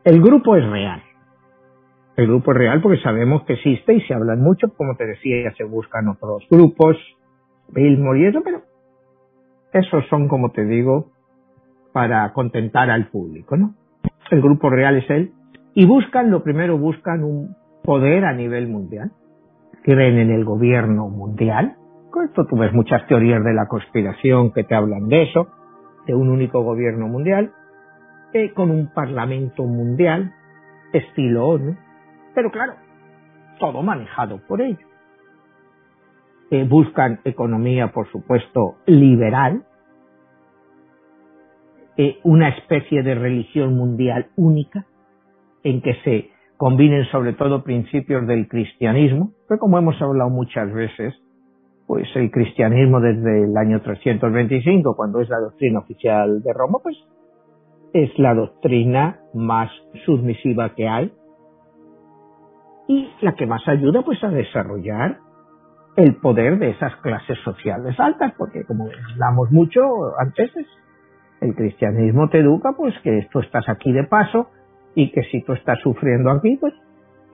El 0.04 0.22
grupo 0.22 0.56
es 0.56 0.70
real. 0.70 1.02
El 2.16 2.28
grupo 2.28 2.52
es 2.52 2.58
real 2.60 2.82
porque 2.84 3.02
sabemos 3.02 3.42
que 3.46 3.54
existe 3.54 3.96
y 3.96 4.02
se 4.02 4.14
hablan 4.14 4.42
mucho, 4.42 4.72
como 4.78 4.96
te 4.96 5.08
decía, 5.08 5.52
se 5.58 5.64
buscan 5.64 6.08
otros 6.08 6.46
grupos, 6.52 6.98
Billmore 7.70 8.20
y 8.20 8.26
eso, 8.28 8.42
pero 8.44 8.62
esos 9.74 10.06
son, 10.08 10.28
como 10.28 10.52
te 10.52 10.64
digo, 10.64 11.08
para 11.92 12.32
contentar 12.34 12.92
al 12.92 13.08
público, 13.08 13.58
¿no? 13.58 13.74
El 14.30 14.40
grupo 14.40 14.70
real 14.70 14.98
es 14.98 15.10
él. 15.10 15.32
Y 15.74 15.88
buscan, 15.88 16.30
lo 16.30 16.44
primero, 16.44 16.78
buscan 16.78 17.24
un 17.24 17.56
poder 17.84 18.24
a 18.24 18.34
nivel 18.34 18.68
mundial. 18.68 19.14
Creen 19.82 20.20
en 20.20 20.30
el 20.30 20.46
gobierno 20.46 21.10
mundial, 21.10 21.76
esto 22.24 22.46
tú 22.46 22.58
ves 22.58 22.74
muchas 22.74 23.06
teorías 23.08 23.44
de 23.44 23.54
la 23.54 23.68
conspiración 23.68 24.52
que 24.54 24.64
te 24.64 24.76
hablan 24.76 25.08
de 25.08 25.24
eso, 25.24 25.48
de 26.06 26.14
un 26.14 26.30
único 26.30 26.62
gobierno 26.62 27.08
mundial, 27.08 27.52
eh, 28.34 28.54
con 28.54 28.70
un 28.70 28.92
parlamento 28.94 29.64
mundial, 29.64 30.34
estilo 30.94 31.48
ONU, 31.48 31.76
pero 32.34 32.52
claro, 32.52 32.74
todo 33.60 33.82
manejado 33.82 34.40
por 34.48 34.62
ellos. 34.62 34.80
Eh, 36.52 36.66
buscan 36.68 37.22
economía, 37.24 37.92
por 37.92 38.12
supuesto, 38.12 38.76
liberal, 38.86 39.64
eh, 41.98 42.20
una 42.24 42.50
especie 42.50 43.04
de 43.04 43.16
religión 43.16 43.76
mundial 43.76 44.28
única, 44.36 44.86
en 45.64 45.82
que 45.82 45.96
se 46.04 46.30
combinen 46.58 47.06
sobre 47.06 47.34
todo 47.34 47.64
principios 47.64 48.28
del 48.28 48.48
cristianismo, 48.48 49.32
que 49.50 49.58
como 49.58 49.78
hemos 49.78 50.00
hablado 50.02 50.30
muchas 50.30 50.72
veces, 50.74 51.14
pues 51.88 52.08
el 52.16 52.32
cristianismo 52.32 53.00
desde 53.00 53.44
el 53.44 53.56
año 53.58 53.82
325, 53.82 54.96
cuando 54.96 55.22
es 55.22 55.30
la 55.30 55.40
doctrina 55.40 55.80
oficial 55.80 56.42
de 56.42 56.54
Roma, 56.54 56.80
pues 56.82 56.98
es 57.94 58.18
la 58.18 58.34
doctrina 58.34 59.20
más 59.34 59.72
submisiva 60.06 60.74
que 60.76 60.88
hay 60.88 61.14
y 62.88 63.10
la 63.22 63.34
que 63.36 63.46
más 63.46 63.68
ayuda 63.68 64.02
pues 64.02 64.24
a 64.24 64.30
desarrollar 64.30 65.20
el 65.96 66.16
poder 66.18 66.60
de 66.60 66.72
esas 66.72 66.96
clases 66.98 67.38
sociales 67.44 67.96
altas, 68.00 68.34
porque 68.38 68.66
como 68.66 68.90
hablamos 69.12 69.52
mucho 69.52 69.82
antes, 70.20 70.52
el 71.42 71.56
cristianismo 71.56 72.30
te 72.30 72.40
educa 72.40 72.74
pues 72.76 72.94
que 73.04 73.28
tú 73.32 73.40
estás 73.40 73.68
aquí 73.70 73.92
de 73.94 74.04
paso 74.04 74.50
y 74.94 75.12
que 75.12 75.24
si 75.24 75.42
tú 75.44 75.54
estás 75.54 75.80
sufriendo 75.82 76.32
aquí, 76.32 76.58
pues 76.60 76.74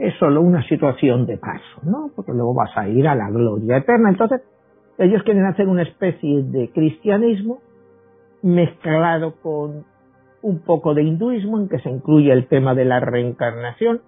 es 0.02 0.16
solo 0.18 0.42
una 0.42 0.64
situación 0.64 1.28
de 1.28 1.38
paso, 1.38 1.82
¿no? 1.84 2.10
Porque 2.16 2.32
luego 2.32 2.56
vas 2.56 2.76
a 2.76 2.88
ir 2.88 3.08
a 3.08 3.14
la 3.14 3.30
gloria 3.30 3.78
eterna. 3.78 4.10
Entonces, 4.10 4.42
ellos 4.98 5.22
quieren 5.22 5.46
hacer 5.46 5.68
una 5.68 5.84
especie 5.84 6.42
de 6.42 6.72
cristianismo 6.72 7.60
mezclado 8.42 9.36
con 9.44 9.86
un 10.42 10.60
poco 10.64 10.96
de 10.96 11.04
hinduismo 11.04 11.60
en 11.60 11.70
que 11.70 11.78
se 11.80 11.90
incluye 11.92 12.34
el 12.34 12.48
tema 12.48 12.74
de 12.74 12.86
la 12.86 13.00
reencarnación 13.00 14.02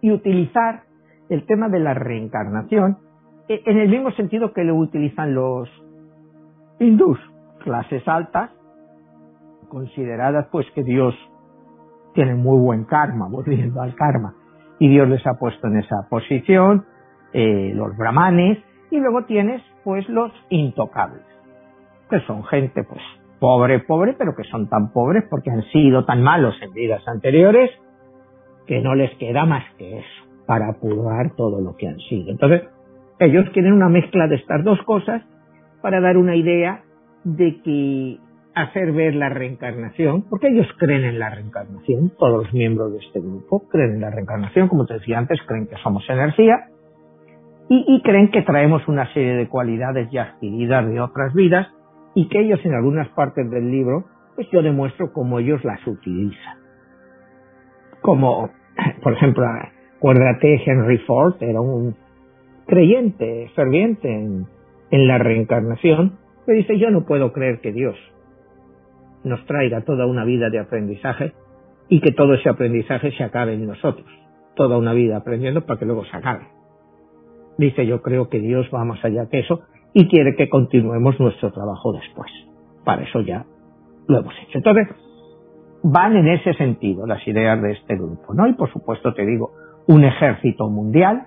y 0.00 0.10
utilizar 0.10 0.82
el 1.28 1.46
tema 1.46 1.68
de 1.68 1.78
la 1.78 1.94
reencarnación 1.94 2.98
e, 3.48 3.62
en 3.66 3.78
el 3.78 3.88
mismo 3.88 4.10
sentido 4.12 4.52
que 4.52 4.64
lo 4.64 4.74
utilizan 4.74 5.36
los 5.36 5.68
hindús, 6.80 7.20
clases 7.62 8.02
altas, 8.08 8.50
consideradas 9.68 10.48
pues 10.50 10.66
que 10.74 10.82
Dios 10.82 11.14
tiene 12.12 12.34
muy 12.34 12.58
buen 12.58 12.86
karma, 12.86 13.28
volviendo 13.28 13.80
al 13.80 13.94
karma, 13.94 14.34
y 14.80 14.88
Dios 14.88 15.08
les 15.08 15.24
ha 15.26 15.34
puesto 15.34 15.68
en 15.68 15.76
esa 15.76 16.08
posición, 16.08 16.86
eh, 17.32 17.72
los 17.74 17.96
brahmanes, 17.96 18.58
y 18.90 18.98
luego 18.98 19.24
tienes 19.26 19.62
pues 19.84 20.08
los 20.08 20.32
intocables, 20.48 21.22
que 22.08 22.18
son 22.22 22.42
gente 22.44 22.82
pues 22.82 23.00
pobre, 23.38 23.78
pobre, 23.80 24.14
pero 24.18 24.34
que 24.34 24.42
son 24.44 24.68
tan 24.68 24.92
pobres 24.92 25.24
porque 25.30 25.50
han 25.50 25.62
sido 25.70 26.04
tan 26.04 26.22
malos 26.22 26.54
en 26.62 26.72
vidas 26.72 27.06
anteriores 27.06 27.70
que 28.66 28.80
no 28.80 28.94
les 28.94 29.14
queda 29.18 29.44
más 29.44 29.64
que 29.76 29.98
eso 29.98 30.24
para 30.46 30.72
purgar 30.72 31.36
todo 31.36 31.60
lo 31.60 31.76
que 31.76 31.86
han 31.86 31.98
sido. 31.98 32.30
Entonces, 32.30 32.62
ellos 33.18 33.48
quieren 33.52 33.74
una 33.74 33.88
mezcla 33.88 34.26
de 34.28 34.36
estas 34.36 34.64
dos 34.64 34.80
cosas 34.82 35.22
para 35.82 36.00
dar 36.00 36.16
una 36.16 36.36
idea 36.36 36.82
de 37.24 37.60
que 37.62 38.18
hacer 38.54 38.92
ver 38.92 39.14
la 39.14 39.28
reencarnación, 39.28 40.22
porque 40.28 40.48
ellos 40.48 40.66
creen 40.78 41.04
en 41.04 41.18
la 41.18 41.30
reencarnación, 41.30 42.12
todos 42.18 42.44
los 42.44 42.52
miembros 42.52 42.92
de 42.92 42.98
este 42.98 43.20
grupo 43.20 43.68
creen 43.68 43.94
en 43.94 44.00
la 44.00 44.10
reencarnación, 44.10 44.68
como 44.68 44.86
te 44.86 44.94
decía 44.94 45.18
antes, 45.18 45.38
creen 45.46 45.66
que 45.66 45.76
somos 45.76 46.08
energía 46.08 46.66
y, 47.72 48.02
creen 48.02 48.32
que 48.32 48.42
traemos 48.42 48.86
una 48.88 49.12
serie 49.12 49.34
de 49.34 49.48
cualidades 49.48 50.10
ya 50.10 50.22
adquiridas 50.22 50.88
de 50.88 51.00
otras 51.00 51.32
vidas 51.34 51.68
y 52.16 52.28
que 52.28 52.40
ellos 52.40 52.58
en 52.64 52.74
algunas 52.74 53.08
partes 53.10 53.48
del 53.48 53.70
libro, 53.70 54.06
pues 54.34 54.48
yo 54.50 54.60
demuestro 54.60 55.12
cómo 55.12 55.38
ellos 55.38 55.64
las 55.64 55.86
utilizan. 55.86 56.58
Como, 58.00 58.50
por 59.04 59.12
ejemplo, 59.12 59.46
acuérdate, 59.96 60.60
Henry 60.66 60.98
Ford 60.98 61.36
era 61.38 61.60
un 61.60 61.94
creyente, 62.66 63.52
ferviente 63.54 64.08
en, 64.08 64.46
en 64.90 65.06
la 65.06 65.18
reencarnación, 65.18 66.18
que 66.46 66.54
dice, 66.54 66.76
yo 66.76 66.90
no 66.90 67.06
puedo 67.06 67.32
creer 67.32 67.60
que 67.60 67.72
Dios 67.72 67.94
nos 69.24 69.44
traiga 69.46 69.82
toda 69.82 70.06
una 70.06 70.24
vida 70.24 70.50
de 70.50 70.58
aprendizaje 70.58 71.32
y 71.88 72.00
que 72.00 72.12
todo 72.12 72.34
ese 72.34 72.48
aprendizaje 72.48 73.12
se 73.12 73.24
acabe 73.24 73.54
en 73.54 73.66
nosotros. 73.66 74.06
Toda 74.54 74.78
una 74.78 74.92
vida 74.92 75.16
aprendiendo 75.16 75.66
para 75.66 75.78
que 75.78 75.86
luego 75.86 76.04
se 76.04 76.16
acabe. 76.16 76.46
Dice, 77.58 77.86
yo 77.86 78.00
creo 78.00 78.28
que 78.28 78.38
Dios 78.38 78.68
va 78.74 78.84
más 78.84 79.04
allá 79.04 79.28
que 79.28 79.40
eso 79.40 79.60
y 79.92 80.08
quiere 80.08 80.34
que 80.36 80.48
continuemos 80.48 81.18
nuestro 81.20 81.52
trabajo 81.52 81.92
después. 81.92 82.30
Para 82.84 83.02
eso 83.02 83.20
ya 83.20 83.44
lo 84.08 84.20
hemos 84.20 84.34
hecho. 84.42 84.58
Entonces, 84.58 84.88
van 85.82 86.16
en 86.16 86.28
ese 86.28 86.54
sentido 86.54 87.06
las 87.06 87.26
ideas 87.26 87.60
de 87.60 87.72
este 87.72 87.96
grupo, 87.96 88.34
¿no? 88.34 88.46
Y 88.46 88.54
por 88.54 88.72
supuesto 88.72 89.12
te 89.14 89.26
digo, 89.26 89.52
un 89.86 90.04
ejército 90.04 90.68
mundial, 90.68 91.26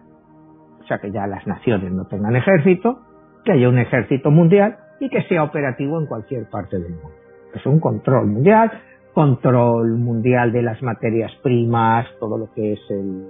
o 0.82 0.88
sea 0.88 0.99
que 0.99 1.12
ya 1.12 1.27
las 1.27 1.45
naciones 1.45 1.91
no 1.91 2.06
tengan 2.06 2.36
ejército, 2.36 2.99
que 3.43 3.51
haya 3.51 3.69
un 3.69 3.77
ejército 3.77 4.32
mundial 4.32 4.77
y 4.99 5.10
que 5.10 5.23
sea 5.23 5.43
operativo 5.43 5.99
en 5.99 6.08
cualquier 6.08 6.49
parte 6.49 6.79
del 6.79 6.93
mundo 6.93 7.22
es 7.60 7.66
un 7.66 7.80
control 7.80 8.28
mundial, 8.28 8.72
control 9.13 9.98
mundial 9.98 10.52
de 10.52 10.62
las 10.62 10.82
materias 10.82 11.32
primas, 11.42 12.08
todo 12.20 12.38
lo 12.38 12.54
que 12.54 12.74
es 12.74 12.80
el, 12.89 13.28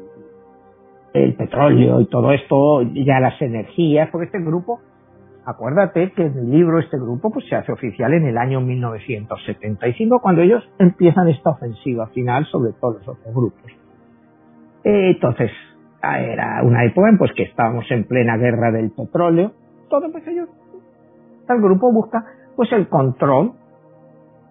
el 1.13 1.35
petróleo 1.35 2.01
y 2.01 2.05
todo 2.05 2.31
esto, 2.31 2.81
ya 2.81 3.19
las 3.19 3.41
energías, 3.41 4.09
porque 4.11 4.25
este 4.25 4.39
grupo 4.39 4.79
Acuérdate 5.45 6.11
que 6.13 6.25
el 6.25 6.49
libro, 6.49 6.79
este 6.79 6.97
grupo, 6.97 7.29
pues 7.29 7.45
se 7.49 7.55
hace 7.55 7.73
oficial 7.73 8.13
en 8.13 8.25
el 8.25 8.37
año 8.37 8.61
1975, 8.61 10.21
cuando 10.21 10.41
ellos 10.41 10.63
empiezan 10.79 11.27
esta 11.27 11.49
ofensiva 11.49 12.07
final 12.07 12.45
sobre 12.45 12.71
todos 12.79 12.99
los 12.99 13.07
otros 13.09 13.35
grupos. 13.35 13.71
Entonces, 14.85 15.51
era 16.01 16.63
una 16.63 16.85
época 16.85 17.09
en 17.09 17.17
pues 17.17 17.31
que 17.33 17.43
estábamos 17.43 17.85
en 17.91 18.05
plena 18.05 18.37
guerra 18.37 18.71
del 18.71 18.91
petróleo, 18.91 19.51
todo 19.89 20.09
pues 20.11 20.25
ellos, 20.27 20.47
el 21.49 21.61
grupo 21.61 21.91
busca 21.91 22.25
pues 22.55 22.71
el 22.71 22.87
control 22.87 23.53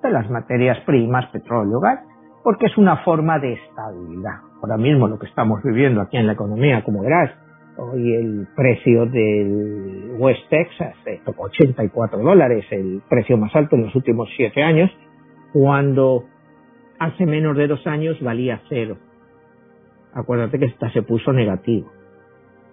de 0.03 0.11
las 0.11 0.29
materias 0.31 0.79
primas, 0.85 1.27
petróleo, 1.31 1.81
gas, 1.81 2.01
porque 2.43 2.67
es 2.67 2.77
una 2.77 2.99
forma 2.99 3.39
de 3.39 3.55
estabilidad. 3.55 4.41
Ahora 4.63 4.77
mismo 4.77 5.09
lo 5.09 5.19
que 5.19 5.27
estamos 5.27 5.63
viviendo 5.63 6.01
aquí 6.01 6.17
en 6.17 6.27
la 6.27 6.33
economía, 6.33 6.83
como 6.85 7.03
verás, 7.03 7.31
Hoy 7.79 8.15
el 8.15 8.49
precio 8.55 9.07
del 9.07 10.17
West 10.19 10.43
Texas 10.51 10.95
tocó 11.25 11.45
84 11.45 12.19
dólares, 12.19 12.67
el 12.71 13.01
precio 13.09 13.39
más 13.39 13.55
alto 13.57 13.77
en 13.77 13.85
los 13.85 13.95
últimos 13.95 14.29
siete 14.37 14.63
años, 14.63 14.91
cuando 15.55 16.25
hace 16.99 17.25
menos 17.25 17.57
de 17.57 17.69
dos 17.69 17.87
años 17.87 18.21
valía 18.21 18.61
cero. 18.69 18.99
Acuérdate 20.13 20.59
que 20.59 20.67
esta 20.67 20.93
se 20.93 21.01
puso 21.03 21.33
negativo 21.33 21.91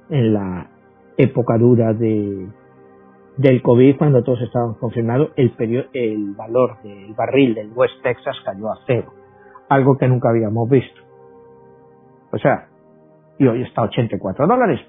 en 0.09 0.33
la 0.33 0.67
época 1.17 1.57
dura 1.57 1.93
de, 1.93 2.49
del 3.39 3.61
COVID, 3.61 3.97
cuando 3.97 4.21
todos 4.21 4.41
estaban 4.41 4.73
confirmados, 4.73 5.31
el, 5.37 5.53
el 5.93 6.33
valor 6.35 6.81
del 6.83 7.13
barril 7.13 7.55
del 7.55 7.71
West 7.73 7.93
Texas 8.03 8.35
cayó 8.43 8.69
a 8.69 8.79
cero, 8.85 9.13
algo 9.69 9.97
que 9.97 10.09
nunca 10.09 10.29
habíamos 10.29 10.69
visto. 10.69 10.99
O 12.33 12.37
sea, 12.37 12.67
y 13.37 13.47
hoy 13.47 13.61
está 13.61 13.81
a 13.81 13.85
84 13.85 14.45
dólares. 14.45 14.81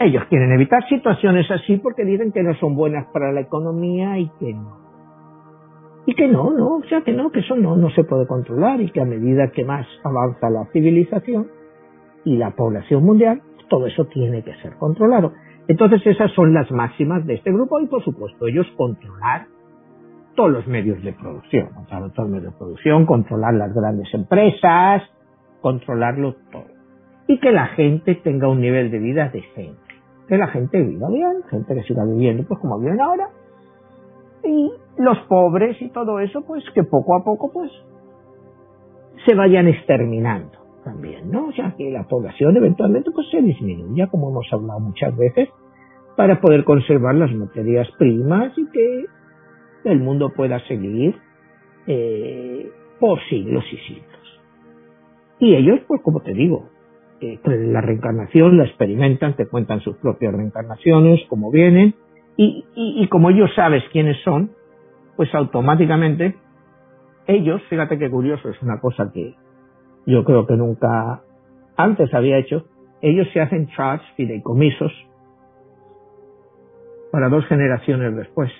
Ellos 0.00 0.24
quieren 0.28 0.50
evitar 0.50 0.84
situaciones 0.88 1.48
así 1.48 1.76
porque 1.76 2.04
dicen 2.04 2.32
que 2.32 2.42
no 2.42 2.54
son 2.54 2.74
buenas 2.74 3.06
para 3.12 3.30
la 3.30 3.42
economía 3.42 4.18
y 4.18 4.28
que 4.40 4.52
no. 4.52 4.76
Y 6.06 6.14
que 6.16 6.26
no, 6.26 6.50
no, 6.50 6.78
o 6.78 6.84
sea 6.88 7.02
que 7.02 7.12
no, 7.12 7.30
que 7.30 7.38
eso 7.38 7.54
no, 7.54 7.76
no 7.76 7.88
se 7.90 8.02
puede 8.02 8.26
controlar 8.26 8.80
y 8.80 8.90
que 8.90 9.00
a 9.00 9.04
medida 9.04 9.52
que 9.52 9.64
más 9.64 9.86
avanza 10.02 10.50
la 10.50 10.66
civilización 10.72 11.46
y 12.24 12.36
la 12.36 12.50
población 12.50 13.04
mundial, 13.04 13.42
todo 13.68 13.86
eso 13.86 14.06
tiene 14.06 14.42
que 14.42 14.56
ser 14.56 14.74
controlado. 14.74 15.32
Entonces 15.66 16.06
esas 16.06 16.30
son 16.32 16.52
las 16.52 16.70
máximas 16.70 17.24
de 17.26 17.34
este 17.34 17.50
grupo 17.50 17.80
y 17.80 17.86
por 17.86 18.02
supuesto 18.04 18.46
ellos 18.46 18.66
controlar 18.76 19.46
todos 20.34 20.50
los 20.50 20.66
medios 20.66 21.02
de 21.02 21.12
producción, 21.12 21.68
controlar 21.74 22.10
todos 22.10 22.28
los 22.28 22.36
medios 22.38 22.52
de 22.52 22.58
producción, 22.58 23.06
controlar 23.06 23.54
las 23.54 23.72
grandes 23.72 24.12
empresas, 24.12 25.02
controlarlo 25.60 26.34
todo 26.52 26.74
y 27.26 27.38
que 27.38 27.52
la 27.52 27.68
gente 27.68 28.16
tenga 28.16 28.48
un 28.48 28.60
nivel 28.60 28.90
de 28.90 28.98
vida 28.98 29.30
decente. 29.30 29.80
Que 30.28 30.36
la 30.36 30.48
gente 30.48 30.82
viva 30.82 31.08
bien, 31.08 31.42
gente 31.50 31.74
que 31.74 31.82
siga 31.82 32.04
viviendo 32.04 32.44
pues 32.46 32.60
como 32.60 32.78
viven 32.78 33.00
ahora. 33.00 33.28
Y 34.42 34.70
los 34.98 35.18
pobres 35.28 35.80
y 35.80 35.88
todo 35.90 36.18
eso, 36.20 36.42
pues 36.46 36.64
que 36.74 36.82
poco 36.82 37.16
a 37.16 37.24
poco 37.24 37.50
pues 37.52 37.70
se 39.24 39.34
vayan 39.34 39.68
exterminando 39.68 40.63
también, 40.84 41.30
¿no? 41.30 41.48
O 41.48 41.52
sea, 41.52 41.74
que 41.76 41.90
la 41.90 42.04
población 42.04 42.56
eventualmente 42.56 43.10
pues 43.10 43.26
se 43.30 43.42
disminuya, 43.42 44.06
como 44.08 44.30
hemos 44.30 44.46
hablado 44.52 44.80
muchas 44.80 45.16
veces, 45.16 45.48
para 46.16 46.40
poder 46.40 46.64
conservar 46.64 47.14
las 47.14 47.32
materias 47.34 47.88
primas 47.98 48.56
y 48.56 48.66
que 48.70 49.04
el 49.84 50.00
mundo 50.00 50.32
pueda 50.34 50.60
seguir 50.66 51.16
eh, 51.86 52.70
por 53.00 53.18
siglos 53.28 53.64
y 53.72 53.76
siglos. 53.78 54.40
Y 55.40 55.54
ellos, 55.54 55.80
pues 55.86 56.00
como 56.02 56.20
te 56.20 56.32
digo, 56.32 56.68
la 57.44 57.80
reencarnación, 57.80 58.58
la 58.58 58.64
experimentan, 58.64 59.34
te 59.34 59.46
cuentan 59.46 59.80
sus 59.80 59.96
propias 59.96 60.34
reencarnaciones, 60.34 61.20
cómo 61.28 61.50
vienen, 61.50 61.94
y, 62.36 62.64
y, 62.74 63.06
como 63.08 63.30
ellos 63.30 63.48
sabes 63.54 63.84
quiénes 63.92 64.20
son, 64.24 64.50
pues 65.16 65.32
automáticamente 65.34 66.34
ellos, 67.28 67.62
fíjate 67.70 67.96
qué 67.96 68.10
curioso, 68.10 68.48
es 68.48 68.60
una 68.60 68.80
cosa 68.80 69.12
que 69.14 69.36
yo 70.06 70.24
creo 70.24 70.46
que 70.46 70.56
nunca 70.56 71.22
antes 71.76 72.12
había 72.14 72.38
hecho, 72.38 72.64
ellos 73.00 73.26
se 73.32 73.40
hacen 73.40 73.66
trusts, 73.66 74.06
fideicomisos, 74.16 74.92
para 77.10 77.28
dos 77.28 77.46
generaciones 77.46 78.16
después, 78.16 78.50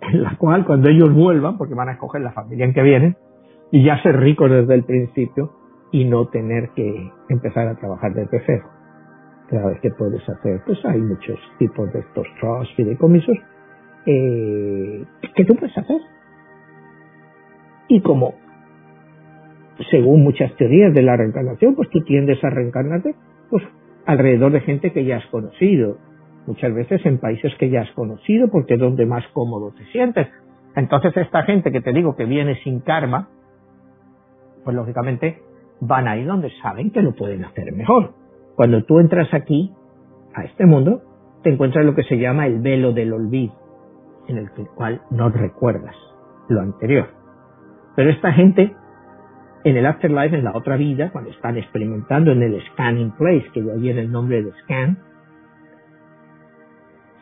en 0.00 0.22
la 0.22 0.36
cual 0.36 0.64
cuando 0.64 0.88
ellos 0.88 1.12
vuelvan, 1.12 1.58
porque 1.58 1.74
van 1.74 1.88
a 1.88 1.92
escoger 1.92 2.22
la 2.22 2.32
familia 2.32 2.64
en 2.64 2.74
que 2.74 2.82
vienen, 2.82 3.16
y 3.70 3.84
ya 3.84 4.02
ser 4.02 4.16
ricos 4.18 4.50
desde 4.50 4.74
el 4.74 4.84
principio, 4.84 5.52
y 5.90 6.04
no 6.04 6.28
tener 6.28 6.70
que 6.70 7.10
empezar 7.28 7.68
a 7.68 7.76
trabajar 7.76 8.14
desde 8.14 8.42
cero. 8.44 8.64
Cada 9.48 9.68
vez 9.68 9.80
que 9.80 9.90
puedes 9.90 10.26
hacer, 10.28 10.60
pues 10.66 10.78
hay 10.84 11.00
muchos 11.00 11.38
tipos 11.58 11.90
de 11.92 12.00
estos 12.00 12.26
trusts, 12.40 12.74
fideicomisos, 12.76 13.36
eh, 14.06 15.04
que 15.34 15.44
tú 15.44 15.54
puedes 15.54 15.76
hacer. 15.76 16.00
Y 17.88 18.02
como, 18.02 18.34
según 19.90 20.22
muchas 20.22 20.54
teorías 20.56 20.92
de 20.94 21.02
la 21.02 21.16
reencarnación, 21.16 21.74
pues 21.74 21.88
tú 21.90 22.02
tiendes 22.02 22.42
a 22.42 22.50
reencarnarte, 22.50 23.14
pues 23.50 23.62
alrededor 24.06 24.52
de 24.52 24.60
gente 24.60 24.92
que 24.92 25.04
ya 25.04 25.18
has 25.18 25.26
conocido, 25.26 25.98
muchas 26.46 26.74
veces 26.74 27.04
en 27.04 27.18
países 27.18 27.52
que 27.58 27.70
ya 27.70 27.82
has 27.82 27.92
conocido, 27.92 28.48
porque 28.48 28.74
es 28.74 28.80
donde 28.80 29.06
más 29.06 29.26
cómodo 29.32 29.72
te 29.72 29.84
sientes. 29.86 30.28
Entonces 30.74 31.16
esta 31.16 31.42
gente 31.42 31.70
que 31.70 31.80
te 31.80 31.92
digo 31.92 32.16
que 32.16 32.24
viene 32.24 32.56
sin 32.62 32.80
karma, 32.80 33.28
pues 34.64 34.76
lógicamente 34.76 35.42
van 35.80 36.08
ahí 36.08 36.24
donde 36.24 36.50
saben 36.62 36.90
que 36.90 37.02
lo 37.02 37.14
pueden 37.14 37.44
hacer 37.44 37.72
mejor. 37.72 38.14
Cuando 38.56 38.82
tú 38.84 38.98
entras 38.98 39.32
aquí, 39.32 39.72
a 40.34 40.44
este 40.44 40.66
mundo, 40.66 41.02
te 41.42 41.50
encuentras 41.50 41.84
lo 41.84 41.94
que 41.94 42.02
se 42.04 42.18
llama 42.18 42.46
el 42.46 42.60
velo 42.60 42.92
del 42.92 43.12
olvido, 43.12 43.54
en 44.28 44.38
el 44.38 44.50
cual 44.74 45.02
no 45.10 45.28
recuerdas 45.28 45.94
lo 46.48 46.60
anterior. 46.60 47.08
Pero 47.96 48.10
esta 48.10 48.32
gente, 48.32 48.74
en 49.68 49.76
el 49.76 49.86
afterlife, 49.86 50.36
en 50.36 50.44
la 50.44 50.56
otra 50.56 50.76
vida, 50.76 51.10
cuando 51.10 51.30
están 51.30 51.56
experimentando 51.56 52.32
en 52.32 52.42
el 52.42 52.60
scanning 52.72 53.12
place, 53.12 53.46
que 53.52 53.64
ya 53.64 53.74
viene 53.74 54.00
el 54.00 54.10
nombre 54.10 54.42
de 54.42 54.52
scan, 54.62 54.98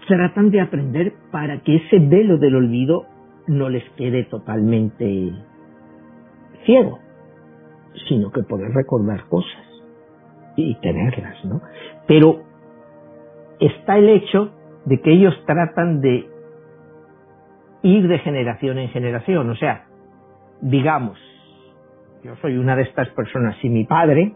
tratan 0.06 0.50
de 0.50 0.60
aprender 0.60 1.14
para 1.32 1.60
que 1.60 1.76
ese 1.76 1.98
velo 1.98 2.38
del 2.38 2.54
olvido 2.54 3.06
no 3.48 3.68
les 3.68 3.84
quede 3.96 4.24
totalmente 4.24 5.32
ciego 6.64 7.00
sino 8.08 8.30
que 8.30 8.42
poder 8.42 8.72
recordar 8.72 9.24
cosas 9.28 9.64
y 10.56 10.74
tenerlas, 10.76 11.44
¿no? 11.44 11.60
Pero 12.06 12.42
está 13.60 13.98
el 13.98 14.08
hecho 14.08 14.52
de 14.84 15.00
que 15.00 15.12
ellos 15.12 15.34
tratan 15.46 16.00
de 16.00 16.28
ir 17.82 18.08
de 18.08 18.18
generación 18.20 18.78
en 18.78 18.88
generación, 18.88 19.50
o 19.50 19.56
sea, 19.56 19.86
digamos, 20.60 21.18
yo 22.22 22.36
soy 22.36 22.56
una 22.56 22.76
de 22.76 22.82
estas 22.82 23.08
personas, 23.10 23.56
si 23.60 23.68
mi 23.68 23.84
padre 23.84 24.34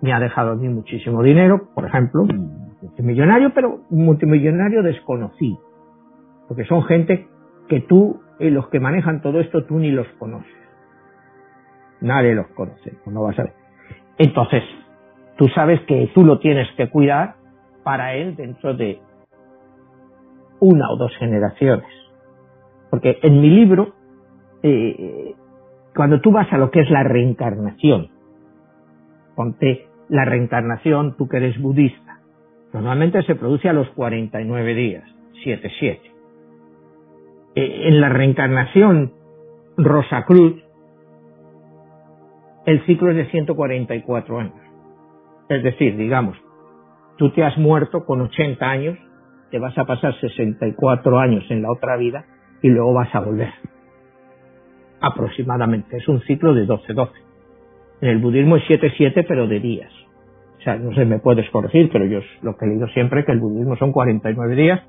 me 0.00 0.12
ha 0.12 0.18
dejado 0.18 0.52
a 0.52 0.56
mí 0.56 0.68
muchísimo 0.68 1.22
dinero, 1.22 1.68
por 1.74 1.86
ejemplo, 1.86 2.24
multimillonario, 2.82 3.54
pero 3.54 3.82
multimillonario 3.90 4.82
desconocido, 4.82 5.60
porque 6.48 6.64
son 6.64 6.82
gente 6.84 7.28
que 7.68 7.80
tú 7.80 8.20
y 8.38 8.50
los 8.50 8.68
que 8.68 8.80
manejan 8.80 9.22
todo 9.22 9.40
esto 9.40 9.64
tú 9.64 9.78
ni 9.78 9.90
los 9.90 10.06
conoces. 10.18 10.52
Nadie 12.00 12.34
los 12.34 12.48
conoce, 12.48 12.98
no 13.06 13.22
vas 13.22 13.38
a 13.38 13.44
ver. 13.44 13.52
Entonces, 14.18 14.62
tú 15.36 15.48
sabes 15.48 15.80
que 15.82 16.10
tú 16.14 16.24
lo 16.24 16.40
tienes 16.40 16.68
que 16.76 16.90
cuidar 16.90 17.36
para 17.84 18.14
él 18.14 18.34
dentro 18.34 18.74
de 18.74 19.00
una 20.60 20.90
o 20.90 20.96
dos 20.96 21.12
generaciones. 21.18 21.86
Porque 22.90 23.18
en 23.22 23.40
mi 23.40 23.50
libro, 23.50 23.94
eh, 24.62 25.34
cuando 25.94 26.20
tú 26.20 26.32
vas 26.32 26.52
a 26.52 26.58
lo 26.58 26.70
que 26.70 26.80
es 26.80 26.90
la 26.90 27.02
reencarnación, 27.02 28.08
ponte 29.34 29.86
la 30.08 30.24
reencarnación, 30.24 31.16
tú 31.16 31.28
que 31.28 31.38
eres 31.38 31.60
budista, 31.60 32.20
normalmente 32.72 33.22
se 33.22 33.34
produce 33.34 33.68
a 33.68 33.72
los 33.72 33.88
49 33.90 34.74
días, 34.74 35.04
7-7. 35.44 36.00
Eh, 37.54 37.88
en 37.88 38.00
la 38.00 38.08
reencarnación 38.08 39.12
Rosa 39.76 40.24
Cruz, 40.24 40.62
el 42.64 42.84
ciclo 42.86 43.10
es 43.10 43.16
de 43.16 43.26
144 43.26 44.38
años. 44.38 44.54
Es 45.48 45.62
decir, 45.62 45.96
digamos, 45.96 46.36
tú 47.18 47.30
te 47.30 47.44
has 47.44 47.56
muerto 47.58 48.04
con 48.04 48.20
80 48.20 48.64
años, 48.70 48.98
te 49.50 49.58
vas 49.58 49.76
a 49.76 49.84
pasar 49.84 50.18
64 50.20 51.18
años 51.18 51.44
en 51.50 51.62
la 51.62 51.70
otra 51.70 51.96
vida 51.96 52.24
y 52.62 52.68
luego 52.68 52.94
vas 52.94 53.14
a 53.14 53.20
volver. 53.20 53.52
Aproximadamente. 55.02 55.96
Es 55.96 56.08
un 56.08 56.20
ciclo 56.22 56.54
de 56.54 56.66
12-12. 56.66 57.10
En 58.00 58.08
el 58.08 58.18
budismo 58.18 58.56
es 58.56 58.62
7-7, 58.64 59.24
pero 59.26 59.46
de 59.46 59.60
días. 59.60 59.92
O 60.58 60.62
sea, 60.62 60.76
no 60.76 60.94
sé, 60.94 61.04
me 61.04 61.18
puedes 61.18 61.50
corregir, 61.50 61.90
pero 61.92 62.06
yo 62.06 62.20
lo 62.42 62.56
que 62.56 62.64
he 62.64 62.68
leído 62.68 62.86
siempre 62.88 63.24
que 63.24 63.32
el 63.32 63.40
budismo 63.40 63.76
son 63.76 63.90
49 63.90 64.54
días 64.54 64.80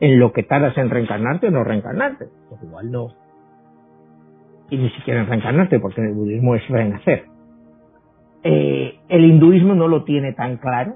en 0.00 0.20
lo 0.20 0.32
que 0.32 0.44
tardas 0.44 0.78
en 0.78 0.90
reencarnarte 0.90 1.48
o 1.48 1.50
no 1.50 1.64
reencarnarte. 1.64 2.26
Pues 2.48 2.62
igual 2.62 2.90
no. 2.92 3.08
Y 4.70 4.76
ni 4.76 4.90
siquiera 4.90 5.22
en 5.22 5.26
reencarnarte, 5.26 5.80
porque 5.80 6.00
en 6.00 6.08
el 6.08 6.14
budismo 6.14 6.54
es 6.54 6.68
renacer. 6.68 7.24
Eh, 8.44 9.00
el 9.08 9.24
hinduismo 9.24 9.74
no 9.74 9.88
lo 9.88 10.04
tiene 10.04 10.34
tan 10.34 10.58
claro, 10.58 10.94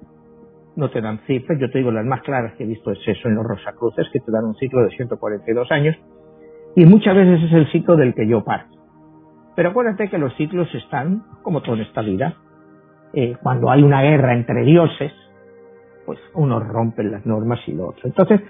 no 0.76 0.90
te 0.90 1.00
dan 1.00 1.18
cifras. 1.26 1.58
Yo 1.58 1.70
te 1.70 1.78
digo, 1.78 1.90
las 1.90 2.06
más 2.06 2.22
claras 2.22 2.54
que 2.54 2.62
he 2.62 2.66
visto 2.66 2.92
es 2.92 3.00
eso 3.06 3.28
en 3.28 3.34
los 3.34 3.44
Rosacruces, 3.44 4.08
que 4.12 4.20
te 4.20 4.30
dan 4.30 4.44
un 4.44 4.54
ciclo 4.54 4.84
de 4.84 4.90
142 4.90 5.70
años, 5.72 5.96
y 6.74 6.86
muchas 6.86 7.14
veces 7.14 7.42
es 7.44 7.52
el 7.52 7.70
ciclo 7.70 7.96
del 7.96 8.14
que 8.14 8.26
yo 8.26 8.44
parto. 8.44 8.76
Pero 9.54 9.70
acuérdate 9.70 10.08
que 10.08 10.18
los 10.18 10.34
ciclos 10.36 10.68
están, 10.74 11.24
como 11.42 11.60
todo 11.62 11.74
en 11.74 11.82
esta 11.82 12.00
vida, 12.00 12.36
eh, 13.12 13.36
cuando 13.42 13.70
hay 13.70 13.82
una 13.82 14.00
guerra 14.02 14.34
entre 14.34 14.64
dioses, 14.64 15.12
pues 16.06 16.18
unos 16.34 16.66
rompen 16.66 17.12
las 17.12 17.26
normas 17.26 17.60
y 17.66 17.72
lo 17.72 17.88
otro. 17.88 18.02
Entonces, 18.04 18.40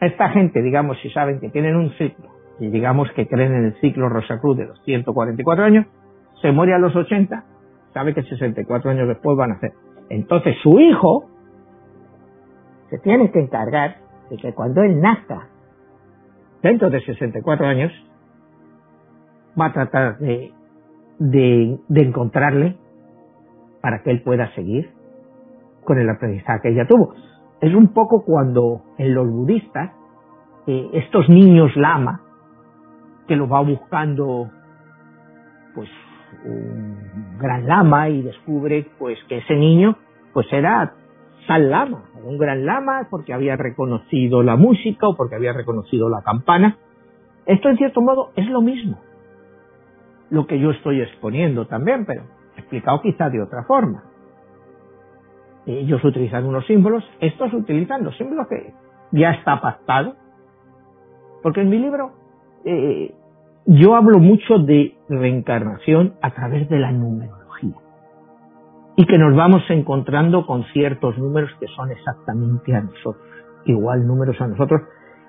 esta 0.00 0.28
gente, 0.30 0.60
digamos, 0.60 0.98
si 1.00 1.10
saben 1.10 1.40
que 1.40 1.48
tienen 1.48 1.76
un 1.76 1.90
ciclo, 1.92 2.28
y 2.60 2.68
digamos 2.68 3.10
que 3.12 3.26
creen 3.26 3.54
en 3.54 3.64
el 3.64 3.80
ciclo 3.80 4.08
Rosacruz 4.08 4.56
de 4.56 4.66
los 4.66 4.80
144 4.84 5.64
años, 5.64 5.86
se 6.40 6.52
muere 6.52 6.74
a 6.74 6.78
los 6.78 6.94
80, 6.94 7.44
sabe 7.92 8.14
que 8.14 8.22
64 8.22 8.90
años 8.90 9.08
después 9.08 9.36
van 9.36 9.52
a 9.52 9.54
hacer. 9.54 9.72
Entonces 10.10 10.56
su 10.62 10.78
hijo 10.78 11.30
se 12.90 12.98
tiene 12.98 13.30
que 13.30 13.40
encargar 13.40 13.96
de 14.30 14.36
que 14.36 14.52
cuando 14.52 14.82
él 14.82 15.00
nazca, 15.00 15.48
dentro 16.64 16.88
de 16.88 17.00
64 17.02 17.66
años, 17.66 17.92
va 19.60 19.66
a 19.66 19.72
tratar 19.72 20.18
de, 20.18 20.50
encontrarle 21.94 22.76
para 23.82 24.02
que 24.02 24.10
él 24.10 24.22
pueda 24.22 24.50
seguir 24.54 24.90
con 25.84 25.98
el 25.98 26.08
aprendizaje 26.08 26.60
que 26.62 26.68
ella 26.70 26.86
tuvo. 26.88 27.14
Es 27.60 27.74
un 27.74 27.92
poco 27.92 28.24
cuando 28.24 28.80
en 28.96 29.14
los 29.14 29.30
budistas, 29.30 29.92
eh, 30.66 30.88
estos 30.94 31.28
niños 31.28 31.76
lama, 31.76 32.22
que 33.28 33.36
lo 33.36 33.46
va 33.46 33.60
buscando 33.60 34.50
pues 35.74 35.90
un 36.46 37.38
gran 37.38 37.66
lama 37.66 38.08
y 38.08 38.22
descubre 38.22 38.86
pues 38.98 39.18
que 39.28 39.38
ese 39.38 39.54
niño 39.54 39.96
pues 40.32 40.46
era 40.50 40.94
tal 41.46 41.70
lama, 41.70 42.04
un 42.24 42.38
gran 42.38 42.64
lama 42.64 43.06
porque 43.10 43.32
había 43.32 43.56
reconocido 43.56 44.42
la 44.42 44.56
música 44.56 45.08
o 45.08 45.16
porque 45.16 45.36
había 45.36 45.52
reconocido 45.52 46.08
la 46.08 46.22
campana. 46.22 46.78
Esto 47.46 47.68
en 47.68 47.76
cierto 47.76 48.00
modo 48.00 48.30
es 48.36 48.48
lo 48.48 48.62
mismo, 48.62 48.98
lo 50.30 50.46
que 50.46 50.58
yo 50.58 50.70
estoy 50.70 51.00
exponiendo 51.00 51.66
también, 51.66 52.06
pero 52.06 52.22
explicado 52.56 53.02
quizá 53.02 53.28
de 53.30 53.42
otra 53.42 53.64
forma. 53.64 54.04
Ellos 55.66 56.02
utilizan 56.04 56.44
unos 56.44 56.66
símbolos, 56.66 57.04
estos 57.20 57.52
utilizan 57.52 58.04
los 58.04 58.16
símbolos 58.16 58.48
que 58.48 58.72
ya 59.12 59.30
está 59.30 59.60
pactado, 59.60 60.16
porque 61.42 61.60
en 61.60 61.70
mi 61.70 61.78
libro 61.78 62.12
eh, 62.64 63.14
yo 63.66 63.94
hablo 63.94 64.18
mucho 64.18 64.58
de 64.58 64.96
reencarnación 65.08 66.14
a 66.20 66.34
través 66.34 66.68
de 66.68 66.78
la 66.78 66.92
numerología 66.92 67.43
y 68.96 69.06
que 69.06 69.18
nos 69.18 69.34
vamos 69.34 69.62
encontrando 69.70 70.46
con 70.46 70.64
ciertos 70.72 71.18
números 71.18 71.50
que 71.58 71.66
son 71.68 71.90
exactamente 71.90 72.74
a 72.74 72.82
nosotros, 72.82 73.26
igual 73.64 74.06
números 74.06 74.40
a 74.40 74.46
nosotros, 74.46 74.82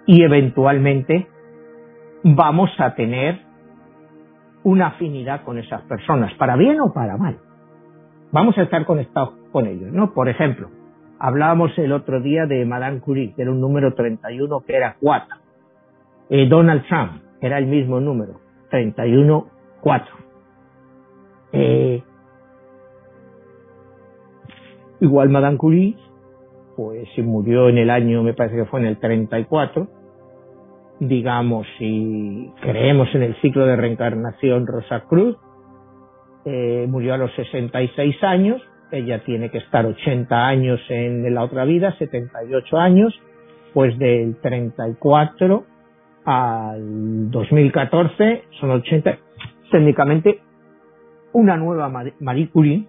y 0.06 0.21
eventualmente 0.21 1.28
vamos 2.23 2.69
a 2.78 2.93
tener 2.93 3.41
una 4.63 4.88
afinidad 4.88 5.43
con 5.43 5.58
esas 5.58 5.82
personas, 5.84 6.34
para 6.36 6.56
bien 6.56 6.80
o 6.80 6.93
para 6.93 7.17
mal. 7.17 7.38
Vamos 8.32 8.58
a 8.58 8.63
estar 8.63 8.86
conectados 8.86 9.34
con 9.51 9.67
ellos, 9.67 9.91
¿no? 9.91 10.13
Por 10.13 10.28
ejemplo, 10.28 10.69
hablábamos 11.19 11.78
el 11.78 11.91
otro 11.91 12.21
día 12.21 12.45
de 12.45 12.65
Madame 12.65 12.99
Curie, 12.99 13.34
que 13.36 13.43
era 13.43 13.51
un 13.51 13.62
número 13.62 13.93
31 13.93 14.62
que 14.62 14.75
era 14.75 14.97
4. 14.99 15.38
Eh, 16.30 16.47
Donald 16.47 16.84
Trump, 16.88 17.21
era 17.41 17.60
el 17.60 17.67
mismo 17.67 17.99
número, 17.99 18.39
31-4. 18.71 20.04
Eh, 21.51 22.04
igual 24.99 25.29
Madame 25.29 25.58
Curie, 25.58 25.95
pues 26.75 27.08
se 27.15 27.23
murió 27.23 27.69
en 27.69 27.77
el 27.77 27.89
año, 27.89 28.23
me 28.23 28.34
parece 28.34 28.55
que 28.58 28.65
fue 28.65 28.81
en 28.81 28.88
el 28.88 28.97
34, 28.97 29.88
digamos, 30.99 31.67
si 31.77 32.51
creemos 32.62 33.13
en 33.13 33.23
el 33.23 33.36
ciclo 33.41 33.65
de 33.65 33.75
reencarnación 33.75 34.67
Rosa 34.67 35.01
Cruz, 35.01 35.38
eh, 36.45 36.86
murió 36.88 37.13
a 37.13 37.17
los 37.17 37.34
66 37.36 38.23
años, 38.23 38.62
ella 38.91 39.23
tiene 39.23 39.49
que 39.49 39.58
estar 39.58 39.86
80 39.86 40.47
años 40.47 40.79
en 40.89 41.34
la 41.34 41.43
otra 41.43 41.65
vida, 41.65 41.95
78 41.97 42.77
años, 42.77 43.19
pues 43.73 43.97
del 43.97 44.38
34 44.41 45.65
al 46.25 47.31
2014 47.31 48.43
son 48.60 48.71
80. 48.71 49.17
Técnicamente, 49.71 50.39
una 51.34 51.58
nueva 51.58 51.89
Marie 52.19 52.49
Curie 52.49 52.88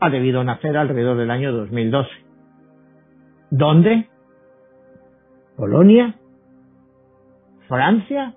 ha 0.00 0.10
debido 0.10 0.44
nacer 0.44 0.76
alrededor 0.76 1.16
del 1.16 1.30
año 1.30 1.52
2012. 1.52 2.08
¿Dónde? 3.50 4.08
Polonia, 5.56 6.14
Francia, 7.66 8.34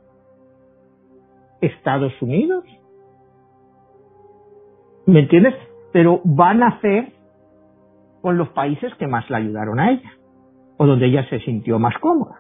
Estados 1.62 2.14
Unidos. 2.22 2.64
¿Me 5.06 5.20
entiendes? 5.22 5.54
Pero 5.94 6.22
va 6.26 6.52
a 6.52 6.54
nacer 6.54 7.14
con 8.22 8.38
los 8.38 8.50
países 8.50 8.94
que 8.96 9.08
más 9.08 9.30
la 9.30 9.38
ayudaron 9.38 9.80
a 9.80 9.92
ella, 9.92 10.12
o 10.78 10.86
donde 10.86 11.08
ella 11.08 11.28
se 11.30 11.40
sintió 11.40 11.80
más 11.80 11.98
cómoda. 12.00 12.40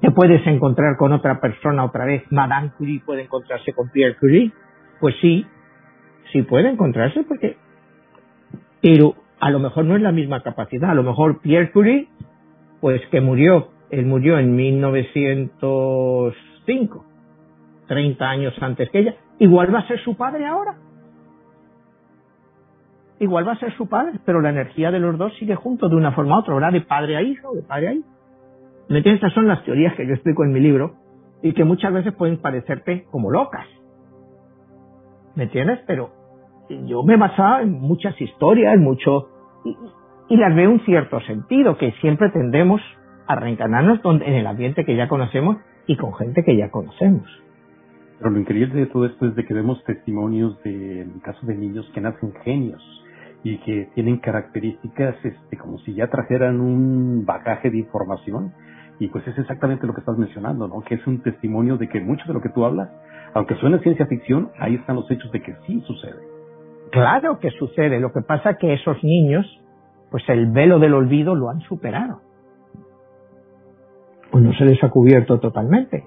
¿Te 0.00 0.10
puedes 0.10 0.44
encontrar 0.48 0.96
con 0.96 1.12
otra 1.12 1.40
persona 1.40 1.84
otra 1.84 2.04
vez? 2.04 2.24
Madame 2.30 2.72
Curie 2.76 3.02
puede 3.06 3.22
encontrarse 3.22 3.72
con 3.72 3.88
Pierre 3.90 4.16
Curie. 4.18 4.52
Pues 5.00 5.14
sí, 5.20 5.46
sí 6.32 6.42
puede 6.42 6.70
encontrarse 6.70 7.22
porque... 7.22 7.56
Pero 8.82 9.14
a 9.40 9.48
lo 9.50 9.58
mejor 9.60 9.86
no 9.86 9.96
es 9.96 10.02
la 10.02 10.12
misma 10.12 10.42
capacidad. 10.42 10.90
A 10.90 10.94
lo 10.94 11.02
mejor 11.02 11.40
Pierre 11.40 11.72
Curie, 11.72 12.08
pues 12.80 13.00
que 13.10 13.22
murió, 13.22 13.68
él 13.90 14.06
murió 14.06 14.38
en 14.38 14.54
1905, 14.54 17.04
30 17.86 18.28
años 18.28 18.54
antes 18.60 18.90
que 18.90 18.98
ella, 18.98 19.14
igual 19.38 19.74
va 19.74 19.78
a 19.80 19.88
ser 19.88 19.98
su 20.00 20.16
padre 20.16 20.46
ahora. 20.46 20.76
Igual 23.20 23.46
va 23.46 23.52
a 23.52 23.58
ser 23.58 23.76
su 23.76 23.86
padre, 23.88 24.18
pero 24.26 24.40
la 24.40 24.48
energía 24.50 24.90
de 24.90 24.98
los 24.98 25.16
dos 25.16 25.32
sigue 25.38 25.54
junto 25.54 25.88
de 25.88 25.94
una 25.94 26.10
forma 26.12 26.36
u 26.36 26.40
otra, 26.40 26.54
¿verdad? 26.54 26.72
De 26.72 26.80
padre 26.80 27.16
a 27.16 27.22
hijo, 27.22 27.54
de 27.54 27.62
padre 27.62 27.88
a 27.88 27.92
hijo. 27.92 28.08
¿Me 28.88 28.96
entiendes? 28.98 29.22
Estas 29.22 29.32
son 29.32 29.46
las 29.46 29.62
teorías 29.64 29.94
que 29.94 30.04
yo 30.06 30.14
explico 30.14 30.42
en 30.44 30.52
mi 30.52 30.58
libro 30.58 30.96
y 31.40 31.52
que 31.52 31.62
muchas 31.64 31.92
veces 31.92 32.12
pueden 32.14 32.38
parecerte 32.38 33.06
como 33.10 33.30
locas. 33.30 33.68
¿Me 35.36 35.44
entiendes? 35.44 35.78
Pero 35.86 36.10
yo 36.68 37.02
me 37.02 37.16
basaba 37.16 37.62
en 37.62 37.72
muchas 37.72 38.18
historias, 38.20 38.78
mucho, 38.78 39.28
y, 40.28 40.36
las 40.36 40.54
veo 40.54 40.70
un 40.70 40.80
cierto 40.80 41.20
sentido, 41.20 41.76
que 41.76 41.92
siempre 42.00 42.30
tendemos 42.30 42.80
a 43.26 43.36
reencarnarnos 43.36 44.00
en 44.04 44.34
el 44.34 44.46
ambiente 44.46 44.84
que 44.84 44.96
ya 44.96 45.08
conocemos 45.08 45.58
y 45.86 45.96
con 45.96 46.14
gente 46.14 46.42
que 46.44 46.56
ya 46.56 46.70
conocemos. 46.70 47.28
Pero 48.18 48.30
lo 48.30 48.40
increíble 48.40 48.80
de 48.80 48.86
todo 48.86 49.04
esto 49.06 49.26
es 49.26 49.34
de 49.34 49.44
que 49.44 49.52
vemos 49.52 49.82
testimonios 49.84 50.62
de, 50.62 51.02
en 51.02 51.10
el 51.14 51.20
caso 51.22 51.44
de 51.44 51.54
niños 51.54 51.90
que 51.94 52.00
nacen 52.00 52.32
genios 52.44 52.82
y 53.42 53.58
que 53.58 53.88
tienen 53.94 54.18
características 54.18 55.16
este, 55.24 55.56
como 55.56 55.78
si 55.80 55.94
ya 55.94 56.06
trajeran 56.06 56.60
un 56.60 57.24
bagaje 57.26 57.70
de 57.70 57.78
información 57.78 58.52
y 59.00 59.08
pues 59.08 59.26
es 59.26 59.36
exactamente 59.36 59.86
lo 59.86 59.94
que 59.94 60.00
estás 60.00 60.16
mencionando, 60.16 60.68
¿no? 60.68 60.80
Que 60.82 60.94
es 60.94 61.06
un 61.06 61.22
testimonio 61.22 61.76
de 61.76 61.88
que 61.88 62.00
mucho 62.00 62.24
de 62.26 62.34
lo 62.34 62.40
que 62.40 62.50
tú 62.50 62.64
hablas, 62.64 62.88
aunque 63.34 63.56
suene 63.56 63.80
ciencia 63.80 64.06
ficción, 64.06 64.52
ahí 64.58 64.76
están 64.76 64.96
los 64.96 65.10
hechos 65.10 65.32
de 65.32 65.42
que 65.42 65.56
sí 65.66 65.82
sucede. 65.86 66.31
Claro 66.92 67.40
que 67.40 67.50
sucede. 67.50 67.98
Lo 67.98 68.12
que 68.12 68.20
pasa 68.20 68.50
es 68.50 68.58
que 68.58 68.74
esos 68.74 69.02
niños, 69.02 69.46
pues 70.10 70.22
el 70.28 70.52
velo 70.52 70.78
del 70.78 70.92
olvido 70.92 71.34
lo 71.34 71.48
han 71.48 71.60
superado. 71.62 72.20
Pues 74.30 74.44
no 74.44 74.52
se 74.52 74.66
les 74.66 74.82
ha 74.84 74.90
cubierto 74.90 75.40
totalmente. 75.40 76.04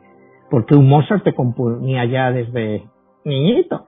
Porque 0.50 0.76
un 0.76 0.88
Mozart 0.88 1.24
te 1.24 1.34
componía 1.34 2.06
ya 2.06 2.32
desde 2.32 2.86
niñito. 3.24 3.88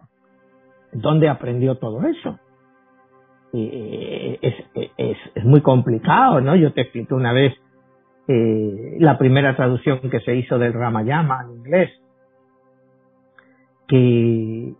¿Dónde 0.91 1.29
aprendió 1.29 1.75
todo 1.75 2.01
eso? 2.07 2.39
es, 3.53 4.53
es, 4.75 5.17
es, 5.35 5.45
muy 5.45 5.61
complicado, 5.61 6.41
¿no? 6.41 6.55
Yo 6.55 6.73
te 6.73 6.81
expliqué 6.81 7.13
una 7.13 7.33
vez 7.33 7.53
eh, 8.27 8.97
la 8.99 9.17
primera 9.17 9.55
traducción 9.55 9.99
que 10.01 10.19
se 10.19 10.35
hizo 10.35 10.59
del 10.59 10.73
Ramayama 10.73 11.43
en 11.43 11.57
inglés, 11.57 11.89
que 13.87 14.73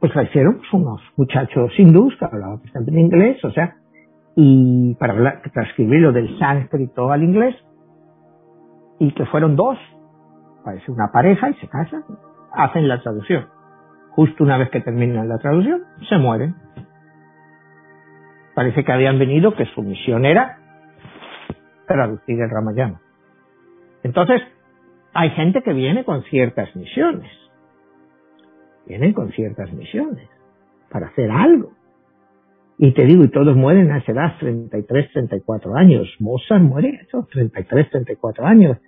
pues 0.00 0.12
hicieron 0.28 0.60
unos 0.72 1.00
muchachos 1.16 1.72
hindús 1.78 2.14
que 2.16 2.24
hablaban 2.24 2.60
bastante 2.62 2.90
en 2.90 2.98
inglés, 2.98 3.42
o 3.44 3.50
sea, 3.50 3.76
y 4.36 4.94
para 4.96 5.40
transcribirlo 5.52 6.12
del 6.12 6.38
sánscrito 6.38 7.10
al 7.10 7.22
inglés, 7.22 7.56
y 8.98 9.12
que 9.12 9.26
fueron 9.26 9.56
dos, 9.56 9.78
parece 10.64 10.90
una 10.90 11.10
pareja 11.12 11.50
y 11.50 11.54
se 11.54 11.68
casan, 11.68 12.04
hacen 12.52 12.88
la 12.88 13.00
traducción. 13.02 13.46
Justo 14.10 14.44
una 14.44 14.58
vez 14.58 14.70
que 14.70 14.80
terminan 14.80 15.28
la 15.28 15.38
traducción, 15.38 15.82
se 16.08 16.16
mueren. 16.18 16.54
Parece 18.54 18.84
que 18.84 18.92
habían 18.92 19.18
venido 19.18 19.54
que 19.54 19.66
su 19.66 19.82
misión 19.82 20.24
era 20.24 20.58
traducir 21.86 22.40
el 22.40 22.50
Ramayana. 22.50 23.00
Entonces, 24.02 24.42
hay 25.12 25.30
gente 25.30 25.62
que 25.62 25.72
viene 25.72 26.04
con 26.04 26.22
ciertas 26.24 26.74
misiones. 26.74 27.30
Vienen 28.86 29.12
con 29.12 29.30
ciertas 29.32 29.72
misiones 29.72 30.28
para 30.90 31.08
hacer 31.08 31.30
algo. 31.30 31.72
Y 32.78 32.92
te 32.92 33.04
digo, 33.04 33.24
y 33.24 33.28
todos 33.28 33.56
mueren 33.56 33.90
a 33.90 33.98
esa 33.98 34.12
edad, 34.12 34.34
33, 34.38 35.12
34 35.12 35.76
años. 35.76 36.06
Mozart 36.20 36.62
muere 36.62 36.98
a 36.98 37.02
esos 37.02 37.26
33, 37.28 37.90
34 37.90 38.46
años. 38.46 38.78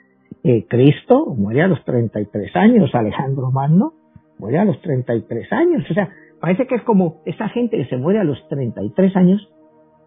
Eh, 0.44 0.66
Cristo 0.68 1.26
muere 1.34 1.62
a 1.62 1.68
los 1.68 1.82
33 1.84 2.54
años. 2.56 2.94
Alejandro 2.94 3.50
Magno 3.50 3.94
muere 4.38 4.58
a 4.58 4.64
los 4.64 4.80
33 4.82 5.52
años. 5.52 5.84
O 5.90 5.94
sea, 5.94 6.10
parece 6.40 6.66
que 6.66 6.74
es 6.74 6.82
como 6.82 7.22
esa 7.24 7.48
gente 7.48 7.78
que 7.78 7.86
se 7.86 7.96
muere 7.96 8.20
a 8.20 8.24
los 8.24 8.38
33 8.48 9.16
años, 9.16 9.48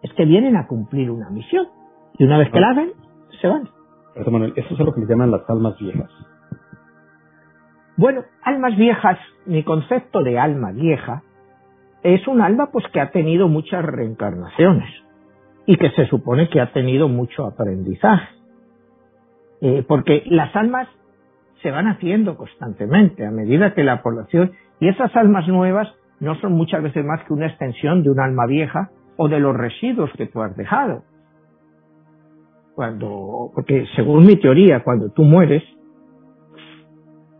es 0.02 0.12
que 0.14 0.24
vienen 0.24 0.56
a 0.56 0.66
cumplir 0.68 1.10
una 1.10 1.28
misión. 1.30 1.66
Y 2.18 2.24
una 2.24 2.38
vez 2.38 2.50
que 2.50 2.60
la 2.60 2.70
hacen, 2.70 2.92
se 3.40 3.48
van. 3.48 3.68
Manuel, 4.30 4.52
eso 4.56 4.74
es 4.74 4.78
lo 4.78 4.92
que 4.94 5.00
le 5.00 5.06
llaman 5.06 5.30
las 5.30 5.48
almas 5.48 5.76
viejas. 5.78 6.10
Bueno, 7.96 8.24
almas 8.42 8.76
viejas, 8.76 9.18
mi 9.46 9.62
concepto 9.64 10.22
de 10.22 10.38
alma 10.38 10.72
vieja 10.72 11.22
es 12.02 12.26
un 12.26 12.40
alma 12.40 12.70
pues 12.72 12.84
que 12.92 13.00
ha 13.00 13.10
tenido 13.10 13.48
muchas 13.48 13.84
reencarnaciones 13.84 14.88
y 15.66 15.76
que 15.76 15.90
se 15.90 16.06
supone 16.06 16.48
que 16.48 16.60
ha 16.60 16.72
tenido 16.72 17.08
mucho 17.08 17.46
aprendizaje. 17.46 18.28
Eh, 19.60 19.84
porque 19.86 20.24
las 20.26 20.54
almas 20.56 20.88
se 21.62 21.70
van 21.70 21.86
haciendo 21.86 22.36
constantemente 22.36 23.24
a 23.24 23.30
medida 23.30 23.74
que 23.74 23.84
la 23.84 24.02
población 24.02 24.52
y 24.80 24.88
esas 24.88 25.14
almas 25.14 25.46
nuevas 25.46 25.88
no 26.18 26.34
son 26.36 26.52
muchas 26.54 26.82
veces 26.82 27.04
más 27.04 27.22
que 27.24 27.32
una 27.32 27.46
extensión 27.46 28.02
de 28.02 28.10
un 28.10 28.18
alma 28.18 28.46
vieja 28.46 28.90
o 29.16 29.28
de 29.28 29.38
los 29.38 29.56
residuos 29.56 30.10
que 30.16 30.26
tú 30.26 30.42
has 30.42 30.56
dejado. 30.56 31.04
Cuando, 32.74 33.50
porque 33.54 33.86
según 33.94 34.26
mi 34.26 34.36
teoría, 34.36 34.82
cuando 34.82 35.10
tú 35.10 35.22
mueres, 35.22 35.62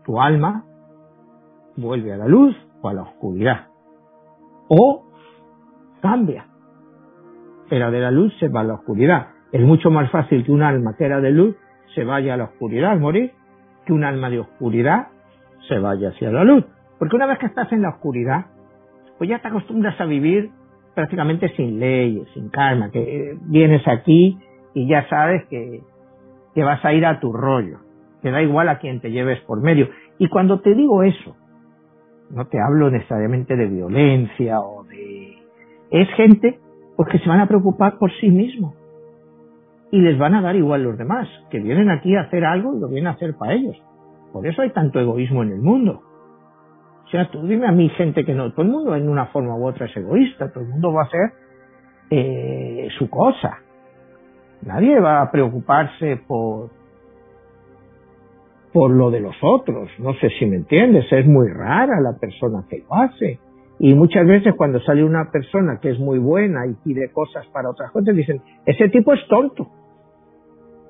tu 0.05 0.19
alma 0.19 0.65
vuelve 1.75 2.13
a 2.13 2.17
la 2.17 2.27
luz 2.27 2.55
o 2.81 2.89
a 2.89 2.93
la 2.93 3.03
oscuridad 3.03 3.67
o 4.67 5.05
cambia. 6.01 6.45
Era 7.69 7.89
de 7.91 7.99
la 7.99 8.11
luz, 8.11 8.33
se 8.39 8.49
va 8.49 8.61
a 8.61 8.63
la 8.63 8.75
oscuridad. 8.75 9.27
Es 9.51 9.61
mucho 9.61 9.89
más 9.89 10.09
fácil 10.11 10.43
que 10.43 10.51
un 10.51 10.61
alma 10.61 10.95
que 10.97 11.05
era 11.05 11.21
de 11.21 11.31
luz 11.31 11.55
se 11.95 12.03
vaya 12.03 12.33
a 12.33 12.37
la 12.37 12.45
oscuridad 12.45 12.91
al 12.91 12.99
morir, 12.99 13.31
que 13.85 13.93
un 13.93 14.03
alma 14.03 14.29
de 14.29 14.39
oscuridad 14.39 15.07
se 15.67 15.79
vaya 15.79 16.09
hacia 16.09 16.31
la 16.31 16.43
luz. 16.43 16.65
Porque 16.99 17.15
una 17.15 17.25
vez 17.25 17.39
que 17.39 17.45
estás 17.45 17.71
en 17.71 17.81
la 17.81 17.89
oscuridad, 17.89 18.45
pues 19.17 19.29
ya 19.29 19.39
te 19.39 19.47
acostumbras 19.47 19.99
a 19.99 20.05
vivir 20.05 20.51
prácticamente 20.95 21.49
sin 21.55 21.79
leyes, 21.79 22.27
sin 22.33 22.49
karma, 22.49 22.91
que 22.91 23.01
eh, 23.01 23.37
vienes 23.41 23.87
aquí 23.87 24.37
y 24.73 24.87
ya 24.87 25.07
sabes 25.09 25.45
que, 25.49 25.81
que 26.53 26.63
vas 26.63 26.83
a 26.85 26.93
ir 26.93 27.05
a 27.05 27.19
tu 27.19 27.31
rollo, 27.33 27.79
que 28.23 28.31
da 28.31 28.41
igual 28.41 28.69
a 28.69 28.79
quien 28.79 29.01
te 29.01 29.11
lleves 29.11 29.39
por 29.41 29.61
medio. 29.61 29.89
Y 30.17 30.29
cuando 30.29 30.61
te 30.61 30.73
digo 30.73 31.03
eso, 31.03 31.35
no 32.31 32.47
te 32.47 32.57
hablo 32.59 32.89
necesariamente 32.89 33.55
de 33.55 33.67
violencia 33.67 34.61
o 34.61 34.85
de... 34.85 35.37
Es 35.91 36.09
gente 36.15 36.57
pues 36.95 37.09
que 37.09 37.19
se 37.19 37.29
van 37.29 37.41
a 37.41 37.47
preocupar 37.47 37.97
por 37.99 38.11
sí 38.19 38.29
mismos 38.29 38.75
y 39.91 39.99
les 39.99 40.17
van 40.17 40.33
a 40.35 40.41
dar 40.41 40.55
igual 40.55 40.83
los 40.83 40.97
demás, 40.97 41.27
que 41.51 41.59
vienen 41.59 41.91
aquí 41.91 42.15
a 42.15 42.21
hacer 42.21 42.45
algo 42.45 42.75
y 42.75 42.79
lo 42.79 42.87
vienen 42.87 43.07
a 43.07 43.11
hacer 43.11 43.35
para 43.35 43.53
ellos. 43.53 43.75
Por 44.31 44.47
eso 44.47 44.61
hay 44.61 44.71
tanto 44.71 44.99
egoísmo 44.99 45.43
en 45.43 45.51
el 45.51 45.59
mundo. 45.59 46.01
O 47.05 47.09
sea, 47.09 47.29
tú 47.29 47.45
dime 47.45 47.67
a 47.67 47.71
mí 47.71 47.89
gente 47.89 48.25
que 48.25 48.33
no, 48.33 48.51
todo 48.53 48.63
el 48.63 48.71
mundo 48.71 48.95
en 48.95 49.07
una 49.07 49.27
forma 49.27 49.55
u 49.55 49.67
otra 49.67 49.85
es 49.85 49.95
egoísta, 49.95 50.51
todo 50.51 50.63
el 50.63 50.69
mundo 50.69 50.93
va 50.93 51.01
a 51.01 51.05
hacer 51.05 51.33
eh, 52.09 52.87
su 52.97 53.09
cosa. 53.09 53.59
Nadie 54.63 54.99
va 54.99 55.21
a 55.21 55.29
preocuparse 55.29 56.23
por, 56.25 56.71
por 58.73 58.89
lo 58.89 59.11
de 59.11 59.21
los 59.21 59.35
otros. 59.41 59.89
No 59.99 60.13
sé 60.15 60.29
si 60.39 60.45
me 60.47 60.57
entiendes, 60.57 61.05
es 61.11 61.25
muy 61.25 61.47
rara 61.47 62.01
la 62.01 62.17
persona 62.19 62.65
que 62.67 62.79
lo 62.79 62.95
hace. 62.95 63.39
Y 63.79 63.93
muchas 63.93 64.25
veces 64.25 64.53
cuando 64.57 64.79
sale 64.81 65.03
una 65.03 65.29
persona 65.31 65.79
que 65.79 65.91
es 65.91 65.99
muy 65.99 66.17
buena 66.17 66.65
y 66.65 66.73
pide 66.83 67.11
cosas 67.11 67.45
para 67.53 67.69
otras 67.69 67.91
cosas, 67.91 68.15
dicen, 68.15 68.41
ese 68.65 68.89
tipo 68.89 69.13
es 69.13 69.19
tonto. 69.27 69.67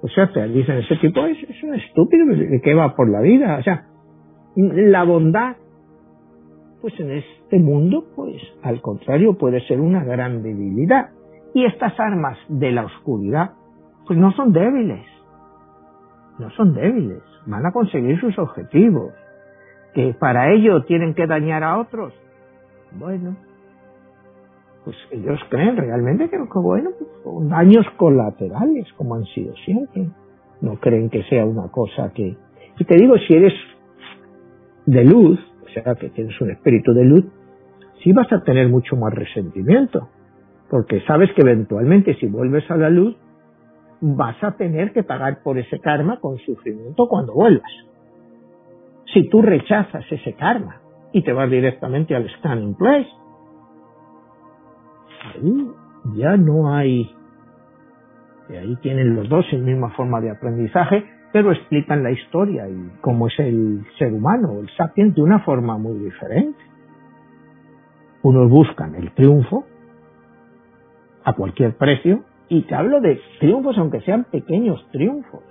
O 0.01 0.07
sea, 0.07 0.31
te 0.31 0.47
dicen, 0.47 0.77
ese 0.77 0.95
tipo 0.97 1.25
es, 1.25 1.37
es 1.43 1.63
un 1.63 1.75
estúpido 1.75 2.25
que 2.61 2.73
va 2.73 2.95
por 2.95 3.09
la 3.09 3.21
vida. 3.21 3.57
O 3.59 3.63
sea, 3.63 3.85
la 4.55 5.03
bondad, 5.03 5.55
pues 6.81 6.97
en 6.99 7.11
este 7.11 7.59
mundo, 7.59 8.05
pues 8.15 8.41
al 8.63 8.81
contrario, 8.81 9.37
puede 9.37 9.65
ser 9.67 9.79
una 9.79 10.03
gran 10.03 10.41
debilidad. 10.41 11.09
Y 11.53 11.65
estas 11.65 11.97
armas 11.99 12.37
de 12.47 12.71
la 12.71 12.85
oscuridad, 12.85 13.51
pues 14.07 14.19
no 14.19 14.31
son 14.33 14.51
débiles. 14.51 15.05
No 16.39 16.49
son 16.51 16.73
débiles 16.73 17.32
van 17.45 17.65
a 17.65 17.71
conseguir 17.71 18.19
sus 18.19 18.37
objetivos. 18.37 19.13
Que 19.93 20.13
para 20.13 20.51
ello 20.51 20.83
tienen 20.83 21.13
que 21.13 21.27
dañar 21.27 21.63
a 21.63 21.79
otros. 21.79 22.13
Bueno, 22.91 23.35
pues 24.83 24.97
ellos 25.11 25.39
creen 25.49 25.77
realmente 25.77 26.29
que, 26.29 26.37
bueno, 26.37 26.89
pues 26.97 27.09
son 27.23 27.49
daños 27.49 27.85
colaterales 27.97 28.91
como 28.97 29.15
han 29.15 29.25
sido 29.25 29.53
siempre. 29.65 30.09
No 30.61 30.75
creen 30.79 31.09
que 31.09 31.23
sea 31.23 31.45
una 31.45 31.69
cosa 31.69 32.11
que... 32.13 32.35
Y 32.77 32.85
te 32.85 32.95
digo, 32.97 33.15
si 33.17 33.33
eres 33.33 33.53
de 34.85 35.05
luz, 35.05 35.39
o 35.63 35.69
sea, 35.69 35.95
que 35.95 36.09
tienes 36.09 36.39
un 36.41 36.51
espíritu 36.51 36.93
de 36.93 37.05
luz, 37.05 37.25
sí 38.03 38.11
vas 38.11 38.31
a 38.33 38.43
tener 38.43 38.67
mucho 38.67 38.95
más 38.95 39.13
resentimiento. 39.13 40.09
Porque 40.69 41.01
sabes 41.01 41.29
que 41.33 41.41
eventualmente 41.41 42.15
si 42.15 42.27
vuelves 42.27 42.69
a 42.69 42.77
la 42.77 42.89
luz, 42.89 43.15
vas 44.05 44.35
a 44.43 44.51
tener 44.57 44.91
que 44.91 45.03
pagar 45.03 45.41
por 45.43 45.57
ese 45.57 45.79
karma 45.79 46.19
con 46.19 46.37
sufrimiento 46.39 47.07
cuando 47.07 47.33
vuelvas. 47.33 47.71
Si 49.13 49.29
tú 49.29 49.41
rechazas 49.41 50.03
ese 50.11 50.33
karma 50.33 50.81
y 51.13 51.23
te 51.23 51.31
vas 51.31 51.49
directamente 51.49 52.13
al 52.13 52.29
scanning 52.37 52.75
place, 52.75 53.09
ahí 55.23 55.67
ya 56.15 56.35
no 56.35 56.75
hay, 56.75 57.15
ahí 58.49 58.75
tienen 58.81 59.15
los 59.15 59.29
dos 59.29 59.45
la 59.53 59.59
misma 59.59 59.91
forma 59.91 60.19
de 60.19 60.31
aprendizaje, 60.31 61.05
pero 61.31 61.53
explican 61.53 62.03
la 62.03 62.11
historia 62.11 62.67
y 62.67 62.91
cómo 62.99 63.27
es 63.27 63.39
el 63.39 63.85
ser 63.97 64.11
humano, 64.11 64.59
el 64.59 64.69
sapiens, 64.75 65.15
de 65.15 65.21
una 65.21 65.39
forma 65.39 65.77
muy 65.77 65.97
diferente. 65.99 66.59
Unos 68.21 68.49
buscan 68.49 68.95
el 68.95 69.13
triunfo 69.13 69.63
a 71.23 71.31
cualquier 71.33 71.77
precio 71.77 72.25
y 72.49 72.61
te 72.63 72.75
hablo 72.75 73.01
de 73.01 73.19
triunfos, 73.39 73.77
aunque 73.77 74.01
sean 74.01 74.25
pequeños 74.25 74.85
triunfos. 74.91 75.41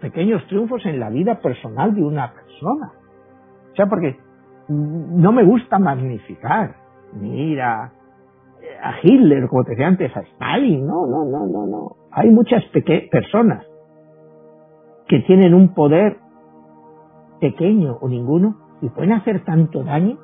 Pequeños 0.00 0.46
triunfos 0.46 0.84
en 0.86 0.98
la 0.98 1.10
vida 1.10 1.40
personal 1.40 1.94
de 1.94 2.02
una 2.02 2.32
persona. 2.32 2.92
O 3.72 3.76
sea, 3.76 3.86
porque 3.86 4.18
no 4.68 5.32
me 5.32 5.44
gusta 5.44 5.78
magnificar, 5.78 6.74
ni 7.14 7.52
ir 7.52 7.62
a, 7.62 7.92
Hitler, 9.02 9.46
como 9.48 9.64
te 9.64 9.70
decía 9.70 9.88
antes, 9.88 10.16
a 10.16 10.20
Stalin. 10.20 10.86
No, 10.86 11.06
no, 11.06 11.24
no, 11.24 11.46
no, 11.46 11.66
no. 11.66 11.96
Hay 12.12 12.30
muchas 12.30 12.64
personas 13.10 13.66
que 15.06 15.20
tienen 15.20 15.54
un 15.54 15.74
poder 15.74 16.18
pequeño 17.40 17.98
o 18.00 18.08
ninguno 18.08 18.56
y 18.80 18.88
pueden 18.88 19.12
hacer 19.12 19.44
tanto 19.44 19.82
daño 19.82 20.18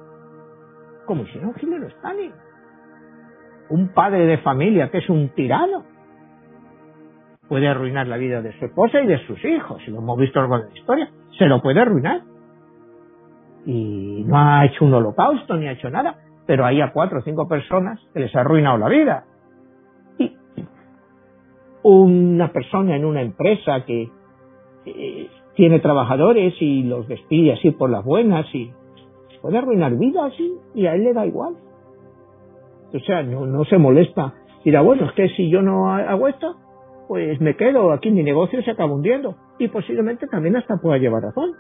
como 1.07 1.23
hicieron 1.23 1.55
Hitler 1.61 1.85
o 1.85 1.89
Stalin 1.89 2.33
un 3.71 3.89
padre 3.89 4.27
de 4.27 4.39
familia 4.39 4.91
que 4.91 4.99
es 4.99 5.09
un 5.09 5.29
tirano 5.31 5.85
puede 7.49 7.69
arruinar 7.69 8.07
la 8.09 8.17
vida 8.17 8.43
de 8.43 8.53
su 8.59 8.65
esposa 8.65 9.01
y 9.01 9.07
de 9.07 9.19
sus 9.27 9.43
hijos, 9.45 9.81
si 9.85 9.91
lo 9.91 9.99
hemos 9.99 10.19
visto 10.19 10.39
a 10.39 10.43
lo 10.43 10.49
largo 10.49 10.67
de 10.67 10.73
la 10.73 10.79
historia, 10.79 11.11
se 11.39 11.47
lo 11.47 11.63
puede 11.63 11.81
arruinar. 11.81 12.23
Y 13.65 14.25
no 14.27 14.37
ha 14.39 14.65
hecho 14.65 14.85
un 14.85 14.95
holocausto 14.95 15.57
ni 15.57 15.67
ha 15.67 15.73
hecho 15.73 15.91
nada, 15.91 16.17
pero 16.47 16.65
hay 16.65 16.81
a 16.81 16.93
cuatro 16.93 17.19
o 17.19 17.23
cinco 17.23 17.49
personas 17.49 18.01
que 18.13 18.21
les 18.21 18.35
ha 18.35 18.41
arruinado 18.41 18.79
la 18.79 18.89
vida. 18.89 19.25
Y 20.19 20.37
una 21.83 22.53
persona 22.53 22.97
en 22.97 23.05
una 23.05 23.23
empresa 23.23 23.85
que 23.85 24.09
eh, 24.87 25.29
tiene 25.55 25.81
trabajadores 25.81 26.55
y 26.61 26.83
los 26.83 27.09
despide 27.09 27.55
así 27.55 27.71
por 27.71 27.91
las 27.91 28.05
buenas 28.05 28.47
y 28.55 28.73
puede 29.41 29.59
arruinar 29.59 29.97
vidas 29.97 30.33
y 30.75 30.87
a 30.87 30.95
él 30.95 31.05
le 31.05 31.13
da 31.13 31.27
igual. 31.27 31.55
O 32.93 32.99
sea, 33.01 33.23
no, 33.23 33.65
se 33.65 33.79
molesta. 33.79 34.35
Dirá, 34.65 34.81
bueno, 34.81 35.07
es 35.07 35.13
que 35.13 35.29
si 35.31 35.51
yo 35.51 35.63
no 35.63 35.93
hago 35.93 36.29
esto, 36.29 36.57
pues 37.09 37.41
me 37.41 37.57
quedo 37.57 37.93
aquí, 37.93 38.11
mi 38.11 38.23
negocio 38.23 38.63
se 38.63 38.71
acaba 38.71 38.93
hundiendo. 38.93 39.37
Y 39.59 39.69
posiblemente 39.69 40.27
también 40.27 40.57
hasta 40.57 40.77
pueda 40.77 40.99
llevar 40.99 41.23
razón. 41.23 41.53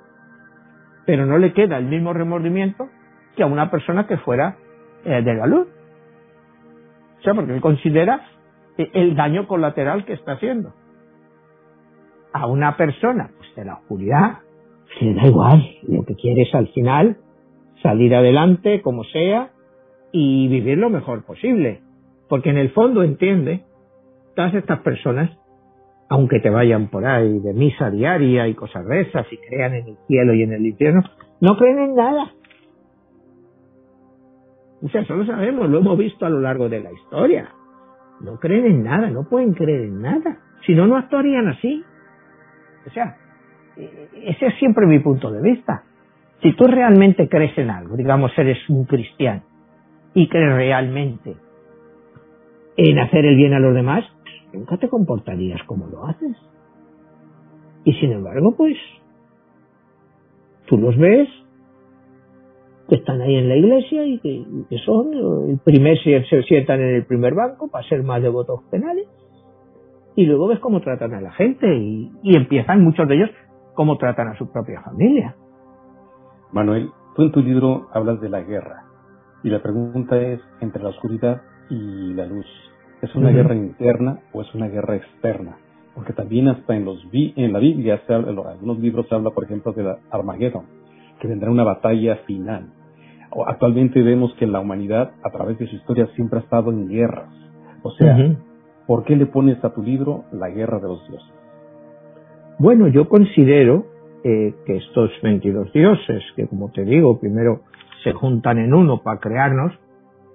Pero 1.04 1.26
no 1.26 1.38
le 1.38 1.52
queda 1.52 1.78
el 1.78 1.86
mismo 1.86 2.12
remordimiento 2.12 2.88
que 3.36 3.42
a 3.42 3.46
una 3.46 3.70
persona 3.70 4.06
que 4.06 4.16
fuera 4.18 4.56
eh, 5.04 5.22
de 5.22 5.34
la 5.34 5.46
luz. 5.46 5.68
O 7.18 7.22
sea, 7.22 7.34
porque 7.34 7.54
él 7.54 7.60
considera 7.60 8.22
el 8.76 9.14
daño 9.14 9.46
colateral 9.46 10.04
que 10.04 10.14
está 10.14 10.32
haciendo. 10.32 10.74
A 12.32 12.46
una 12.46 12.76
persona 12.76 13.30
pues, 13.36 13.54
de 13.54 13.64
la 13.64 13.74
oscuridad, 13.74 14.38
le 15.00 15.14
da 15.14 15.26
igual. 15.26 15.64
Lo 15.88 16.04
que 16.04 16.14
quiere 16.14 16.42
es 16.42 16.54
al 16.54 16.68
final 16.68 17.16
salir 17.82 18.14
adelante, 18.14 18.82
como 18.82 19.04
sea, 19.04 19.50
y 20.18 20.48
vivir 20.48 20.78
lo 20.78 20.88
mejor 20.88 21.26
posible. 21.26 21.82
Porque 22.26 22.48
en 22.48 22.56
el 22.56 22.70
fondo 22.70 23.02
entiende, 23.02 23.64
todas 24.34 24.54
estas 24.54 24.80
personas, 24.80 25.30
aunque 26.08 26.40
te 26.40 26.48
vayan 26.48 26.88
por 26.88 27.04
ahí 27.04 27.38
de 27.40 27.52
misa 27.52 27.90
diaria 27.90 28.48
y 28.48 28.54
cosas 28.54 28.86
de 28.86 29.02
esas 29.02 29.30
y 29.30 29.36
crean 29.36 29.74
en 29.74 29.88
el 29.88 29.96
cielo 30.06 30.32
y 30.32 30.42
en 30.42 30.54
el 30.54 30.64
infierno, 30.64 31.02
no 31.42 31.58
creen 31.58 31.80
en 31.80 31.94
nada. 31.94 32.30
O 34.82 34.88
sea, 34.88 35.02
eso 35.02 35.14
lo 35.16 35.26
sabemos, 35.26 35.68
lo 35.68 35.78
hemos 35.80 35.98
visto 35.98 36.24
a 36.24 36.30
lo 36.30 36.40
largo 36.40 36.70
de 36.70 36.80
la 36.80 36.92
historia. 36.92 37.50
No 38.22 38.38
creen 38.38 38.64
en 38.64 38.84
nada, 38.84 39.10
no 39.10 39.28
pueden 39.28 39.52
creer 39.52 39.82
en 39.82 40.00
nada. 40.00 40.38
Si 40.64 40.74
no, 40.74 40.86
no 40.86 40.96
actuarían 40.96 41.48
así. 41.48 41.84
O 42.86 42.90
sea, 42.90 43.18
e-, 43.76 44.08
ese 44.24 44.46
es 44.46 44.54
siempre 44.58 44.86
mi 44.86 45.00
punto 45.00 45.30
de 45.30 45.42
vista. 45.42 45.82
Si 46.40 46.56
tú 46.56 46.64
realmente 46.64 47.28
crees 47.28 47.56
en 47.58 47.68
algo, 47.68 47.96
digamos, 47.96 48.32
eres 48.38 48.58
un 48.70 48.86
cristiano 48.86 49.42
y 50.16 50.28
crees 50.28 50.54
realmente 50.54 51.36
en 52.78 52.98
hacer 52.98 53.26
el 53.26 53.36
bien 53.36 53.52
a 53.52 53.60
los 53.60 53.74
demás, 53.74 54.02
nunca 54.50 54.78
te 54.78 54.88
comportarías 54.88 55.62
como 55.64 55.88
lo 55.88 56.06
haces. 56.06 56.34
Y 57.84 57.92
sin 58.00 58.12
embargo, 58.12 58.54
pues, 58.56 58.78
tú 60.64 60.78
los 60.78 60.96
ves 60.96 61.28
que 62.88 62.94
están 62.94 63.20
ahí 63.20 63.36
en 63.36 63.48
la 63.50 63.56
iglesia 63.56 64.06
y 64.06 64.18
que, 64.20 64.78
son 64.86 65.12
el 65.50 65.58
primer 65.58 65.98
se, 66.02 66.42
sientan 66.44 66.80
en 66.80 66.94
el 66.94 67.04
primer 67.04 67.34
banco 67.34 67.68
para 67.68 67.86
ser 67.86 68.02
más 68.02 68.22
devotos 68.22 68.62
penales 68.70 69.06
y 70.14 70.24
luego 70.24 70.46
ves 70.48 70.60
cómo 70.60 70.80
tratan 70.80 71.12
a 71.12 71.20
la 71.20 71.32
gente 71.32 71.66
y, 71.76 72.10
y 72.22 72.36
empiezan 72.36 72.82
muchos 72.82 73.06
de 73.06 73.16
ellos 73.16 73.30
cómo 73.74 73.98
tratan 73.98 74.28
a 74.28 74.38
su 74.38 74.50
propia 74.50 74.80
familia. 74.80 75.36
Manuel, 76.52 76.88
tú 77.14 77.22
en 77.22 77.32
tu 77.32 77.42
libro 77.42 77.88
hablas 77.92 78.18
de 78.22 78.30
la 78.30 78.40
guerra 78.40 78.85
y 79.46 79.48
la 79.48 79.62
pregunta 79.62 80.20
es 80.20 80.40
entre 80.60 80.82
la 80.82 80.88
oscuridad 80.88 81.40
y 81.70 82.12
la 82.14 82.26
luz. 82.26 82.46
¿Es 83.00 83.14
una 83.14 83.30
guerra 83.30 83.54
interna 83.54 84.18
o 84.32 84.42
es 84.42 84.52
una 84.56 84.66
guerra 84.66 84.96
externa? 84.96 85.56
Porque 85.94 86.12
también 86.12 86.48
hasta 86.48 86.74
en 86.74 86.84
los 86.84 86.98
en 87.12 87.52
la 87.52 87.60
Biblia, 87.60 88.02
se 88.08 88.12
habla, 88.12 88.32
en 88.32 88.38
algunos 88.38 88.80
libros 88.80 89.06
se 89.08 89.14
habla, 89.14 89.30
por 89.30 89.44
ejemplo, 89.44 89.72
de 89.72 89.84
la 89.84 89.98
Armagedón, 90.10 90.64
que 91.20 91.28
vendrá 91.28 91.48
una 91.48 91.62
batalla 91.62 92.16
final. 92.26 92.72
Actualmente 93.46 94.02
vemos 94.02 94.34
que 94.34 94.48
la 94.48 94.58
humanidad, 94.58 95.12
a 95.22 95.30
través 95.30 95.56
de 95.60 95.68
su 95.68 95.76
historia, 95.76 96.08
siempre 96.16 96.40
ha 96.40 96.42
estado 96.42 96.72
en 96.72 96.88
guerras. 96.88 97.30
O 97.84 97.92
sea, 97.92 98.16
¿por 98.88 99.04
qué 99.04 99.14
le 99.14 99.26
pones 99.26 99.62
a 99.62 99.72
tu 99.72 99.80
libro 99.80 100.24
la 100.32 100.50
guerra 100.50 100.80
de 100.80 100.88
los 100.88 101.08
dioses? 101.08 101.30
Bueno, 102.58 102.88
yo 102.88 103.08
considero 103.08 103.86
eh, 104.24 104.54
que 104.66 104.78
estos 104.78 105.12
22 105.22 105.72
dioses, 105.72 106.24
que 106.34 106.48
como 106.48 106.72
te 106.72 106.84
digo, 106.84 107.20
primero 107.20 107.60
se 108.06 108.12
juntan 108.12 108.58
en 108.58 108.72
uno 108.72 109.02
para 109.02 109.18
crearnos, 109.18 109.72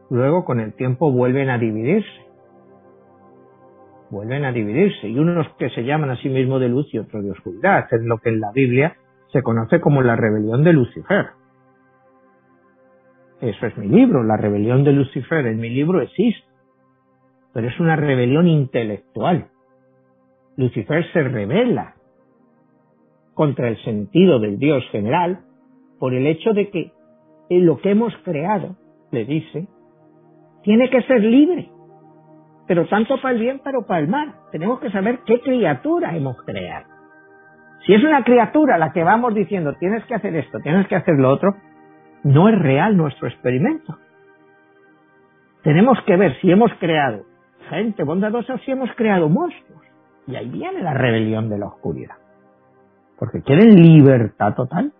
luego 0.09 0.43
con 0.43 0.59
el 0.59 0.73
tiempo 0.73 1.09
vuelven 1.09 1.49
a 1.49 1.57
dividirse. 1.57 2.09
Vuelven 4.09 4.43
a 4.43 4.51
dividirse. 4.51 5.07
Y 5.07 5.17
unos 5.17 5.47
que 5.57 5.69
se 5.69 5.85
llaman 5.85 6.09
a 6.09 6.17
sí 6.17 6.27
mismos 6.27 6.59
de 6.59 6.67
luz 6.67 6.93
y 6.93 6.99
otros 6.99 7.23
de 7.23 7.31
oscuridad. 7.31 7.87
Es 7.89 8.01
lo 8.01 8.17
que 8.17 8.27
en 8.27 8.41
la 8.41 8.51
Biblia 8.51 8.97
se 9.31 9.41
conoce 9.41 9.79
como 9.79 10.01
la 10.01 10.17
rebelión 10.17 10.65
de 10.65 10.73
Lucifer. 10.73 11.27
Eso 13.39 13.65
es 13.65 13.77
mi 13.77 13.87
libro, 13.87 14.21
la 14.21 14.35
rebelión 14.35 14.83
de 14.83 14.91
Lucifer. 14.91 15.47
En 15.47 15.61
mi 15.61 15.69
libro 15.69 16.01
existe. 16.01 16.45
Pero 17.53 17.69
es 17.69 17.79
una 17.79 17.95
rebelión 17.95 18.49
intelectual. 18.49 19.47
Lucifer 20.57 21.09
se 21.13 21.23
revela 21.23 21.95
contra 23.33 23.69
el 23.69 23.81
sentido 23.85 24.41
del 24.41 24.59
Dios 24.59 24.83
general 24.91 25.45
por 25.99 26.13
el 26.13 26.27
hecho 26.27 26.51
de 26.51 26.69
que 26.69 26.91
lo 27.59 27.77
que 27.77 27.91
hemos 27.91 28.15
creado, 28.23 28.75
le 29.11 29.25
dice, 29.25 29.67
tiene 30.63 30.89
que 30.89 31.01
ser 31.03 31.21
libre, 31.21 31.69
pero 32.67 32.87
tanto 32.87 33.19
para 33.21 33.35
el 33.35 33.41
bien 33.41 33.59
como 33.59 33.85
para 33.85 33.99
el 33.99 34.07
mal. 34.07 34.33
Tenemos 34.51 34.79
que 34.79 34.91
saber 34.91 35.19
qué 35.25 35.41
criatura 35.41 36.15
hemos 36.15 36.41
creado. 36.43 36.87
Si 37.85 37.93
es 37.93 38.03
una 38.03 38.23
criatura 38.23 38.77
la 38.77 38.93
que 38.93 39.03
vamos 39.03 39.33
diciendo 39.33 39.73
tienes 39.79 40.05
que 40.05 40.15
hacer 40.15 40.35
esto, 40.35 40.59
tienes 40.59 40.87
que 40.87 40.95
hacer 40.95 41.15
lo 41.15 41.29
otro, 41.29 41.55
no 42.23 42.47
es 42.47 42.57
real 42.59 42.95
nuestro 42.95 43.27
experimento. 43.27 43.97
Tenemos 45.63 45.97
que 46.05 46.15
ver 46.15 46.39
si 46.39 46.51
hemos 46.51 46.71
creado 46.75 47.25
gente 47.69 48.03
bondadosa 48.03 48.53
o 48.53 48.57
si 48.59 48.71
hemos 48.71 48.89
creado 48.95 49.29
monstruos. 49.29 49.81
Y 50.27 50.35
ahí 50.35 50.49
viene 50.49 50.81
la 50.81 50.93
rebelión 50.93 51.49
de 51.49 51.57
la 51.57 51.67
oscuridad 51.67 52.21
porque 53.21 53.43
quieren 53.43 53.75
libertad 53.75 54.55
total 54.55 54.93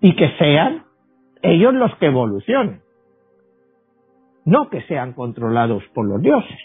y 0.00 0.14
que 0.14 0.28
sean 0.38 0.83
ellos 1.44 1.74
los 1.74 1.94
que 1.96 2.06
evolucionen. 2.06 2.80
No 4.44 4.68
que 4.70 4.82
sean 4.82 5.12
controlados 5.12 5.82
por 5.94 6.06
los 6.06 6.20
dioses, 6.20 6.58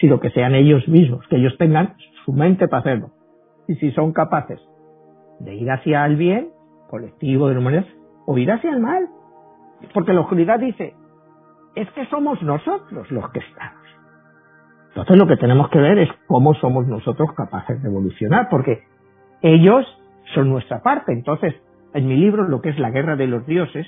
sino 0.00 0.20
que 0.20 0.30
sean 0.30 0.54
ellos 0.54 0.86
mismos, 0.88 1.26
que 1.28 1.36
ellos 1.36 1.56
tengan 1.58 1.96
su 2.24 2.32
mente 2.32 2.68
para 2.68 2.80
hacerlo. 2.80 3.10
Y 3.68 3.76
si 3.76 3.92
son 3.92 4.12
capaces 4.12 4.60
de 5.40 5.54
ir 5.54 5.70
hacia 5.70 6.04
el 6.06 6.16
bien 6.16 6.50
colectivo 6.88 7.48
de 7.48 7.54
la 7.54 7.60
humanidad 7.60 7.86
o 8.26 8.36
ir 8.38 8.50
hacia 8.50 8.70
el 8.70 8.80
mal. 8.80 9.08
Porque 9.92 10.12
la 10.12 10.20
oscuridad 10.20 10.58
dice, 10.58 10.94
es 11.74 11.90
que 11.90 12.06
somos 12.06 12.40
nosotros 12.42 13.10
los 13.10 13.30
que 13.30 13.40
estamos. 13.40 13.82
Entonces 14.88 15.16
lo 15.18 15.26
que 15.26 15.36
tenemos 15.36 15.68
que 15.70 15.80
ver 15.80 15.98
es 15.98 16.08
cómo 16.26 16.54
somos 16.54 16.86
nosotros 16.86 17.30
capaces 17.36 17.82
de 17.82 17.88
evolucionar, 17.88 18.48
porque 18.48 18.84
ellos 19.42 19.84
son 20.34 20.50
nuestra 20.50 20.82
parte. 20.82 21.12
Entonces, 21.12 21.54
en 21.92 22.06
mi 22.06 22.16
libro, 22.16 22.48
lo 22.48 22.60
que 22.60 22.70
es 22.70 22.78
la 22.78 22.90
guerra 22.90 23.16
de 23.16 23.26
los 23.26 23.44
dioses, 23.46 23.86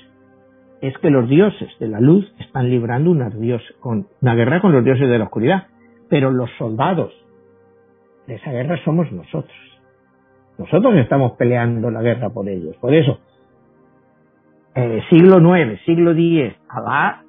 es 0.81 0.97
que 0.99 1.09
los 1.09 1.27
dioses 1.27 1.69
de 1.79 1.87
la 1.87 1.99
luz 1.99 2.31
están 2.39 2.69
librando 2.69 3.11
una, 3.11 3.31
con, 3.79 4.07
una 4.21 4.35
guerra 4.35 4.61
con 4.61 4.71
los 4.71 4.83
dioses 4.83 5.09
de 5.09 5.17
la 5.17 5.25
oscuridad. 5.25 5.67
Pero 6.09 6.31
los 6.31 6.49
soldados 6.57 7.11
de 8.27 8.35
esa 8.35 8.51
guerra 8.51 8.77
somos 8.83 9.11
nosotros. 9.11 9.57
Nosotros 10.57 10.95
estamos 10.95 11.33
peleando 11.33 11.91
la 11.91 12.01
guerra 12.01 12.29
por 12.29 12.47
ellos. 12.47 12.75
Por 12.77 12.93
eso, 12.93 13.19
eh, 14.75 15.01
siglo 15.09 15.39
IX, 15.39 15.79
siglo 15.85 16.11
X, 16.11 16.55
Alá, 16.69 17.23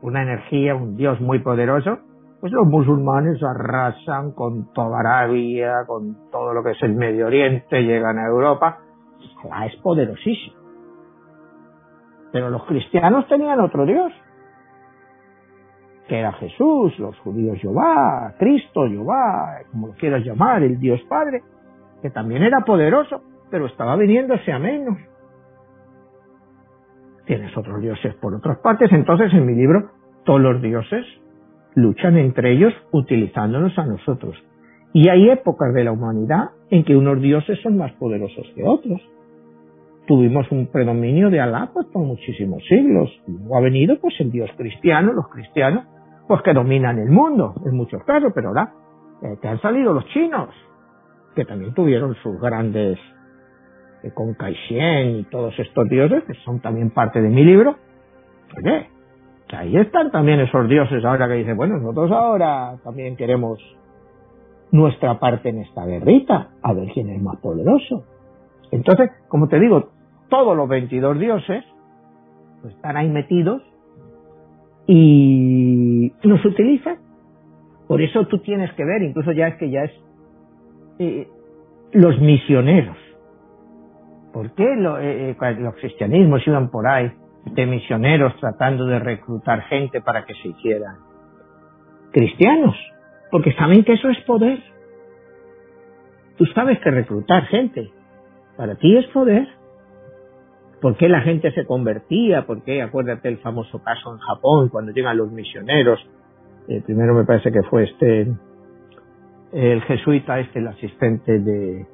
una 0.00 0.22
energía, 0.22 0.74
un 0.74 0.96
Dios 0.96 1.20
muy 1.20 1.40
poderoso, 1.40 1.98
pues 2.40 2.52
los 2.52 2.66
musulmanes 2.66 3.42
arrasan 3.42 4.32
con 4.32 4.72
toda 4.72 5.00
Arabia, 5.00 5.84
con 5.86 6.30
todo 6.30 6.52
lo 6.54 6.62
que 6.62 6.72
es 6.72 6.82
el 6.82 6.94
Medio 6.94 7.26
Oriente, 7.26 7.82
llegan 7.82 8.18
a 8.18 8.26
Europa. 8.26 8.78
Alá 9.44 9.66
es 9.66 9.76
poderosísimo. 9.76 10.61
Pero 12.32 12.50
los 12.50 12.64
cristianos 12.64 13.28
tenían 13.28 13.60
otro 13.60 13.84
Dios, 13.84 14.12
que 16.08 16.18
era 16.18 16.32
Jesús, 16.32 16.98
los 16.98 17.18
judíos 17.20 17.58
Jehová, 17.60 18.34
Cristo, 18.38 18.88
Jehová, 18.88 19.60
como 19.70 19.88
lo 19.88 19.92
quieras 19.94 20.24
llamar, 20.24 20.62
el 20.62 20.78
Dios 20.78 21.00
Padre, 21.08 21.42
que 22.00 22.10
también 22.10 22.42
era 22.42 22.60
poderoso, 22.64 23.22
pero 23.50 23.66
estaba 23.66 23.96
viniéndose 23.96 24.50
a 24.50 24.58
menos. 24.58 24.98
Tienes 27.26 27.56
otros 27.56 27.80
dioses 27.80 28.14
por 28.16 28.34
otras 28.34 28.58
partes, 28.58 28.90
entonces 28.92 29.32
en 29.32 29.46
mi 29.46 29.54
libro 29.54 29.90
todos 30.24 30.40
los 30.40 30.60
dioses 30.60 31.04
luchan 31.74 32.16
entre 32.18 32.52
ellos 32.52 32.72
utilizándonos 32.90 33.78
a 33.78 33.86
nosotros. 33.86 34.36
Y 34.92 35.08
hay 35.08 35.30
épocas 35.30 35.72
de 35.72 35.84
la 35.84 35.92
humanidad 35.92 36.50
en 36.70 36.84
que 36.84 36.96
unos 36.96 37.20
dioses 37.20 37.58
son 37.62 37.78
más 37.78 37.92
poderosos 37.92 38.46
que 38.54 38.64
otros. 38.64 39.00
Tuvimos 40.06 40.50
un 40.50 40.66
predominio 40.66 41.30
de 41.30 41.40
Alá 41.40 41.70
pues, 41.72 41.86
por 41.86 42.04
muchísimos 42.04 42.62
siglos. 42.68 43.10
Luego 43.26 43.56
ha 43.56 43.60
venido 43.60 43.98
pues 44.00 44.14
el 44.20 44.30
dios 44.30 44.50
cristiano, 44.56 45.12
los 45.12 45.28
cristianos, 45.28 45.84
pues 46.26 46.42
que 46.42 46.52
dominan 46.52 46.98
el 46.98 47.10
mundo 47.10 47.54
en 47.64 47.76
muchos 47.76 48.02
casos, 48.04 48.32
pero 48.34 48.48
ahora 48.48 48.72
eh, 49.22 49.36
te 49.40 49.48
han 49.48 49.60
salido 49.60 49.92
los 49.92 50.04
chinos, 50.06 50.48
que 51.34 51.44
también 51.44 51.72
tuvieron 51.74 52.14
sus 52.16 52.40
grandes 52.40 52.98
eh, 54.02 54.10
con 54.12 54.34
Caixin 54.34 55.20
y 55.20 55.24
todos 55.30 55.56
estos 55.58 55.88
dioses, 55.88 56.24
que 56.24 56.34
son 56.44 56.60
también 56.60 56.90
parte 56.90 57.20
de 57.20 57.28
mi 57.28 57.44
libro. 57.44 57.76
Oye, 58.56 58.88
ahí 59.56 59.76
están 59.76 60.10
también 60.10 60.40
esos 60.40 60.68
dioses 60.68 61.04
ahora 61.04 61.28
que 61.28 61.34
dicen, 61.34 61.56
bueno, 61.56 61.78
nosotros 61.78 62.10
ahora 62.10 62.76
también 62.82 63.16
queremos 63.16 63.60
nuestra 64.72 65.18
parte 65.20 65.50
en 65.50 65.58
esta 65.58 65.84
guerrita, 65.84 66.50
a 66.62 66.72
ver 66.72 66.88
quién 66.92 67.10
es 67.10 67.22
más 67.22 67.36
poderoso. 67.36 68.04
Entonces, 68.72 69.10
como 69.28 69.48
te 69.48 69.60
digo, 69.60 69.90
todos 70.28 70.56
los 70.56 70.68
22 70.68 71.18
dioses 71.18 71.64
pues, 72.62 72.74
están 72.74 72.96
ahí 72.96 73.08
metidos 73.08 73.62
y 74.86 76.12
nos 76.24 76.44
utilizan. 76.44 76.96
Por 77.86 78.00
eso 78.00 78.26
tú 78.26 78.38
tienes 78.38 78.72
que 78.72 78.84
ver, 78.84 79.02
incluso 79.02 79.32
ya 79.32 79.48
es 79.48 79.56
que 79.56 79.70
ya 79.70 79.84
es 79.84 79.92
eh, 80.98 81.28
los 81.92 82.18
misioneros. 82.20 82.96
¿Por 84.32 84.54
qué 84.54 84.64
eh, 84.64 85.36
eh, 85.38 85.56
los 85.58 85.74
cristianismos 85.74 86.46
iban 86.46 86.70
por 86.70 86.86
ahí 86.88 87.12
de 87.44 87.66
misioneros 87.66 88.34
tratando 88.40 88.86
de 88.86 88.98
reclutar 88.98 89.62
gente 89.64 90.00
para 90.00 90.24
que 90.24 90.32
se 90.34 90.48
hicieran 90.48 90.96
cristianos, 92.12 92.76
porque 93.30 93.52
saben 93.54 93.84
que 93.84 93.94
eso 93.94 94.08
es 94.08 94.18
poder. 94.24 94.62
Tú 96.36 96.46
sabes 96.46 96.78
que 96.80 96.90
reclutar 96.90 97.44
gente 97.46 97.90
para 98.56 98.74
ti 98.76 98.96
es 98.96 99.06
poder. 99.08 99.48
¿Por 100.80 100.96
qué 100.96 101.08
la 101.08 101.20
gente 101.20 101.52
se 101.52 101.64
convertía? 101.64 102.44
¿Por 102.44 102.62
qué? 102.62 102.82
Acuérdate 102.82 103.28
el 103.28 103.38
famoso 103.38 103.82
caso 103.82 104.12
en 104.12 104.18
Japón, 104.18 104.68
cuando 104.68 104.92
llegan 104.92 105.16
los 105.16 105.30
misioneros. 105.30 106.00
Eh, 106.68 106.82
primero 106.84 107.14
me 107.14 107.24
parece 107.24 107.52
que 107.52 107.62
fue 107.62 107.84
este, 107.84 108.32
el 109.52 109.82
jesuita, 109.82 110.40
este, 110.40 110.58
el 110.58 110.68
asistente 110.68 111.38
de, 111.38 111.86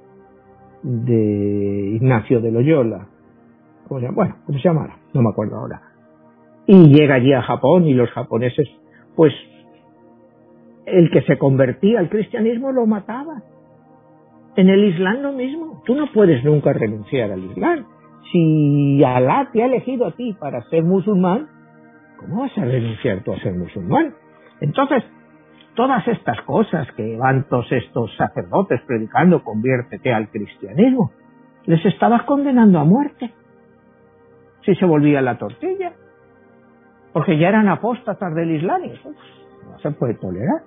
de 0.83 1.97
Ignacio 1.97 2.41
de 2.41 2.51
Loyola, 2.51 3.09
bueno, 3.89 4.37
¿cómo 4.45 4.59
se 4.59 4.69
llamara? 4.69 4.97
No 5.15 5.23
me 5.23 5.31
acuerdo 5.31 5.57
ahora. 5.57 5.83
y 6.67 6.89
llega 6.95 7.15
allí 7.15 7.33
a 7.33 7.41
Japón 7.41 7.87
y 7.87 7.95
los 7.95 8.11
japoneses, 8.11 8.69
pues 9.17 9.33
el 10.85 11.11
que 11.11 11.23
se 11.23 11.39
convertía 11.39 11.99
al 11.99 12.11
cristianismo 12.11 12.73
lo 12.73 12.87
mataba. 12.87 13.43
En 14.59 14.69
el 14.69 14.83
Islam 14.87 15.23
lo 15.23 15.33
mismo. 15.33 15.81
Tú 15.87 15.95
no 15.95 16.11
puedes 16.13 16.43
nunca 16.43 16.73
renunciar 16.73 17.31
al 17.31 17.45
Islam. 17.45 17.87
Si 18.33 19.05
Alá 19.05 19.49
te 19.53 19.63
ha 19.63 19.67
elegido 19.67 20.05
a 20.05 20.11
ti 20.11 20.33
para 20.33 20.63
ser 20.65 20.83
musulmán, 20.83 21.47
¿cómo 22.17 22.41
vas 22.41 22.59
a 22.59 22.65
renunciar 22.65 23.23
tú 23.23 23.33
a 23.33 23.39
ser 23.39 23.55
musulmán? 23.55 24.17
Entonces, 24.61 25.05
todas 25.77 26.09
estas 26.09 26.43
cosas 26.43 26.91
que 26.97 27.17
van 27.17 27.47
todos 27.49 27.71
estos 27.71 28.13
sacerdotes 28.17 28.81
predicando, 28.85 29.45
conviértete 29.45 30.13
al 30.13 30.29
cristianismo, 30.29 31.13
les 31.67 31.87
estabas 31.87 32.25
condenando 32.25 32.81
a 32.81 32.85
muerte. 32.85 33.33
Si 34.67 34.75
se 34.75 34.87
volvía 34.87 35.23
la 35.23 35.39
tortilla. 35.39 35.93
Porque 37.13 37.39
ya 37.39 37.51
eran 37.51 37.69
apóstatas 37.69 38.35
del 38.35 38.57
Islam 38.57 38.87
y 38.87 38.89
no 38.89 39.79
se 39.79 39.93
puede 39.93 40.15
tolerar. 40.15 40.63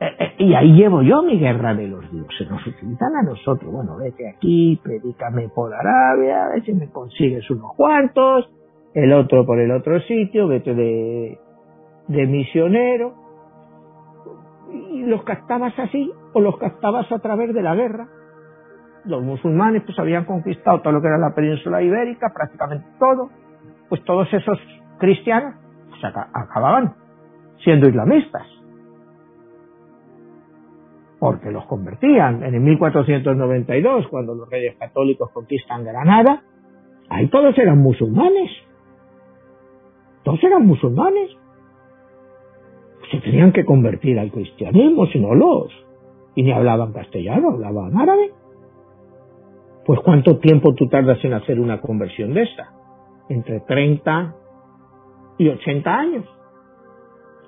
Eh, 0.00 0.16
eh, 0.18 0.34
y 0.38 0.54
ahí 0.54 0.72
llevo 0.72 1.02
yo 1.02 1.22
mi 1.22 1.38
guerra 1.38 1.74
de 1.74 1.86
los 1.86 2.10
dioses. 2.10 2.50
Nos 2.50 2.66
utilizan 2.66 3.14
a 3.16 3.22
nosotros. 3.22 3.70
Bueno, 3.70 3.98
vete 3.98 4.30
aquí, 4.30 4.80
predícame 4.82 5.50
por 5.50 5.74
Arabia, 5.74 6.46
a 6.46 6.48
ver 6.48 6.64
si 6.64 6.72
me 6.72 6.88
consigues 6.90 7.48
unos 7.50 7.74
cuantos, 7.76 8.50
el 8.94 9.12
otro 9.12 9.44
por 9.44 9.60
el 9.60 9.70
otro 9.70 10.00
sitio, 10.00 10.48
vete 10.48 10.74
de, 10.74 11.38
de 12.08 12.26
misionero 12.26 13.14
y 14.90 15.02
los 15.02 15.22
captabas 15.24 15.78
así 15.78 16.10
o 16.32 16.40
los 16.40 16.56
captabas 16.56 17.10
a 17.12 17.18
través 17.18 17.52
de 17.52 17.62
la 17.62 17.74
guerra. 17.74 18.08
Los 19.04 19.22
musulmanes 19.22 19.82
pues 19.84 19.98
habían 19.98 20.24
conquistado 20.24 20.80
todo 20.80 20.94
lo 20.94 21.02
que 21.02 21.08
era 21.08 21.18
la 21.18 21.34
península 21.34 21.82
ibérica, 21.82 22.32
prácticamente 22.34 22.86
todo, 22.98 23.30
pues 23.88 24.02
todos 24.04 24.32
esos 24.32 24.58
cristianos 24.98 25.54
pues, 25.90 26.02
acababan 26.04 26.94
siendo 27.62 27.86
islamistas. 27.88 28.46
Porque 31.20 31.52
los 31.52 31.66
convertían. 31.66 32.42
En 32.42 32.54
el 32.54 32.60
1492, 32.60 34.08
cuando 34.08 34.34
los 34.34 34.50
reyes 34.50 34.74
católicos 34.76 35.30
conquistan 35.32 35.84
Granada, 35.84 36.42
ahí 37.08 37.28
todos 37.28 37.56
eran 37.58 37.78
musulmanes. 37.78 38.50
Todos 40.24 40.42
eran 40.42 40.66
musulmanes 40.66 41.36
se 43.10 43.18
tenían 43.18 43.52
que 43.52 43.64
convertir 43.64 44.18
al 44.18 44.30
cristianismo, 44.30 45.06
si 45.06 45.18
no 45.18 45.34
los. 45.34 45.70
Y 46.34 46.42
ni 46.42 46.52
hablaban 46.52 46.92
castellano, 46.92 47.50
hablaban 47.50 47.96
árabe. 47.98 48.30
Pues 49.84 50.00
¿cuánto 50.00 50.38
tiempo 50.38 50.74
tú 50.74 50.86
tardas 50.88 51.18
en 51.24 51.34
hacer 51.34 51.58
una 51.58 51.80
conversión 51.80 52.34
de 52.34 52.42
esa? 52.42 52.72
Entre 53.28 53.60
30 53.60 54.34
y 55.38 55.48
80 55.48 55.98
años. 55.98 56.24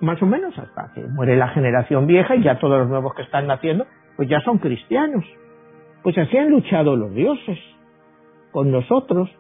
Más 0.03 0.21
o 0.23 0.27
menos 0.27 0.57
hasta 0.59 0.93
que 0.95 1.01
muere 1.03 1.37
la 1.37 1.49
generación 1.49 2.07
vieja 2.07 2.37
y 2.37 2.43
ya 2.43 2.59
todos 2.59 2.81
los 2.81 2.89
nuevos 2.89 3.15
que 3.15 3.23
están 3.23 3.47
naciendo, 3.47 3.87
pues 4.17 4.29
ya 4.29 4.41
son 4.41 4.59
cristianos. 4.59 5.25
Pues 6.03 6.19
así 6.19 6.37
han 6.37 6.51
luchado 6.51 6.97
los 6.97 7.15
dioses 7.15 7.59
con 8.51 8.71
nosotros. 8.71 9.31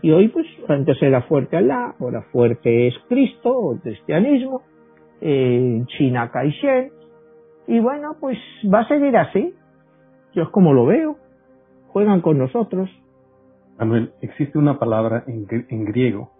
Y 0.00 0.10
hoy, 0.10 0.28
pues, 0.28 0.46
antes 0.68 1.00
era 1.02 1.22
fuerte 1.22 1.58
Alá, 1.58 1.94
ahora 2.00 2.22
fuerte 2.32 2.88
es 2.88 2.94
Cristo 3.08 3.50
o 3.50 3.74
el 3.74 3.80
cristianismo 3.80 4.62
en 5.20 5.86
China 5.86 6.30
Kai-shek, 6.32 6.92
y 7.66 7.80
bueno, 7.80 8.16
pues 8.20 8.38
va 8.72 8.80
a 8.80 8.88
seguir 8.88 9.16
así. 9.16 9.54
Yo 10.34 10.42
es 10.42 10.48
como 10.48 10.72
lo 10.72 10.86
veo. 10.86 11.16
Juegan 11.88 12.20
con 12.20 12.38
nosotros. 12.38 12.90
Manuel, 13.78 14.12
existe 14.20 14.58
una 14.58 14.78
palabra 14.78 15.24
en, 15.26 15.84
griego, 15.84 16.30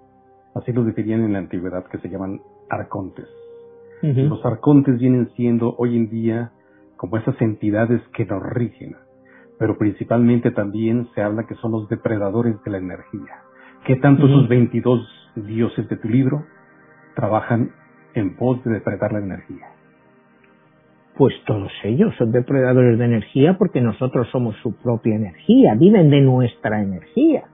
así 0.55 0.73
lo 0.73 0.85
definían 0.85 1.25
en 1.25 1.33
la 1.33 1.39
antigüedad, 1.41 1.85
que 1.87 1.99
se 1.99 2.09
llaman 2.09 2.41
arcontes. 2.71 3.27
Los 4.03 4.45
arcontes 4.45 4.99
vienen 4.99 5.31
siendo 5.37 5.77
hoy 5.79 5.97
en 5.97 6.11
día 6.11 6.51
como 6.97 7.19
esas 7.19 7.41
entidades 7.41 8.03
que 8.15 8.25
nos 8.25 8.43
rigen, 8.43 8.97
pero 9.61 9.79
principalmente 9.79 10.51
también 10.51 11.09
se 11.15 11.23
habla 11.23 11.47
que 11.47 11.55
son 11.57 11.71
los 11.71 11.89
depredadores 11.89 12.61
de 12.65 12.71
la 12.73 12.79
energía. 12.79 13.43
¿Qué 13.85 13.97
tanto 13.97 14.27
esos 14.27 14.49
22 14.49 15.01
dioses 15.37 15.89
de 15.89 15.97
tu 15.97 16.09
libro 16.09 16.45
trabajan 17.15 17.71
en 18.15 18.37
pos 18.37 18.63
de 18.65 18.73
depredar 18.73 19.13
la 19.13 19.21
energía? 19.21 19.69
Pues 21.17 21.35
todos 21.47 21.71
ellos 21.85 22.13
son 22.19 22.33
depredadores 22.33 22.99
de 22.99 23.05
energía 23.05 23.57
porque 23.57 23.81
nosotros 23.81 24.29
somos 24.33 24.57
su 24.63 24.75
propia 24.77 25.15
energía, 25.15 25.75
viven 25.75 26.11
de 26.11 26.23
nuestra 26.23 26.83
energía, 26.83 27.45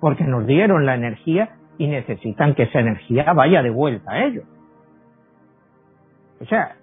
porque 0.00 0.24
nos 0.24 0.46
dieron 0.46 0.84
la 0.84 0.96
energía 0.96 1.56
y 1.78 1.86
necesitan 1.86 2.54
que 2.54 2.64
esa 2.64 2.80
energía 2.80 3.32
vaya 3.34 3.62
de 3.62 3.70
vuelta 3.70 4.10
a 4.10 4.24
ellos. 4.24 4.44
O 6.40 6.44
sea, 6.46 6.76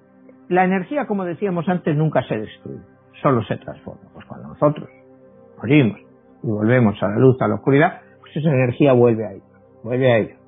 la 0.50 0.66
energía, 0.66 1.06
como 1.06 1.26
decíamos 1.26 1.68
antes, 1.70 1.96
nunca 1.96 2.24
se 2.24 2.38
destruye, 2.38 2.82
solo 3.22 3.44
se 3.44 3.58
transforma. 3.58 4.10
Pues 4.14 4.26
cuando 4.26 4.50
nosotros 4.50 4.90
morimos 5.58 6.00
y 6.44 6.48
volvemos 6.48 7.02
a 7.02 7.08
la 7.10 7.18
luz, 7.18 7.42
a 7.42 7.48
la 7.48 7.56
oscuridad, 7.56 8.02
pues 8.22 8.36
esa 8.38 8.50
energía 8.50 8.94
vuelve 8.94 9.26
a 9.26 9.32
ellos, 9.32 9.48
vuelve 9.84 10.12
a 10.12 10.18
ellos 10.18 10.46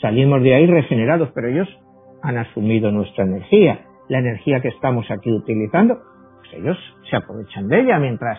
salimos 0.00 0.42
de 0.42 0.54
ahí 0.54 0.66
regenerados, 0.66 1.30
pero 1.34 1.48
ellos 1.48 1.68
han 2.22 2.38
asumido 2.38 2.90
nuestra 2.90 3.24
energía, 3.24 3.80
la 4.08 4.18
energía 4.18 4.60
que 4.60 4.68
estamos 4.68 5.10
aquí 5.10 5.30
utilizando, 5.30 5.98
pues 6.38 6.54
ellos 6.54 6.76
se 7.08 7.16
aprovechan 7.16 7.68
de 7.68 7.80
ella. 7.80 7.98
Mientras 7.98 8.38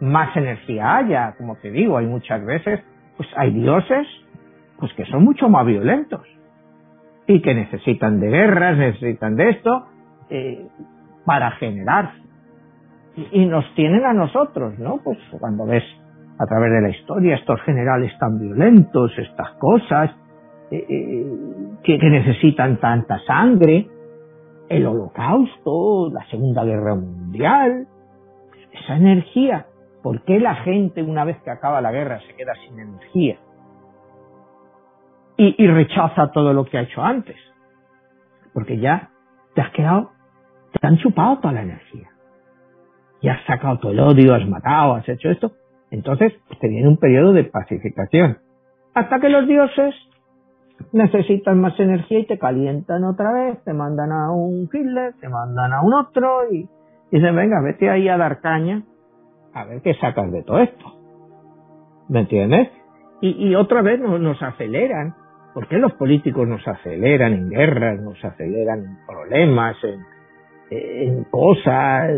más 0.00 0.36
energía 0.36 0.96
haya, 0.96 1.34
como 1.36 1.56
te 1.56 1.70
digo, 1.70 1.98
hay 1.98 2.06
muchas 2.06 2.44
veces, 2.44 2.80
pues 3.16 3.28
hay 3.36 3.52
dioses, 3.52 4.06
pues 4.78 4.92
que 4.94 5.04
son 5.06 5.22
mucho 5.22 5.48
más 5.48 5.64
violentos 5.66 6.20
y 7.34 7.42
que 7.42 7.54
necesitan 7.54 8.20
de 8.20 8.28
guerras, 8.28 8.76
necesitan 8.76 9.36
de 9.36 9.50
esto 9.50 9.86
eh, 10.30 10.66
para 11.24 11.52
generar 11.52 12.22
y, 13.16 13.46
nos 13.46 13.64
tienen 13.74 14.04
a 14.04 14.12
nosotros, 14.12 14.78
¿no? 14.78 14.98
Pues 15.02 15.18
cuando 15.38 15.66
ves 15.66 15.84
a 16.38 16.46
través 16.46 16.72
de 16.72 16.80
la 16.80 16.88
historia 16.90 17.36
estos 17.36 17.60
generales 17.62 18.12
tan 18.18 18.38
violentos, 18.38 19.12
estas 19.18 19.50
cosas, 19.58 20.10
eh, 20.70 20.86
eh, 20.88 21.26
que, 21.82 21.98
necesitan 21.98 22.78
tanta 22.80 23.18
sangre, 23.26 23.86
el 24.68 24.86
holocausto, 24.86 26.10
la 26.10 26.24
Segunda 26.30 26.64
Guerra 26.64 26.94
Mundial, 26.94 27.86
esa 28.72 28.96
energía. 28.96 29.66
¿Por 30.02 30.22
qué 30.24 30.40
la 30.40 30.56
gente 30.56 31.02
una 31.02 31.24
vez 31.24 31.36
que 31.42 31.50
acaba 31.50 31.80
la 31.80 31.92
guerra 31.92 32.20
se 32.26 32.34
queda 32.34 32.54
sin 32.66 32.80
energía? 32.80 33.36
Y, 35.36 35.54
y 35.62 35.66
rechaza 35.66 36.30
todo 36.32 36.52
lo 36.52 36.64
que 36.64 36.78
ha 36.78 36.82
hecho 36.82 37.02
antes. 37.02 37.36
Porque 38.52 38.78
ya 38.78 39.10
te 39.54 39.60
has 39.60 39.70
quedado, 39.70 40.12
te 40.78 40.86
han 40.86 40.98
chupado 40.98 41.38
toda 41.38 41.54
la 41.54 41.62
energía. 41.62 42.08
Ya 43.22 43.34
has 43.34 43.44
sacado 43.46 43.78
todo 43.78 43.92
el 43.92 44.00
odio, 44.00 44.34
has 44.34 44.46
matado, 44.48 44.94
has 44.94 45.08
hecho 45.08 45.30
esto. 45.30 45.52
Entonces 45.90 46.32
te 46.60 46.68
viene 46.68 46.88
un 46.88 46.96
periodo 46.96 47.32
de 47.32 47.44
pacificación. 47.44 48.38
Hasta 48.94 49.20
que 49.20 49.28
los 49.28 49.46
dioses 49.46 49.94
necesitan 50.92 51.60
más 51.60 51.78
energía 51.78 52.20
y 52.20 52.26
te 52.26 52.38
calientan 52.38 53.04
otra 53.04 53.32
vez, 53.32 53.62
te 53.64 53.72
mandan 53.72 54.10
a 54.10 54.32
un 54.32 54.68
Hitler, 54.72 55.14
te 55.20 55.28
mandan 55.28 55.72
a 55.72 55.82
un 55.82 55.94
otro 55.94 56.50
y, 56.50 56.68
dicen, 57.10 57.36
venga, 57.36 57.60
vete 57.62 57.88
ahí 57.88 58.08
a 58.08 58.16
dar 58.16 58.40
caña 58.40 58.82
a 59.54 59.64
ver 59.64 59.82
qué 59.82 59.94
sacas 59.94 60.30
de 60.32 60.42
todo 60.42 60.58
esto. 60.58 60.84
¿Me 62.08 62.20
entiendes? 62.20 62.70
Y, 63.20 63.48
y 63.48 63.54
otra 63.54 63.82
vez 63.82 64.00
nos, 64.00 64.20
nos 64.20 64.42
aceleran. 64.42 65.14
¿Por 65.54 65.68
qué 65.68 65.78
los 65.78 65.92
políticos 65.92 66.48
nos 66.48 66.66
aceleran 66.66 67.34
en 67.34 67.50
guerras, 67.50 68.00
nos 68.00 68.22
aceleran 68.24 68.84
en 68.84 69.06
problemas, 69.06 69.76
en, 69.84 70.00
en 70.70 71.24
cosas? 71.24 72.10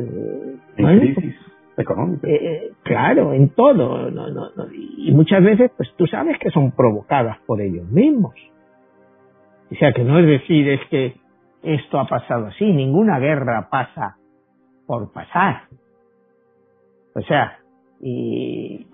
En 0.76 0.98
crisis 1.00 1.34
económica. 1.76 2.28
Eh, 2.28 2.34
eh, 2.34 2.72
claro, 2.82 3.32
en 3.32 3.50
todo. 3.50 4.10
No, 4.10 4.28
no, 4.28 4.50
no, 4.56 4.66
y 4.72 5.12
muchas 5.12 5.42
veces, 5.42 5.70
pues 5.76 5.88
tú 5.96 6.06
sabes 6.06 6.38
que 6.38 6.50
son 6.50 6.72
provocadas 6.72 7.38
por 7.46 7.60
ellos 7.60 7.88
mismos. 7.88 8.34
O 9.70 9.74
sea, 9.76 9.92
que 9.92 10.04
no 10.04 10.18
es 10.18 10.26
decir, 10.26 10.68
es 10.68 10.80
que 10.88 11.16
esto 11.62 11.98
ha 11.98 12.06
pasado 12.06 12.46
así, 12.46 12.64
ninguna 12.64 13.18
guerra 13.18 13.68
pasa 13.70 14.16
por 14.86 15.12
pasar. 15.12 15.62
O 17.14 17.20
sea, 17.22 17.58
y 18.00 18.86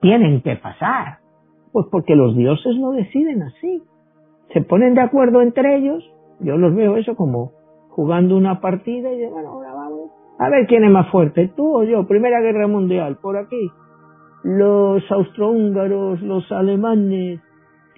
tienen 0.00 0.40
que 0.40 0.56
pasar. 0.56 1.18
Pues 1.76 1.88
porque 1.90 2.16
los 2.16 2.34
dioses 2.34 2.74
no 2.78 2.92
deciden 2.92 3.42
así. 3.42 3.82
Se 4.54 4.62
ponen 4.62 4.94
de 4.94 5.02
acuerdo 5.02 5.42
entre 5.42 5.76
ellos. 5.76 6.02
Yo 6.40 6.56
los 6.56 6.74
veo 6.74 6.96
eso 6.96 7.14
como 7.16 7.52
jugando 7.90 8.34
una 8.34 8.62
partida 8.62 9.12
y 9.12 9.18
de, 9.18 9.28
bueno, 9.28 9.50
ahora 9.50 9.74
vamos 9.74 10.10
a 10.38 10.48
ver 10.48 10.66
quién 10.68 10.84
es 10.84 10.90
más 10.90 11.10
fuerte, 11.10 11.52
tú 11.54 11.76
o 11.76 11.84
yo. 11.84 12.06
Primera 12.06 12.40
Guerra 12.40 12.66
Mundial, 12.66 13.18
por 13.20 13.36
aquí. 13.36 13.70
Los 14.42 15.02
austrohúngaros, 15.12 16.22
los 16.22 16.50
alemanes, 16.50 17.42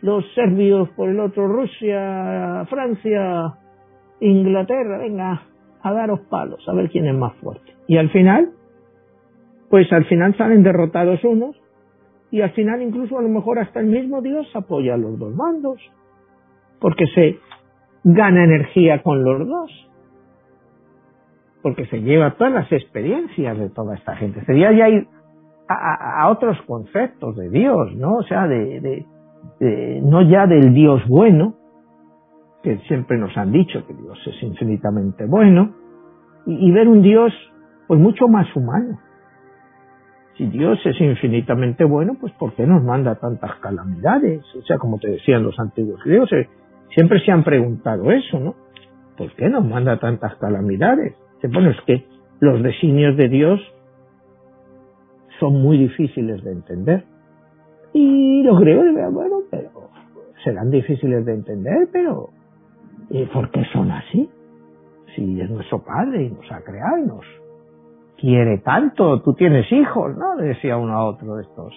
los 0.00 0.24
serbios, 0.34 0.88
por 0.96 1.10
el 1.10 1.20
otro 1.20 1.46
Rusia, 1.46 2.66
Francia, 2.68 3.54
Inglaterra, 4.18 4.98
venga, 4.98 5.42
a 5.82 5.92
daros 5.92 6.18
palos, 6.28 6.68
a 6.68 6.74
ver 6.74 6.90
quién 6.90 7.06
es 7.06 7.14
más 7.14 7.32
fuerte. 7.36 7.74
Y 7.86 7.96
al 7.96 8.10
final, 8.10 8.50
pues 9.70 9.86
al 9.92 10.04
final 10.06 10.36
salen 10.36 10.64
derrotados 10.64 11.22
unos 11.22 11.54
Y 12.30 12.42
al 12.42 12.50
final 12.50 12.82
incluso 12.82 13.18
a 13.18 13.22
lo 13.22 13.28
mejor 13.28 13.58
hasta 13.58 13.80
el 13.80 13.86
mismo 13.86 14.20
Dios 14.20 14.46
apoya 14.54 14.94
a 14.94 14.98
los 14.98 15.18
dos 15.18 15.34
bandos, 15.36 15.80
porque 16.80 17.06
se 17.14 17.38
gana 18.04 18.44
energía 18.44 19.02
con 19.02 19.24
los 19.24 19.46
dos, 19.46 19.90
porque 21.62 21.86
se 21.86 22.00
lleva 22.00 22.36
todas 22.36 22.52
las 22.52 22.72
experiencias 22.72 23.58
de 23.58 23.70
toda 23.70 23.96
esta 23.96 24.14
gente. 24.16 24.44
Sería 24.44 24.72
ya 24.72 24.88
ir 24.88 25.08
a, 25.68 26.28
otros 26.30 26.56
conceptos 26.66 27.36
de 27.36 27.50
Dios, 27.50 27.94
¿no? 27.96 28.16
O 28.16 28.22
sea, 28.22 28.46
de, 28.46 29.04
no 30.02 30.22
ya 30.22 30.46
del 30.46 30.72
Dios 30.72 31.02
bueno, 31.08 31.54
que 32.62 32.78
siempre 32.88 33.18
nos 33.18 33.36
han 33.36 33.52
dicho 33.52 33.86
que 33.86 33.94
Dios 33.94 34.18
es 34.26 34.42
infinitamente 34.42 35.26
bueno, 35.26 35.74
y, 36.46 36.68
y 36.68 36.72
ver 36.72 36.88
un 36.88 37.02
Dios 37.02 37.32
pues 37.86 38.00
mucho 38.00 38.28
más 38.28 38.54
humano. 38.56 38.98
Si 40.38 40.46
Dios 40.46 40.78
es 40.84 41.00
infinitamente 41.00 41.82
bueno, 41.82 42.16
pues 42.20 42.32
¿por 42.34 42.54
qué 42.54 42.64
nos 42.64 42.84
manda 42.84 43.16
tantas 43.16 43.56
calamidades? 43.56 44.44
O 44.54 44.62
sea, 44.62 44.78
como 44.78 44.98
te 44.98 45.08
decían 45.08 45.42
los 45.42 45.58
antiguos 45.58 46.00
griegos, 46.04 46.32
eh, 46.32 46.48
siempre 46.94 47.18
se 47.24 47.32
han 47.32 47.42
preguntado 47.42 48.12
eso, 48.12 48.38
¿no? 48.38 48.54
¿Por 49.16 49.32
qué 49.34 49.48
nos 49.48 49.64
manda 49.64 49.98
tantas 49.98 50.36
calamidades? 50.36 51.16
Bueno, 51.42 51.70
es 51.70 51.80
que 51.86 52.04
los 52.38 52.62
designios 52.62 53.16
de 53.16 53.28
Dios 53.28 53.60
son 55.40 55.60
muy 55.60 55.76
difíciles 55.76 56.42
de 56.44 56.52
entender. 56.52 57.04
Y 57.92 58.44
los 58.44 58.60
griegos 58.60 58.86
bueno, 59.12 59.38
pero 59.50 59.90
serán 60.44 60.70
difíciles 60.70 61.26
de 61.26 61.34
entender, 61.34 61.88
pero 61.92 62.30
¿por 63.32 63.50
qué 63.50 63.64
son 63.72 63.90
así? 63.90 64.30
Si 65.16 65.40
es 65.40 65.50
nuestro 65.50 65.82
Padre 65.82 66.26
y 66.26 66.30
nos 66.30 66.52
ha 66.52 66.60
creado 66.60 66.98
y 66.98 67.06
nos 67.06 67.24
quiere 68.18 68.58
tanto, 68.58 69.22
tú 69.22 69.34
tienes 69.34 69.70
hijos, 69.72 70.16
¿no? 70.16 70.36
decía 70.36 70.76
uno 70.76 70.94
a 70.94 71.04
otro 71.04 71.36
de 71.36 71.42
estos. 71.42 71.72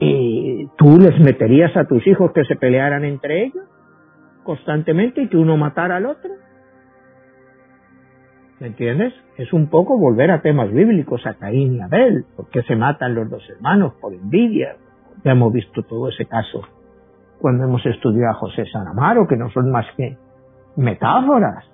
¿Y 0.00 0.68
tú 0.76 0.98
les 0.98 1.18
meterías 1.20 1.76
a 1.76 1.84
tus 1.84 2.06
hijos 2.06 2.30
que 2.32 2.44
se 2.44 2.56
pelearan 2.56 3.04
entre 3.04 3.46
ellos 3.46 3.64
constantemente 4.44 5.22
y 5.22 5.28
que 5.28 5.36
uno 5.36 5.56
matara 5.56 5.96
al 5.96 6.06
otro? 6.06 6.30
¿Me 8.60 8.68
entiendes? 8.68 9.12
Es 9.36 9.52
un 9.52 9.68
poco 9.68 9.98
volver 9.98 10.30
a 10.30 10.40
temas 10.40 10.72
bíblicos, 10.72 11.24
a 11.26 11.34
Caín 11.34 11.74
y 11.74 11.80
Abel, 11.80 12.24
porque 12.36 12.62
se 12.62 12.76
matan 12.76 13.14
los 13.14 13.28
dos 13.30 13.42
hermanos 13.50 13.94
por 14.00 14.12
envidia. 14.12 14.76
Ya 15.24 15.32
hemos 15.32 15.52
visto 15.52 15.82
todo 15.82 16.08
ese 16.08 16.26
caso 16.26 16.62
cuando 17.40 17.64
hemos 17.64 17.84
estudiado 17.86 18.32
a 18.32 18.34
José 18.34 18.64
Sanamaro, 18.66 19.26
que 19.26 19.36
no 19.36 19.50
son 19.50 19.70
más 19.70 19.86
que 19.96 20.16
metáforas. 20.76 21.64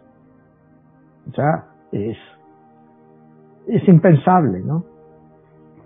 O 1.31 1.35
sea, 1.35 1.65
es, 1.93 2.19
es 3.67 3.87
impensable, 3.89 4.61
¿no? 4.61 4.85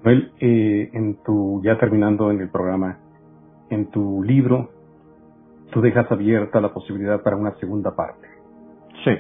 Manuel, 0.03 0.33
eh, 0.41 0.91
en 0.93 1.23
tu, 1.23 1.61
ya 1.63 1.79
terminando 1.79 2.31
en 2.31 2.41
el 2.41 2.51
programa, 2.51 2.99
en 3.71 3.91
tu 3.91 4.23
libro, 4.23 4.71
tú 5.71 5.81
dejas 5.81 6.11
abierta 6.11 6.61
la 6.61 6.73
posibilidad 6.73 7.23
para 7.23 7.37
una 7.37 7.55
segunda 7.57 7.95
parte. 7.95 8.27
Sí. 9.05 9.13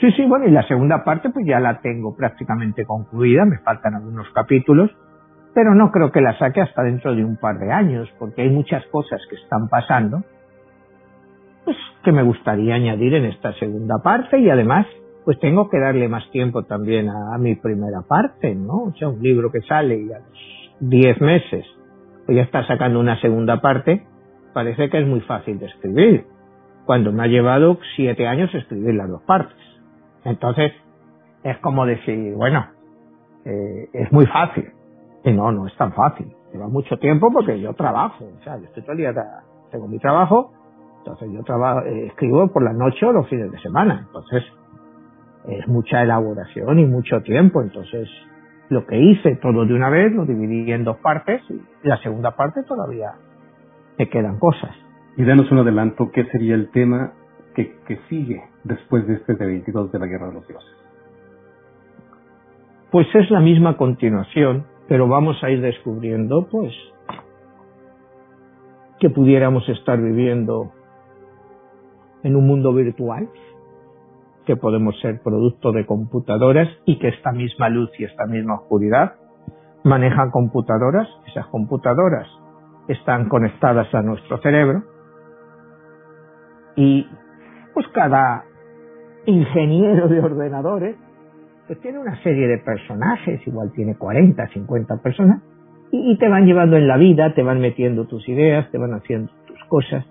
Sí, 0.00 0.10
sí, 0.12 0.26
bueno, 0.26 0.46
y 0.46 0.50
la 0.50 0.66
segunda 0.66 1.04
parte 1.04 1.30
pues 1.30 1.46
ya 1.46 1.60
la 1.60 1.80
tengo 1.80 2.16
prácticamente 2.16 2.84
concluida, 2.84 3.44
me 3.44 3.58
faltan 3.58 3.94
algunos 3.94 4.28
capítulos, 4.32 4.90
pero 5.54 5.74
no 5.74 5.92
creo 5.92 6.10
que 6.10 6.20
la 6.20 6.36
saque 6.38 6.60
hasta 6.60 6.82
dentro 6.82 7.14
de 7.14 7.24
un 7.24 7.36
par 7.36 7.58
de 7.58 7.70
años, 7.70 8.08
porque 8.18 8.42
hay 8.42 8.50
muchas 8.50 8.84
cosas 8.86 9.20
que 9.28 9.36
están 9.36 9.68
pasando, 9.68 10.22
pues 11.64 11.76
que 12.02 12.10
me 12.10 12.22
gustaría 12.22 12.74
añadir 12.74 13.14
en 13.14 13.26
esta 13.26 13.52
segunda 13.54 13.98
parte 14.02 14.38
y 14.38 14.50
además 14.50 14.86
pues 15.24 15.38
tengo 15.38 15.68
que 15.68 15.78
darle 15.78 16.08
más 16.08 16.28
tiempo 16.30 16.64
también 16.64 17.08
a, 17.08 17.36
mi 17.38 17.54
primera 17.54 18.02
parte, 18.02 18.54
¿no? 18.54 18.84
O 18.84 18.92
sea, 18.98 19.08
un 19.08 19.22
libro 19.22 19.50
que 19.50 19.60
sale 19.62 19.96
y 19.96 20.12
a 20.12 20.18
los 20.18 20.80
10 20.80 21.20
meses 21.20 21.64
pues 22.26 22.36
ya 22.36 22.42
está 22.42 22.66
sacando 22.66 23.00
una 23.00 23.20
segunda 23.20 23.60
parte, 23.60 24.06
parece 24.52 24.88
que 24.90 25.00
es 25.00 25.06
muy 25.06 25.20
fácil 25.22 25.58
de 25.58 25.66
escribir, 25.66 26.26
cuando 26.84 27.12
me 27.12 27.24
ha 27.24 27.26
llevado 27.26 27.78
siete 27.96 28.26
años 28.26 28.54
escribir 28.54 28.94
las 28.94 29.08
dos 29.08 29.22
partes. 29.22 29.56
Entonces, 30.24 30.72
es 31.42 31.58
como 31.58 31.86
decir, 31.86 32.34
bueno, 32.34 32.66
eh, 33.44 33.88
es 33.92 34.12
muy 34.12 34.26
fácil. 34.26 34.70
Y 35.24 35.32
no, 35.32 35.52
no 35.52 35.66
es 35.66 35.76
tan 35.76 35.92
fácil. 35.92 36.32
Lleva 36.52 36.68
mucho 36.68 36.98
tiempo 36.98 37.32
porque 37.32 37.60
yo 37.60 37.72
trabajo. 37.74 38.24
O 38.24 38.42
sea, 38.42 38.58
yo 38.58 38.64
estoy 38.64 38.82
todo 38.82 38.92
el 38.92 38.98
día, 38.98 39.14
tengo 39.70 39.88
mi 39.88 39.98
trabajo, 39.98 40.52
entonces 40.98 41.30
yo 41.32 41.42
trabajo, 41.42 41.80
eh, 41.86 42.06
escribo 42.06 42.48
por 42.48 42.62
la 42.62 42.72
noche 42.72 43.06
o 43.06 43.12
los 43.12 43.28
fines 43.28 43.50
de 43.50 43.58
semana. 43.60 44.04
Entonces, 44.06 44.44
es 45.48 45.66
mucha 45.68 46.02
elaboración 46.02 46.78
y 46.78 46.86
mucho 46.86 47.20
tiempo. 47.22 47.62
Entonces, 47.62 48.08
lo 48.68 48.86
que 48.86 48.98
hice 48.98 49.36
todo 49.36 49.64
de 49.64 49.74
una 49.74 49.90
vez 49.90 50.12
lo 50.12 50.24
dividí 50.24 50.70
en 50.72 50.84
dos 50.84 50.98
partes 50.98 51.42
y 51.50 51.60
la 51.86 51.98
segunda 51.98 52.32
parte 52.36 52.62
todavía 52.62 53.12
me 53.98 54.08
quedan 54.08 54.38
cosas. 54.38 54.74
Y 55.16 55.24
danos 55.24 55.50
un 55.50 55.58
adelanto, 55.58 56.10
¿qué 56.10 56.24
sería 56.26 56.54
el 56.54 56.70
tema 56.70 57.12
que, 57.54 57.76
que 57.86 57.98
sigue 58.08 58.42
después 58.64 59.06
de 59.06 59.14
este 59.14 59.34
de 59.34 59.46
22 59.46 59.92
de 59.92 59.98
la 59.98 60.06
Guerra 60.06 60.28
de 60.28 60.34
los 60.34 60.48
Dioses? 60.48 60.70
Pues 62.90 63.06
es 63.14 63.30
la 63.30 63.40
misma 63.40 63.76
continuación, 63.76 64.66
pero 64.88 65.08
vamos 65.08 65.42
a 65.42 65.50
ir 65.50 65.60
descubriendo, 65.60 66.46
pues, 66.50 66.72
que 69.00 69.10
pudiéramos 69.10 69.68
estar 69.68 70.00
viviendo 70.00 70.72
en 72.22 72.36
un 72.36 72.46
mundo 72.46 72.72
virtual, 72.72 73.28
que 74.46 74.56
podemos 74.56 74.98
ser 75.00 75.20
producto 75.22 75.72
de 75.72 75.86
computadoras 75.86 76.68
y 76.84 76.98
que 76.98 77.08
esta 77.08 77.32
misma 77.32 77.68
luz 77.68 77.90
y 77.98 78.04
esta 78.04 78.26
misma 78.26 78.54
oscuridad 78.54 79.14
manejan 79.84 80.30
computadoras, 80.30 81.08
esas 81.26 81.46
computadoras 81.46 82.28
están 82.88 83.28
conectadas 83.28 83.92
a 83.94 84.02
nuestro 84.02 84.38
cerebro. 84.38 84.82
Y 86.76 87.06
pues 87.74 87.86
cada 87.88 88.44
ingeniero 89.26 90.08
de 90.08 90.20
ordenadores, 90.20 90.96
pues 91.66 91.80
tiene 91.80 91.98
una 91.98 92.20
serie 92.22 92.48
de 92.48 92.58
personajes, 92.58 93.46
igual 93.46 93.72
tiene 93.72 93.96
40, 93.96 94.48
50 94.48 94.96
personas, 95.02 95.42
y, 95.94 96.16
te 96.16 96.26
van 96.26 96.46
llevando 96.46 96.76
en 96.76 96.88
la 96.88 96.96
vida, 96.96 97.34
te 97.34 97.42
van 97.42 97.60
metiendo 97.60 98.06
tus 98.06 98.26
ideas, 98.26 98.70
te 98.70 98.78
van 98.78 98.94
haciendo 98.94 99.30
tus 99.46 99.62
cosas. 99.68 100.06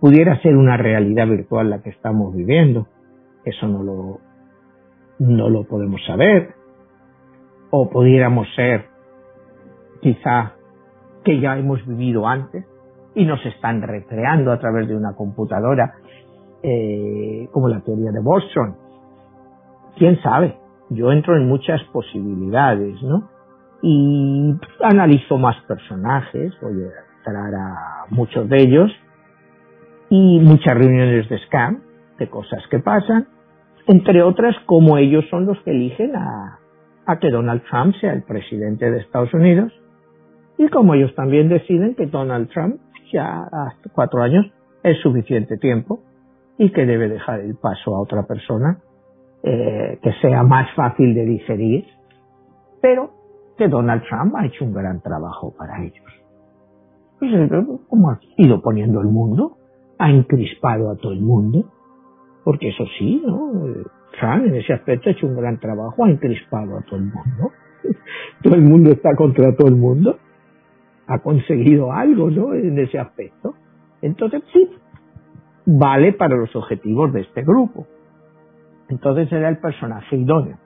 Pudiera 0.00 0.40
ser 0.42 0.56
una 0.56 0.76
realidad 0.76 1.28
virtual 1.28 1.70
la 1.70 1.82
que 1.82 1.90
estamos 1.90 2.34
viviendo, 2.34 2.88
eso 3.44 3.66
no 3.68 3.82
lo, 3.82 4.20
no 5.18 5.48
lo 5.48 5.64
podemos 5.64 6.04
saber, 6.06 6.54
o 7.70 7.90
pudiéramos 7.90 8.46
ser 8.54 8.86
quizá 10.00 10.54
que 11.24 11.40
ya 11.40 11.56
hemos 11.56 11.84
vivido 11.86 12.28
antes 12.28 12.64
y 13.14 13.24
nos 13.24 13.44
están 13.46 13.82
recreando 13.82 14.52
a 14.52 14.58
través 14.58 14.88
de 14.88 14.96
una 14.96 15.14
computadora 15.14 15.94
eh, 16.62 17.48
como 17.52 17.68
la 17.68 17.80
teoría 17.80 18.10
de 18.10 18.20
Bostrom. 18.20 18.74
¿Quién 19.96 20.20
sabe? 20.22 20.56
Yo 20.90 21.12
entro 21.12 21.36
en 21.36 21.48
muchas 21.48 21.82
posibilidades, 21.92 23.02
¿no? 23.02 23.30
Y 23.82 24.54
analizo 24.82 25.38
más 25.38 25.56
personajes, 25.66 26.52
voy 26.60 26.82
a 26.82 27.18
entrar 27.18 27.54
a 27.54 28.06
muchos 28.10 28.48
de 28.48 28.58
ellos, 28.62 28.90
y 30.10 30.40
muchas 30.40 30.76
reuniones 30.76 31.28
de 31.28 31.38
scam, 31.46 31.82
de 32.18 32.28
cosas 32.28 32.62
que 32.70 32.78
pasan, 32.78 33.26
entre 33.86 34.22
otras 34.22 34.56
como 34.66 34.98
ellos 34.98 35.24
son 35.30 35.46
los 35.46 35.58
que 35.62 35.70
eligen 35.70 36.16
a, 36.16 36.58
a 37.06 37.18
que 37.18 37.30
Donald 37.30 37.62
Trump 37.70 37.94
sea 38.00 38.12
el 38.12 38.22
presidente 38.22 38.90
de 38.90 39.00
Estados 39.00 39.32
Unidos, 39.34 39.72
y 40.56 40.68
como 40.68 40.94
ellos 40.94 41.14
también 41.14 41.48
deciden 41.48 41.94
que 41.94 42.06
Donald 42.06 42.48
Trump 42.50 42.76
ya 43.12 43.44
hasta 43.44 43.90
cuatro 43.92 44.22
años 44.22 44.46
es 44.82 44.98
suficiente 45.00 45.56
tiempo 45.58 46.00
y 46.58 46.70
que 46.70 46.86
debe 46.86 47.08
dejar 47.08 47.40
el 47.40 47.56
paso 47.56 47.94
a 47.94 48.00
otra 48.00 48.24
persona 48.24 48.78
eh, 49.42 49.98
que 50.02 50.12
sea 50.22 50.42
más 50.42 50.72
fácil 50.74 51.14
de 51.14 51.24
digerir, 51.24 51.84
pero 52.80 53.10
que 53.58 53.68
Donald 53.68 54.02
Trump 54.08 54.34
ha 54.36 54.46
hecho 54.46 54.64
un 54.64 54.72
gran 54.72 55.00
trabajo 55.00 55.54
para 55.56 55.82
ellos. 55.82 56.04
Pues, 57.18 57.32
eh, 57.32 57.48
¿Cómo 57.88 58.10
ha 58.10 58.20
ido 58.36 58.60
poniendo 58.62 59.00
el 59.00 59.08
mundo? 59.08 59.58
Ha 59.98 60.10
encrispado 60.10 60.90
a 60.90 60.96
todo 60.96 61.12
el 61.12 61.20
mundo, 61.20 61.64
porque 62.44 62.68
eso 62.68 62.84
sí, 62.98 63.22
¿no? 63.26 63.52
Trump 64.20 64.46
en 64.46 64.56
ese 64.56 64.74
aspecto 64.74 65.08
ha 65.08 65.12
hecho 65.12 65.26
un 65.26 65.36
gran 65.36 65.58
trabajo, 65.58 66.04
ha 66.04 66.10
encrispado 66.10 66.78
a 66.78 66.82
todo 66.82 66.96
el 66.96 67.06
mundo. 67.06 67.52
todo 68.42 68.54
el 68.54 68.62
mundo 68.62 68.92
está 68.92 69.14
contra 69.16 69.56
todo 69.56 69.68
el 69.68 69.76
mundo. 69.76 70.18
Ha 71.06 71.18
conseguido 71.18 71.92
algo, 71.92 72.30
¿no? 72.30 72.54
En 72.54 72.78
ese 72.78 72.98
aspecto. 72.98 73.54
Entonces, 74.02 74.42
sí, 74.52 74.70
vale 75.66 76.12
para 76.12 76.36
los 76.36 76.54
objetivos 76.54 77.12
de 77.12 77.22
este 77.22 77.42
grupo. 77.42 77.86
Entonces 78.88 79.32
era 79.32 79.48
el 79.48 79.58
personaje 79.58 80.16
idóneo. 80.16 80.58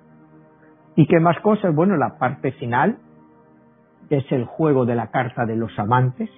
¿Y 0.97 1.07
qué 1.07 1.20
más 1.20 1.39
cosas? 1.41 1.74
Bueno, 1.74 1.97
la 1.97 2.18
parte 2.18 2.53
final 2.53 2.99
es 4.11 4.24
el 4.33 4.45
juego 4.45 4.85
de 4.85 4.97
la 4.97 5.11
carta 5.11 5.47
de 5.47 5.57
los 5.57 5.76
amantes, 5.79 6.29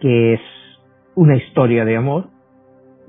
que 0.00 0.34
es 0.34 0.40
una 1.14 1.36
historia 1.36 1.84
de 1.84 1.96
amor, 1.96 2.28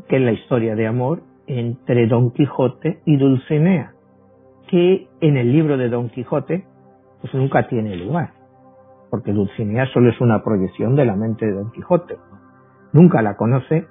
que 0.07 0.17
es 0.17 0.21
la 0.21 0.31
historia 0.31 0.75
de 0.75 0.87
amor 0.87 1.23
entre 1.47 2.07
Don 2.07 2.31
Quijote 2.31 2.99
y 3.05 3.17
Dulcinea, 3.17 3.93
que 4.67 5.07
en 5.21 5.37
el 5.37 5.51
libro 5.51 5.77
de 5.77 5.89
Don 5.89 6.09
Quijote 6.09 6.65
pues 7.21 7.33
nunca 7.35 7.67
tiene 7.67 7.95
lugar. 7.95 8.31
porque 9.09 9.31
Dulcinea 9.31 9.85
solo 9.93 10.09
es 10.09 10.19
una 10.21 10.43
proyección 10.43 10.95
de 10.95 11.05
la 11.05 11.15
mente 11.15 11.45
de 11.45 11.51
Don 11.51 11.71
Quijote. 11.71 12.15
Nunca 12.93 13.21
la 13.21 13.35
conoce, 13.35 13.85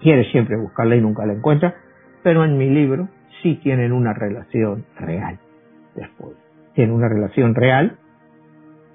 quiere 0.00 0.24
siempre 0.30 0.56
buscarla 0.56 0.96
y 0.96 1.00
nunca 1.00 1.26
la 1.26 1.32
encuentra, 1.32 1.74
pero 2.22 2.44
en 2.44 2.58
mi 2.58 2.68
libro 2.68 3.08
sí 3.42 3.56
tienen 3.62 3.92
una 3.92 4.12
relación 4.12 4.84
real 4.98 5.38
después. 5.94 6.36
Tienen 6.74 6.94
una 6.94 7.08
relación 7.08 7.54
real 7.54 7.98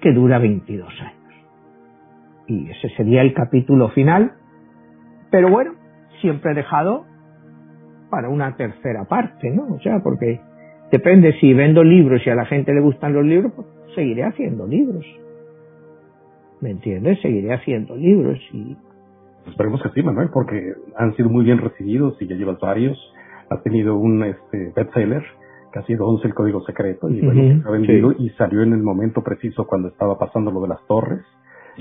que 0.00 0.12
dura 0.12 0.38
22 0.38 0.88
años. 1.00 1.14
Y 2.46 2.70
ese 2.70 2.88
sería 2.96 3.22
el 3.22 3.34
capítulo 3.34 3.90
final, 3.90 4.32
pero 5.30 5.50
bueno, 5.50 5.74
siempre 6.20 6.52
he 6.52 6.54
dejado 6.54 7.04
para 8.10 8.28
una 8.28 8.56
tercera 8.56 9.04
parte, 9.04 9.50
¿no? 9.50 9.74
O 9.74 9.80
sea, 9.80 10.00
porque 10.02 10.40
depende 10.90 11.32
si 11.40 11.52
vendo 11.54 11.84
libros 11.84 12.26
y 12.26 12.30
a 12.30 12.34
la 12.34 12.46
gente 12.46 12.72
le 12.72 12.80
gustan 12.80 13.12
los 13.12 13.24
libros, 13.24 13.52
pues 13.54 13.68
seguiré 13.94 14.24
haciendo 14.24 14.66
libros. 14.66 15.04
¿Me 16.60 16.70
entiendes? 16.70 17.20
Seguiré 17.20 17.52
haciendo 17.54 17.96
libros 17.96 18.38
y... 18.52 18.76
Esperemos 19.46 19.82
que 19.82 19.88
sí, 19.90 20.02
Manuel, 20.02 20.28
porque 20.32 20.74
han 20.96 21.14
sido 21.16 21.30
muy 21.30 21.44
bien 21.44 21.58
recibidos 21.58 22.20
y 22.20 22.26
ya 22.26 22.36
llevas 22.36 22.58
varios. 22.60 22.98
Has 23.48 23.62
tenido 23.62 23.96
un 23.96 24.22
este, 24.24 24.72
bestseller 24.74 25.22
que 25.72 25.78
ha 25.78 25.82
sido 25.84 26.06
11 26.06 26.28
el 26.28 26.34
código 26.34 26.62
secreto 26.64 27.08
y 27.08 27.20
bueno, 27.20 27.62
se 27.62 27.68
ha 27.68 27.70
vendido 27.70 28.12
y 28.18 28.30
salió 28.30 28.62
en 28.62 28.72
el 28.72 28.82
momento 28.82 29.22
preciso 29.22 29.66
cuando 29.66 29.88
estaba 29.88 30.18
pasando 30.18 30.50
lo 30.50 30.60
de 30.62 30.68
las 30.68 30.86
torres. 30.86 31.24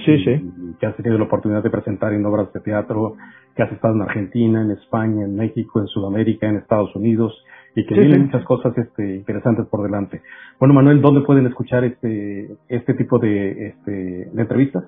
Sí, 0.05 0.17
sí. 0.23 0.75
que 0.79 0.85
has 0.85 0.95
tenido 0.95 1.17
la 1.17 1.25
oportunidad 1.25 1.63
de 1.63 1.69
presentar 1.69 2.13
en 2.13 2.25
obras 2.25 2.51
de 2.53 2.59
teatro, 2.59 3.15
que 3.55 3.63
has 3.63 3.71
estado 3.71 3.95
en 3.95 4.01
Argentina, 4.01 4.61
en 4.61 4.71
España, 4.71 5.25
en 5.25 5.35
México, 5.35 5.79
en 5.79 5.87
Sudamérica, 5.87 6.47
en 6.47 6.57
Estados 6.57 6.95
Unidos 6.95 7.33
y 7.75 7.85
que 7.85 7.93
vienen 7.93 8.23
muchas 8.23 8.43
cosas 8.45 8.75
este, 8.77 9.17
interesantes 9.17 9.67
por 9.67 9.83
delante. 9.83 10.21
Bueno, 10.59 10.73
Manuel, 10.73 10.99
¿dónde 10.99 11.21
pueden 11.21 11.45
escuchar 11.45 11.83
este, 11.83 12.57
este 12.69 12.93
tipo 12.95 13.19
de, 13.19 13.67
este, 13.67 13.91
de 13.91 14.41
entrevistas? 14.41 14.83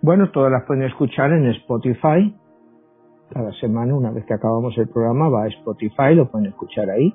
Bueno, 0.00 0.30
todas 0.30 0.50
las 0.50 0.64
pueden 0.64 0.84
escuchar 0.84 1.32
en 1.32 1.46
Spotify. 1.50 2.34
Cada 3.30 3.52
semana, 3.54 3.94
una 3.94 4.10
vez 4.10 4.24
que 4.24 4.34
acabamos 4.34 4.76
el 4.78 4.88
programa, 4.88 5.28
va 5.28 5.44
a 5.44 5.48
Spotify, 5.48 6.14
lo 6.14 6.30
pueden 6.30 6.48
escuchar 6.48 6.88
ahí. 6.90 7.14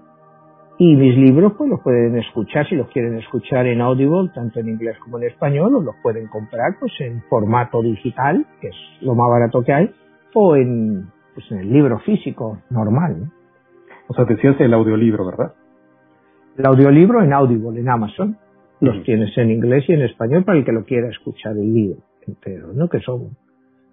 Y 0.82 0.95
mis 0.95 1.17
libros, 1.17 1.53
pues 1.57 1.69
los 1.69 1.82
pueden 1.82 2.17
escuchar 2.17 2.65
si 2.69 2.75
los 2.75 2.88
quieren 2.88 3.17
escuchar 3.17 3.67
en 3.67 3.82
Audible, 3.82 4.32
tanto 4.34 4.61
en 4.61 4.69
inglés 4.69 4.97
como 4.99 5.17
en 5.17 5.25
español, 5.25 5.75
o 5.75 5.82
los 5.82 5.95
pueden 6.01 6.27
comprar 6.27 6.77
pues 6.80 6.93
en 7.01 7.21
formato 7.23 7.82
digital, 7.82 8.45
que 8.61 8.69
es 8.69 8.75
lo 9.01 9.13
más 9.13 9.30
barato 9.30 9.61
que 9.61 9.73
hay, 9.73 9.91
o 10.34 10.55
en, 10.55 11.07
pues, 11.34 11.51
en 11.51 11.59
el 11.59 11.73
libro 11.73 11.99
físico 11.99 12.59
normal. 12.69 13.30
O 14.07 14.13
sea, 14.13 14.23
decías 14.23 14.55
el 14.61 14.73
audiolibro, 14.73 15.25
¿verdad? 15.25 15.53
El 16.57 16.65
audiolibro 16.65 17.21
en 17.23 17.34
Audible, 17.34 17.77
en 17.77 17.89
Amazon. 17.89 18.38
Los 18.80 19.03
tienes 19.03 19.38
en 19.38 19.51
inglés 19.51 19.84
y 19.89 19.93
en 19.93 20.03
español 20.03 20.45
para 20.45 20.59
el 20.59 20.63
que 20.63 20.71
lo 20.71 20.86
quiera 20.86 21.09
escuchar 21.09 21.57
el 21.57 21.73
libro 21.73 21.99
entero, 22.25 22.69
¿no? 22.73 22.88
Que 22.88 23.01
son 23.01 23.36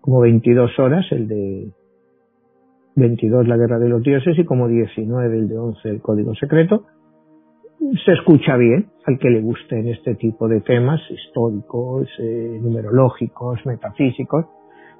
como 0.00 0.20
22 0.20 0.78
horas 0.78 1.04
el 1.10 1.26
de 1.26 1.68
22 2.96 3.46
la 3.46 3.56
guerra 3.56 3.78
de 3.78 3.88
los 3.88 4.02
dioses 4.02 4.38
y 4.38 4.44
como 4.44 4.68
19 4.68 5.38
el 5.38 5.48
de 5.48 5.58
11 5.58 5.88
el 5.88 6.00
código 6.00 6.34
secreto. 6.34 6.86
Se 8.04 8.12
escucha 8.12 8.56
bien 8.56 8.88
al 9.06 9.18
que 9.18 9.30
le 9.30 9.40
guste 9.42 9.78
en 9.78 9.88
este 9.88 10.14
tipo 10.14 10.48
de 10.48 10.60
temas 10.62 11.00
históricos, 11.10 12.08
eh, 12.18 12.58
numerológicos, 12.60 13.64
metafísicos 13.66 14.46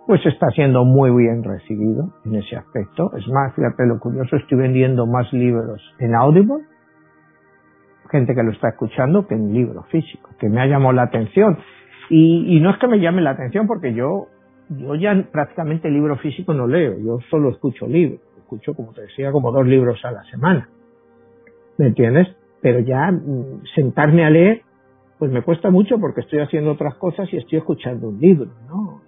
pues 0.07 0.25
está 0.25 0.51
siendo 0.51 0.85
muy 0.85 1.11
bien 1.11 1.43
recibido 1.43 2.13
en 2.25 2.37
ese 2.37 2.57
aspecto. 2.57 3.11
Es 3.17 3.27
más, 3.29 3.55
fíjate 3.55 3.87
lo 3.87 3.99
curioso, 3.99 4.37
estoy 4.37 4.59
vendiendo 4.59 5.07
más 5.07 5.33
libros 5.33 5.83
en 5.99 6.15
Audible, 6.15 6.65
gente 8.11 8.35
que 8.35 8.43
lo 8.45 8.53
está 8.53 8.69
escuchando, 8.69 9.27
que 9.27 9.35
en 9.35 9.53
libro 9.53 9.83
físico, 9.91 10.31
que 10.39 10.49
me 10.49 10.61
ha 10.61 10.67
llamado 10.67 10.93
la 10.93 11.03
atención. 11.03 11.59
Y, 12.09 12.61
no 12.61 12.71
es 12.71 12.79
que 12.79 12.87
me 12.87 13.01
llame 13.01 13.21
la 13.21 13.31
atención 13.31 13.67
porque 13.67 13.93
yo, 13.93 14.29
yo 14.69 14.95
ya 14.95 15.29
prácticamente 15.31 15.91
libro 15.91 16.17
físico 16.17 16.53
no 16.53 16.67
leo, 16.67 16.99
yo 16.99 17.19
solo 17.31 17.51
escucho 17.51 17.87
libros, 17.87 18.21
escucho, 18.39 18.75
como 18.75 18.93
te 18.93 19.03
decía, 19.03 19.31
como 19.33 19.53
dos 19.53 19.67
libros 19.67 20.05
a 20.05 20.11
la 20.11 20.25
semana. 20.25 20.69
¿Me 21.79 21.87
entiendes? 21.87 22.29
Pero 22.61 22.81
ya 22.81 23.11
mm, 23.13 23.63
sentarme 23.75 24.25
a 24.25 24.31
leer, 24.31 24.63
pues 25.19 25.31
me 25.31 25.43
cuesta 25.43 25.71
mucho 25.71 25.99
porque 25.99 26.23
estoy 26.23 26.41
haciendo 26.41 26.73
otras 26.73 26.95
cosas 26.97 27.33
y 27.33 27.37
estoy 27.37 27.59
escuchando 27.59 28.09
un 28.09 28.19
libro, 28.19 28.51
¿no? 28.69 29.03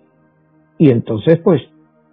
Y 0.78 0.90
entonces, 0.90 1.40
pues, 1.40 1.60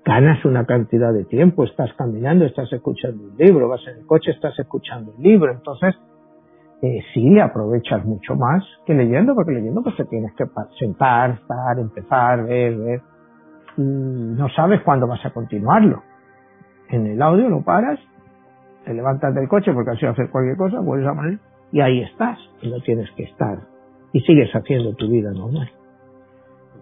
ganas 0.04 0.44
una 0.46 0.66
cantidad 0.66 1.14
de 1.14 1.26
tiempo, 1.26 1.64
estás 1.64 1.94
caminando, 1.94 2.46
estás 2.46 2.72
escuchando 2.74 3.24
un 3.24 3.38
libro, 3.38 3.70
vas 3.70 3.82
en 3.88 4.00
el 4.00 4.06
coche, 4.06 4.32
estás 4.32 4.58
escuchando 4.60 5.14
un 5.16 5.24
libro, 5.24 5.52
entonces, 5.52 5.96
eh, 6.82 7.00
sí 7.14 7.40
aprovechas 7.40 8.04
mucho 8.06 8.36
más 8.36 8.64
que 8.86 8.94
leyendo, 8.94 9.34
porque 9.34 9.54
leyendo 9.54 9.82
pues 9.82 9.96
te 9.96 10.06
tienes 10.06 10.34
que 10.36 10.46
sentar, 10.78 11.32
estar, 11.32 11.80
empezar, 11.80 12.46
ver, 12.46 12.78
ver, 12.78 13.02
no 13.78 14.50
sabes 14.50 14.82
cuándo 14.82 15.08
vas 15.08 15.26
a 15.26 15.32
continuarlo. 15.32 16.04
En 16.90 17.08
el 17.08 17.22
audio 17.22 17.50
lo 17.50 17.62
paras, 17.62 18.00
te 18.86 18.94
levantas 18.94 19.34
del 19.34 19.48
coche 19.48 19.74
porque 19.74 19.92
has 19.92 20.02
ido 20.02 20.10
a 20.10 20.14
hacer 20.14 20.30
cualquier 20.30 20.58
cosa, 20.58 20.80
vuelves 20.80 21.08
a 21.08 21.16
poner, 21.16 21.40
y 21.72 21.82
ahí 21.82 22.02
estás, 22.02 22.38
y 22.62 22.70
no 22.70 22.80
tienes 22.82 23.10
que 23.12 23.24
estar, 23.24 23.60
y 24.14 24.22
sigues 24.22 24.52
haciendo 24.54 24.94
tu 24.94 25.10
vida 25.10 25.32
normal. 25.32 25.70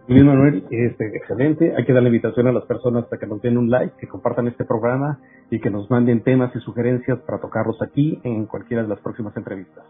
Bien, 0.06 0.28
Manuel, 0.28 0.66
este, 0.70 1.16
excelente. 1.16 1.74
Hay 1.78 1.86
que 1.86 1.94
dar 1.94 2.04
la 2.04 2.10
invitación 2.10 2.48
a 2.48 2.52
las 2.52 2.66
personas 2.66 3.06
para 3.06 3.22
que 3.22 3.26
nos 3.26 3.42
den 3.42 3.58
un 3.58 3.70
like, 3.70 3.96
que 3.98 4.08
compartan 4.08 4.48
este 4.48 4.66
programa 4.66 5.20
y 5.50 5.62
que 5.62 5.70
nos 5.70 5.90
manden 5.90 6.24
temas 6.24 6.54
y 6.56 6.60
sugerencias 6.60 7.20
para 7.20 7.40
tocarlos 7.40 7.82
aquí 7.82 8.20
en 8.24 8.46
cualquiera 8.46 8.84
de 8.84 8.90
las 8.90 9.00
próximas 9.00 9.36
entrevistas. 9.38 9.86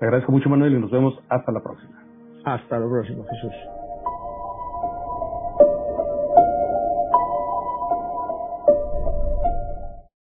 Te 0.00 0.04
agradezco 0.04 0.32
mucho, 0.32 0.50
Manuel, 0.50 0.74
y 0.74 0.80
nos 0.80 0.90
vemos 0.90 1.14
hasta 1.28 1.52
la 1.52 1.62
próxima. 1.62 2.02
Hasta 2.44 2.78
la 2.78 2.88
próxima, 2.88 3.24
Jesús. 3.30 3.85